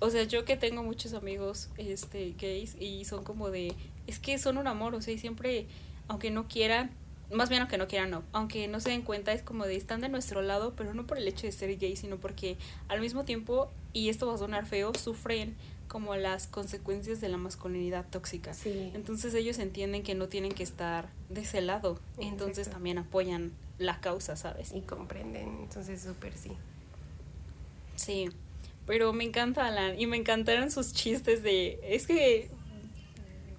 o 0.00 0.10
sea, 0.10 0.24
yo 0.24 0.44
que 0.44 0.56
tengo 0.56 0.82
muchos 0.82 1.14
amigos, 1.14 1.70
este, 1.78 2.34
gays, 2.38 2.76
y 2.80 3.04
son 3.04 3.24
como 3.24 3.50
de, 3.50 3.74
es 4.06 4.18
que 4.18 4.38
son 4.38 4.58
un 4.58 4.66
amor, 4.66 4.94
o 4.94 5.02
sea, 5.02 5.14
y 5.14 5.18
siempre 5.18 5.66
aunque 6.08 6.30
no 6.30 6.46
quieran, 6.48 6.90
más 7.32 7.48
bien 7.48 7.60
aunque 7.62 7.78
no 7.78 7.88
quieran, 7.88 8.10
no, 8.10 8.22
aunque 8.32 8.68
no 8.68 8.80
se 8.80 8.90
den 8.90 9.02
cuenta, 9.02 9.32
es 9.32 9.42
como 9.42 9.66
de 9.66 9.76
están 9.76 10.00
de 10.00 10.08
nuestro 10.08 10.42
lado, 10.42 10.74
pero 10.76 10.94
no 10.94 11.06
por 11.06 11.18
el 11.18 11.26
hecho 11.26 11.46
de 11.46 11.52
ser 11.52 11.76
gay, 11.78 11.96
sino 11.96 12.16
porque 12.16 12.56
al 12.88 13.00
mismo 13.00 13.24
tiempo, 13.24 13.70
y 13.92 14.08
esto 14.08 14.26
va 14.26 14.34
a 14.34 14.38
sonar 14.38 14.66
feo, 14.66 14.92
sufren 14.94 15.56
como 15.88 16.16
las 16.16 16.46
consecuencias 16.46 17.20
de 17.20 17.28
la 17.28 17.36
masculinidad 17.36 18.06
tóxica. 18.08 18.52
Entonces 18.94 19.34
ellos 19.34 19.58
entienden 19.58 20.02
que 20.02 20.14
no 20.14 20.28
tienen 20.28 20.52
que 20.52 20.62
estar 20.62 21.08
de 21.28 21.42
ese 21.42 21.60
lado, 21.60 22.00
entonces 22.18 22.68
también 22.68 22.98
apoyan 22.98 23.52
la 23.78 24.00
causa, 24.00 24.36
¿sabes? 24.36 24.72
Y 24.72 24.80
comprenden, 24.80 25.58
entonces 25.62 26.02
súper 26.02 26.36
sí. 26.36 26.52
Sí, 27.96 28.28
pero 28.86 29.12
me 29.12 29.24
encanta 29.24 29.66
Alan 29.66 29.98
y 29.98 30.06
me 30.06 30.16
encantaron 30.16 30.70
sus 30.70 30.92
chistes 30.92 31.42
de, 31.42 31.80
es 31.82 32.06
que 32.06 32.50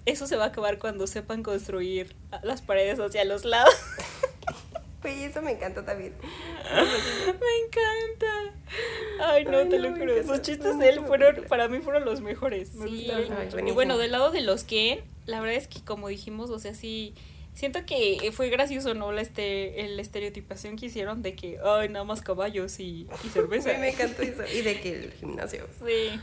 eso 0.06 0.26
se 0.26 0.36
va 0.36 0.44
a 0.44 0.48
acabar 0.48 0.78
cuando 0.78 1.06
sepan 1.06 1.42
construir 1.42 2.14
las 2.42 2.62
paredes 2.62 2.98
hacia 2.98 3.24
los 3.24 3.44
lados. 3.44 3.74
Güey, 5.14 5.24
eso 5.24 5.42
me 5.42 5.52
encantó 5.52 5.82
también. 5.84 6.12
Me 6.68 7.66
encanta. 7.66 8.54
Ay, 9.20 9.44
no, 9.44 9.58
Ay, 9.58 9.68
te 9.68 9.76
no, 9.78 9.84
lo 9.84 9.90
me 9.92 9.98
juro. 10.00 10.12
encanta. 10.12 10.32
Los 10.32 10.42
chistes 10.42 10.78
de 10.78 10.84
él 10.88 10.90
encanta 10.94 11.08
fueron, 11.08 11.28
película. 11.34 11.48
para 11.48 11.68
mí 11.68 11.78
fueron 11.80 12.04
los 12.04 12.20
mejores. 12.20 12.74
Me 12.74 12.88
Sí, 12.88 12.96
gustaron 13.06 13.32
ay, 13.38 13.44
mucho. 13.46 13.58
Y 13.66 13.70
bueno, 13.72 13.98
del 13.98 14.12
lado 14.12 14.30
de 14.30 14.40
los 14.42 14.64
Ken, 14.64 15.00
la 15.26 15.40
verdad 15.40 15.56
es 15.56 15.68
que 15.68 15.82
como 15.84 16.08
dijimos, 16.08 16.50
o 16.50 16.58
sea, 16.58 16.74
sí, 16.74 17.14
siento 17.54 17.84
que 17.86 18.30
fue 18.32 18.50
gracioso, 18.50 18.94
¿no? 18.94 19.12
La, 19.12 19.20
este, 19.22 19.88
la 19.88 20.02
estereotipación 20.02 20.76
que 20.76 20.86
hicieron 20.86 21.22
de 21.22 21.34
que, 21.34 21.58
ay, 21.64 21.88
nada 21.88 22.04
más 22.04 22.20
caballos 22.22 22.78
y, 22.80 23.06
y 23.24 23.28
cerveza. 23.32 23.70
Güey, 23.70 23.80
me 23.80 23.88
encantó 23.90 24.22
eso. 24.22 24.42
Y 24.54 24.62
de 24.62 24.80
que 24.80 24.92
el 24.94 25.12
gimnasio 25.12 25.66
Sí. 25.84 26.20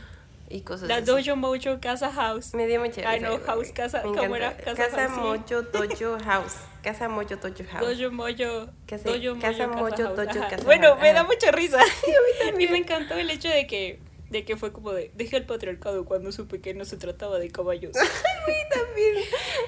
Y 0.48 0.60
cosas 0.60 0.88
La 0.88 0.96
así. 0.96 1.04
Dojo 1.06 1.36
Mojo 1.36 1.80
Casa 1.80 2.12
House. 2.12 2.54
Me 2.54 2.66
dio 2.66 2.80
mucha 2.80 3.02
Ay, 3.08 3.18
risa, 3.20 3.30
no, 3.30 3.38
house, 3.44 3.72
casa, 3.72 4.02
¿cómo 4.02 4.36
era? 4.36 4.56
Casa 4.56 4.74
Casa 4.74 5.08
house, 5.08 5.12
sí. 5.14 5.54
Mojo 5.54 5.62
Dojo 5.62 6.18
House. 6.24 6.54
Casa 6.82 7.08
Mojo 7.08 7.36
Dojo 7.36 7.64
House. 7.70 7.98
Dojo 7.98 8.12
Mojo. 8.12 8.70
Casa- 8.86 9.08
Dojo 9.10 9.40
Casa 9.40 9.66
Mojo, 9.66 9.88
Casa 9.90 10.02
House. 10.04 10.16
Dojo, 10.16 10.30
Ajá. 10.30 10.48
Casa 10.48 10.64
Bueno, 10.64 10.88
House, 10.90 11.00
me 11.02 11.12
da 11.12 11.20
ajá. 11.20 11.28
mucha 11.28 11.50
risa. 11.52 11.78
a 12.48 12.52
mí 12.52 12.66
me 12.68 12.78
encantó 12.78 13.14
el 13.14 13.30
hecho 13.30 13.48
de 13.48 13.66
que 13.66 13.98
de 14.30 14.44
que 14.44 14.56
fue 14.56 14.72
como 14.72 14.90
de 14.92 15.12
dejé 15.14 15.36
el 15.36 15.46
patriarcado 15.46 16.04
cuando 16.04 16.32
supe 16.32 16.60
que 16.60 16.74
no 16.74 16.84
se 16.84 16.96
trataba 16.96 17.38
de 17.38 17.48
caballos. 17.50 17.92
También. 18.74 19.14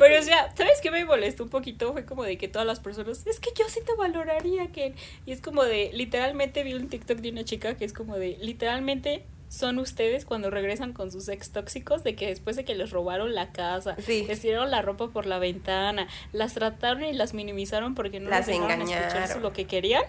Pero 0.00 0.18
o 0.18 0.22
sea, 0.22 0.52
¿sabes 0.56 0.80
qué 0.82 0.90
me 0.90 1.04
molestó 1.04 1.44
un 1.44 1.48
poquito? 1.48 1.92
Fue 1.92 2.04
como 2.04 2.24
de 2.24 2.36
que 2.38 2.48
todas 2.48 2.66
las 2.66 2.80
personas, 2.80 3.24
es 3.26 3.38
que 3.40 3.50
yo 3.56 3.64
sí 3.68 3.80
te 3.86 3.94
valoraría 3.94 4.68
que 4.72 4.94
y 5.26 5.32
es 5.32 5.40
como 5.40 5.64
de 5.64 5.90
literalmente 5.94 6.62
vi 6.64 6.74
un 6.74 6.88
TikTok 6.88 7.18
de 7.18 7.30
una 7.30 7.44
chica 7.44 7.76
que 7.76 7.84
es 7.84 7.92
como 7.92 8.16
de 8.18 8.36
literalmente 8.40 9.24
son 9.48 9.78
ustedes 9.78 10.24
cuando 10.24 10.50
regresan 10.50 10.92
con 10.92 11.10
sus 11.10 11.28
ex 11.28 11.50
tóxicos 11.52 12.04
de 12.04 12.14
que 12.14 12.26
después 12.26 12.54
de 12.56 12.64
que 12.64 12.74
les 12.74 12.90
robaron 12.90 13.34
la 13.34 13.52
casa, 13.52 13.96
Sí. 13.98 14.24
les 14.28 14.40
tiraron 14.40 14.70
la 14.70 14.82
ropa 14.82 15.08
por 15.08 15.26
la 15.26 15.38
ventana, 15.38 16.06
las 16.32 16.54
trataron 16.54 17.04
y 17.04 17.12
las 17.14 17.32
minimizaron 17.34 17.94
porque 17.94 18.20
no 18.20 18.28
Las 18.30 18.46
les 18.46 18.58
dejaron 18.60 18.82
escuchar 18.88 19.40
lo 19.40 19.52
que 19.52 19.66
querían, 19.66 20.02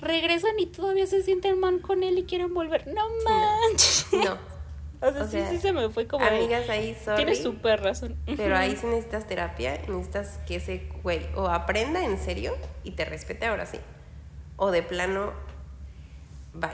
regresan 0.00 0.58
y 0.60 0.66
todavía 0.66 1.06
se 1.06 1.22
sienten 1.22 1.58
mal 1.58 1.80
con 1.80 2.02
él 2.04 2.18
y 2.18 2.22
quieren 2.24 2.54
volver. 2.54 2.86
No 2.86 3.02
manches. 3.24 4.06
No. 4.12 4.38
O 5.00 5.12
sea, 5.12 5.22
O 5.22 5.24
sí, 5.26 5.30
sea, 5.38 5.50
sí 5.50 5.58
se 5.58 5.72
me 5.72 5.88
fue 5.90 6.08
como 6.08 6.24
Amigas, 6.26 6.68
ahí, 6.68 6.92
sorry. 7.04 7.18
Tienes 7.18 7.40
súper 7.40 7.80
razón. 7.80 8.16
Pero 8.36 8.56
ahí 8.56 8.74
sí 8.80 8.84
necesitas 8.86 9.28
terapia, 9.28 9.80
necesitas 9.86 10.38
que 10.44 10.56
ese 10.56 10.88
güey 11.04 11.20
o 11.36 11.46
aprenda 11.46 12.04
en 12.04 12.18
serio 12.18 12.56
y 12.82 12.90
te 12.90 13.04
respete 13.04 13.46
ahora 13.46 13.64
sí. 13.66 13.78
O 14.56 14.72
de 14.72 14.82
plano, 14.82 15.32
bye. 16.52 16.70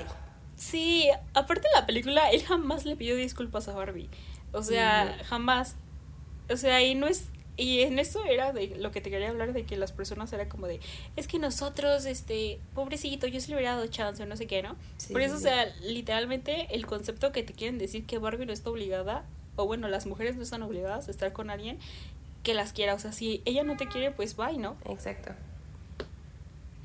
Sí, 0.57 1.09
aparte 1.33 1.63
de 1.63 1.81
la 1.81 1.87
película, 1.87 2.31
él 2.31 2.43
jamás 2.45 2.85
le 2.85 2.97
pidió 2.97 3.17
disculpas 3.17 3.69
a 3.69 3.73
Barbie. 3.73 4.09
O 4.53 4.63
sea, 4.63 5.19
jamás. 5.27 5.77
O 6.51 6.57
sea, 6.57 6.83
y 6.83 6.95
no 6.95 7.07
es. 7.07 7.27
Y 7.57 7.83
en 7.83 8.01
eso 8.01 8.25
era 8.25 8.53
de 8.53 8.77
lo 8.81 8.91
que 8.91 9.01
te 9.01 9.11
quería 9.11 9.29
hablar, 9.29 9.53
de 9.53 9.65
que 9.65 9.77
las 9.77 9.93
personas 9.93 10.33
era 10.33 10.49
como 10.49 10.67
de, 10.67 10.81
es 11.15 11.29
que 11.29 11.39
nosotros, 11.39 12.05
este, 12.05 12.59
pobrecito, 12.75 13.29
yo 13.29 13.41
se 13.41 13.49
le 13.51 13.55
hubiera 13.55 13.77
dado 13.77 13.87
chance 13.87 14.21
o 14.21 14.27
no 14.27 14.37
sé 14.37 14.49
qué, 14.49 14.61
¿no? 14.61 14.75
Sí, 14.97 15.13
Por 15.13 15.23
eso, 15.23 15.37
sí, 15.37 15.43
o 15.43 15.49
sea, 15.49 15.67
literalmente 15.81 16.67
el 16.75 16.85
concepto 16.85 17.31
que 17.31 17.45
te 17.45 17.53
quieren 17.53 17.79
decir 17.79 18.07
que 18.07 18.19
Barbie 18.19 18.47
no 18.47 18.53
está 18.53 18.71
obligada, 18.71 19.25
o 19.55 19.67
bueno, 19.67 19.87
las 19.87 20.05
mujeres 20.07 20.35
no 20.35 20.43
están 20.43 20.65
obligadas 20.65 21.07
a 21.07 21.13
estar 21.13 21.33
con 21.33 21.49
alguien 21.49 21.79
que 22.43 22.55
las 22.55 22.73
quiera. 22.73 22.95
O 22.95 22.99
sea, 22.99 23.13
si 23.13 23.41
ella 23.45 23.63
no 23.63 23.77
te 23.77 23.87
quiere, 23.87 24.11
pues 24.11 24.35
bye, 24.35 24.59
¿no? 24.59 24.77
Exacto. 24.87 25.31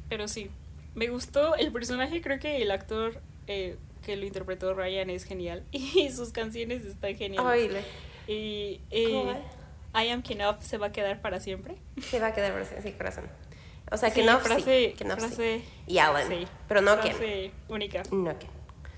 Pero 0.08 0.28
sí, 0.28 0.52
me 0.94 1.08
gustó 1.08 1.56
el 1.56 1.72
personaje, 1.72 2.22
creo 2.22 2.40
que 2.40 2.62
el 2.62 2.70
actor 2.70 3.22
eh, 3.50 3.76
que 4.06 4.16
lo 4.16 4.26
interpretó 4.26 4.74
Ryan 4.74 5.10
es 5.10 5.26
genial 5.26 5.66
y 5.72 6.10
sus 6.12 6.30
canciones 6.32 6.86
están 6.86 7.16
geniales. 7.16 7.84
Ay, 8.28 8.82
y 8.92 9.06
¿Cómo 9.12 9.32
eh, 9.32 9.42
I 10.06 10.10
Am 10.10 10.22
Kenough 10.22 10.62
se 10.62 10.78
va 10.78 10.88
a 10.88 10.92
quedar 10.92 11.20
para 11.20 11.40
siempre. 11.40 11.76
se 12.02 12.20
va 12.20 12.28
a 12.28 12.34
quedar 12.34 12.54
por 12.54 12.64
sí, 12.66 12.92
corazón. 12.94 13.26
O 13.92 13.98
sea, 13.98 14.12
que 14.12 14.22
Sí, 14.22 14.28
frase, 14.28 14.94
sí, 14.96 15.04
frase, 15.04 15.62
Y 15.88 15.98
Alan. 15.98 16.28
sí, 16.28 16.48
Pero 16.68 16.82
no 16.82 17.00
Ken. 17.02 17.12
frase 17.12 17.52
única. 17.68 18.04
No 18.12 18.38
Ken. 18.38 18.50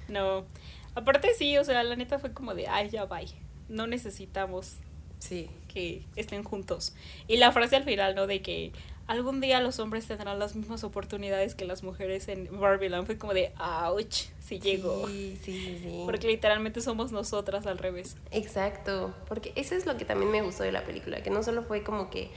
No. 0.10 0.46
Aparte 0.94 1.34
sí, 1.34 1.58
o 1.58 1.64
sea, 1.64 1.82
la 1.84 1.96
neta 1.96 2.20
fue 2.20 2.34
como 2.34 2.54
de, 2.54 2.68
ay, 2.68 2.90
ya 2.90 3.06
bye. 3.06 3.28
No 3.70 3.88
necesitamos 3.88 4.76
Sí. 5.22 5.50
que 5.72 6.04
estén 6.16 6.44
juntos. 6.44 6.94
Y 7.28 7.38
la 7.38 7.52
frase 7.52 7.78
al 7.78 7.84
final, 7.84 8.16
¿no? 8.16 8.28
De 8.28 8.42
que 8.42 8.74
algún 9.08 9.40
día 9.40 9.62
los 9.62 9.80
hombres 9.80 10.08
tendrán 10.08 10.40
las 10.40 10.56
mismas 10.56 10.84
oportunidades 10.84 11.56
que 11.56 11.66
las 11.66 11.84
mujeres 11.84 12.28
en 12.28 12.50
Barbieland. 12.60 13.06
Fue 13.06 13.18
como 13.18 13.34
de, 13.34 13.54
ouch, 13.88 14.26
si 14.40 14.60
llegó. 14.60 15.08
Sí, 15.08 15.40
sí, 15.44 15.54
sí, 15.54 15.80
sí. 15.82 16.04
Porque 16.06 16.28
literalmente 16.28 16.82
somos 16.82 17.12
nosotras 17.12 17.66
al 17.66 17.78
revés. 17.78 18.18
Exacto, 18.32 19.14
porque 19.28 19.54
eso 19.56 19.76
es 19.76 19.86
lo 19.86 19.96
que 19.98 20.06
también 20.06 20.32
me 20.32 20.42
gustó 20.42 20.64
de 20.64 20.72
la 20.72 20.84
película, 20.84 21.22
que 21.24 21.30
no 21.30 21.44
solo 21.44 21.64
fue 21.64 21.84
como 21.84 22.10
que 22.10 22.32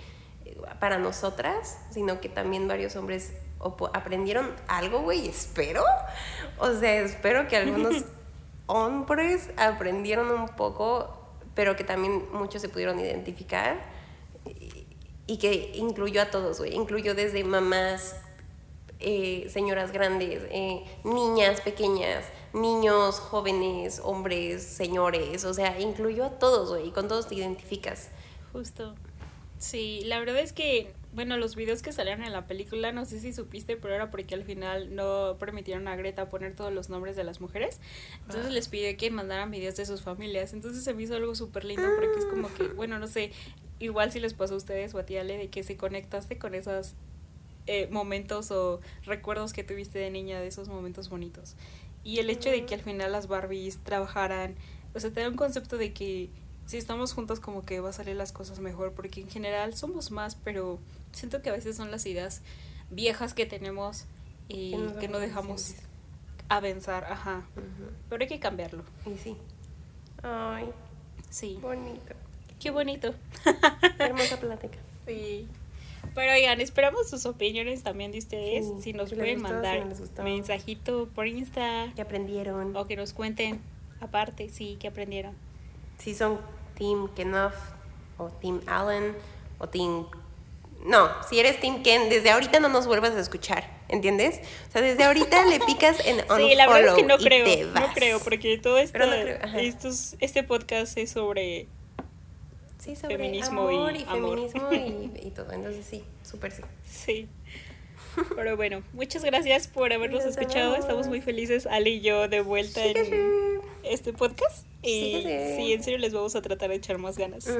eh, 0.44 0.56
para 0.78 0.98
nosotras, 0.98 1.78
sino 1.90 2.20
que 2.20 2.28
también 2.28 2.68
varios 2.68 2.96
hombres 2.96 3.32
aprendieron 3.92 4.50
algo, 4.68 5.00
güey, 5.00 5.26
espero. 5.26 5.82
O 6.58 6.72
sea, 6.74 7.00
espero 7.00 7.48
que 7.48 7.56
algunos 7.56 8.04
hombres 8.66 9.50
aprendieron 9.56 10.30
un 10.30 10.48
poco, 10.48 11.23
pero 11.54 11.76
que 11.76 11.84
también 11.84 12.24
muchos 12.32 12.62
se 12.62 12.68
pudieron 12.68 12.98
identificar 12.98 13.82
y, 15.26 15.38
que 15.38 15.72
incluyó 15.74 16.22
a 16.22 16.30
todos, 16.30 16.58
güey, 16.58 16.74
incluyó 16.74 17.14
desde 17.14 17.44
mamás, 17.44 18.16
eh, 19.00 19.48
señoras 19.50 19.92
grandes, 19.92 20.42
eh, 20.50 20.84
niñas 21.04 21.60
pequeñas, 21.60 22.24
niños, 22.52 23.20
jóvenes, 23.20 24.00
hombres, 24.04 24.62
señores, 24.62 25.44
o 25.44 25.54
sea, 25.54 25.80
incluyó 25.80 26.24
a 26.24 26.38
todos, 26.38 26.70
güey, 26.70 26.88
y 26.88 26.90
con 26.90 27.08
todos 27.08 27.28
te 27.28 27.36
identificas. 27.36 28.08
Justo. 28.52 28.94
Sí, 29.58 30.02
la 30.04 30.18
verdad 30.18 30.38
es 30.38 30.52
que, 30.52 30.92
bueno, 31.14 31.36
los 31.36 31.54
videos 31.54 31.80
que 31.80 31.92
salieron 31.92 32.24
en 32.24 32.32
la 32.32 32.46
película, 32.46 32.90
no 32.90 33.04
sé 33.04 33.20
si 33.20 33.32
supiste, 33.32 33.76
pero 33.76 33.94
era 33.94 34.10
porque 34.10 34.34
al 34.34 34.42
final 34.42 34.94
no 34.94 35.36
permitieron 35.38 35.86
a 35.86 35.94
Greta 35.96 36.28
poner 36.28 36.56
todos 36.56 36.72
los 36.72 36.88
nombres 36.88 37.14
de 37.14 37.24
las 37.24 37.40
mujeres. 37.40 37.80
Entonces 38.22 38.52
les 38.52 38.68
pidió 38.68 38.96
que 38.96 39.10
mandaran 39.10 39.50
videos 39.50 39.76
de 39.76 39.86
sus 39.86 40.02
familias. 40.02 40.52
Entonces 40.52 40.82
se 40.82 40.92
me 40.92 41.04
hizo 41.04 41.14
algo 41.14 41.34
súper 41.34 41.64
lindo 41.64 41.86
porque 41.94 42.18
es 42.18 42.26
como 42.26 42.52
que, 42.52 42.64
bueno, 42.68 42.98
no 42.98 43.06
sé, 43.06 43.30
igual 43.78 44.10
si 44.10 44.18
les 44.18 44.34
pasó 44.34 44.54
a 44.54 44.56
ustedes 44.56 44.92
o 44.94 44.98
a 44.98 45.06
ti, 45.06 45.16
Ale, 45.16 45.38
de 45.38 45.48
que 45.48 45.62
se 45.62 45.76
conectaste 45.76 46.36
con 46.36 46.54
esos 46.54 46.94
eh, 47.66 47.88
momentos 47.90 48.50
o 48.50 48.80
recuerdos 49.04 49.52
que 49.52 49.62
tuviste 49.62 49.98
de 49.98 50.10
niña, 50.10 50.40
de 50.40 50.48
esos 50.48 50.68
momentos 50.68 51.08
bonitos. 51.08 51.54
Y 52.02 52.18
el 52.18 52.28
hecho 52.28 52.50
de 52.50 52.66
que 52.66 52.74
al 52.74 52.82
final 52.82 53.12
las 53.12 53.28
Barbies 53.28 53.78
trabajaran, 53.84 54.56
o 54.94 55.00
sea, 55.00 55.10
te 55.10 55.20
da 55.20 55.28
un 55.28 55.36
concepto 55.36 55.78
de 55.78 55.92
que 55.92 56.30
si 56.66 56.76
estamos 56.78 57.12
juntos 57.12 57.40
como 57.40 57.64
que 57.64 57.80
va 57.80 57.90
a 57.90 57.92
salir 57.92 58.16
las 58.16 58.32
cosas 58.32 58.58
mejor, 58.60 58.92
porque 58.92 59.20
en 59.20 59.28
general 59.28 59.74
somos 59.74 60.10
más, 60.10 60.34
pero 60.36 60.78
siento 61.12 61.42
que 61.42 61.50
a 61.50 61.52
veces 61.52 61.76
son 61.76 61.90
las 61.90 62.06
ideas 62.06 62.42
viejas 62.90 63.34
que 63.34 63.46
tenemos 63.46 64.06
y 64.48 64.70
Que 64.72 64.76
nos 64.78 64.92
que 64.94 65.08
no 65.08 65.18
dejamos 65.18 65.74
avanzar, 66.48 67.04
ajá. 67.04 67.46
Pero 68.08 68.22
hay 68.22 68.28
que 68.28 68.38
cambiarlo. 68.40 68.82
Y 69.06 69.18
sí. 69.18 69.36
Ay, 70.22 70.66
Sí. 71.30 71.58
bonito. 71.60 72.14
Qué 72.60 72.70
bonito. 72.70 73.14
Qué 73.96 74.04
hermosa 74.04 74.38
plática. 74.40 74.78
Sí. 75.06 75.46
Pero 76.14 76.32
oigan, 76.32 76.62
esperamos 76.62 77.10
sus 77.10 77.26
opiniones 77.26 77.82
también 77.82 78.10
de 78.10 78.18
ustedes. 78.18 78.64
Sí, 78.64 78.72
si 78.80 78.92
nos 78.94 79.10
si 79.10 79.16
pueden 79.16 79.34
gustó, 79.40 79.48
si 79.48 79.52
mandar 79.54 79.88
gustó. 79.98 80.22
mensajito 80.22 81.08
por 81.14 81.26
Insta 81.26 81.92
¿Qué 81.94 82.00
aprendieron? 82.00 82.74
o 82.74 82.86
que 82.86 82.96
nos 82.96 83.12
cuenten 83.12 83.60
aparte, 84.00 84.48
sí, 84.48 84.76
que 84.80 84.88
aprendieron. 84.88 85.34
Si 85.98 86.14
son 86.14 86.40
Team 86.76 87.08
Kenough 87.14 87.54
o 88.18 88.28
Team 88.28 88.60
Allen 88.66 89.14
o 89.58 89.68
Team... 89.68 90.06
No, 90.84 91.08
si 91.28 91.40
eres 91.40 91.60
Team 91.60 91.82
Ken, 91.82 92.10
desde 92.10 92.30
ahorita 92.30 92.60
no 92.60 92.68
nos 92.68 92.86
vuelvas 92.86 93.12
a 93.12 93.20
escuchar, 93.20 93.64
¿entiendes? 93.88 94.40
O 94.68 94.72
sea, 94.72 94.82
desde 94.82 95.04
ahorita 95.04 95.46
le 95.46 95.58
picas 95.60 96.04
en 96.06 96.16
unfollow 96.20 96.48
Sí, 96.50 96.54
la 96.54 96.68
verdad 96.68 96.90
es 96.90 96.94
que 96.94 97.02
no 97.04 97.16
creo, 97.16 97.70
no 97.70 97.92
creo, 97.94 98.20
porque 98.20 98.58
todo 98.58 98.76
esto, 98.76 98.98
no 98.98 99.14
estos, 99.58 100.16
este 100.20 100.42
podcast 100.42 100.98
es 100.98 101.10
sobre 101.10 101.68
Sí, 102.84 102.96
sobre 102.96 103.16
feminismo 103.16 103.62
amor 103.62 103.96
y, 103.96 104.04
amor. 104.04 104.50
feminismo 104.50 104.72
y, 104.72 105.10
y 105.28 105.30
todo. 105.30 105.50
Entonces 105.52 105.86
sí, 105.86 106.04
súper 106.22 106.52
sí. 106.52 106.62
Sí. 106.86 107.28
Pero 108.36 108.56
bueno, 108.56 108.82
muchas 108.92 109.24
gracias 109.24 109.68
por 109.68 109.92
habernos 109.92 110.24
Nos 110.24 110.36
escuchado. 110.36 110.76
Estamos 110.76 111.08
muy 111.08 111.22
felices, 111.22 111.66
Ale 111.66 111.90
y 111.90 112.00
yo, 112.02 112.28
de 112.28 112.42
vuelta 112.42 112.84
en. 112.84 113.62
Este 113.84 114.12
podcast. 114.12 114.66
Y 114.82 115.22
sí, 115.56 115.72
en 115.72 115.82
serio 115.82 115.98
les 115.98 116.12
vamos 116.12 116.36
a 116.36 116.42
tratar 116.42 116.68
de 116.70 116.76
echar 116.76 116.98
más 116.98 117.16
ganas. 117.16 117.46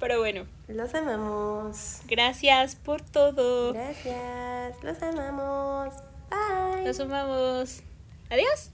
Pero 0.00 0.18
bueno, 0.18 0.46
Los 0.66 0.94
amamos. 0.94 2.00
gracias 2.08 2.74
por 2.74 3.02
todo. 3.02 3.72
Gracias. 3.74 4.82
Los 4.82 5.02
amamos. 5.02 5.94
Bye. 6.30 6.86
Los 6.86 6.98
amamos. 7.00 7.82
Adiós. 8.30 8.70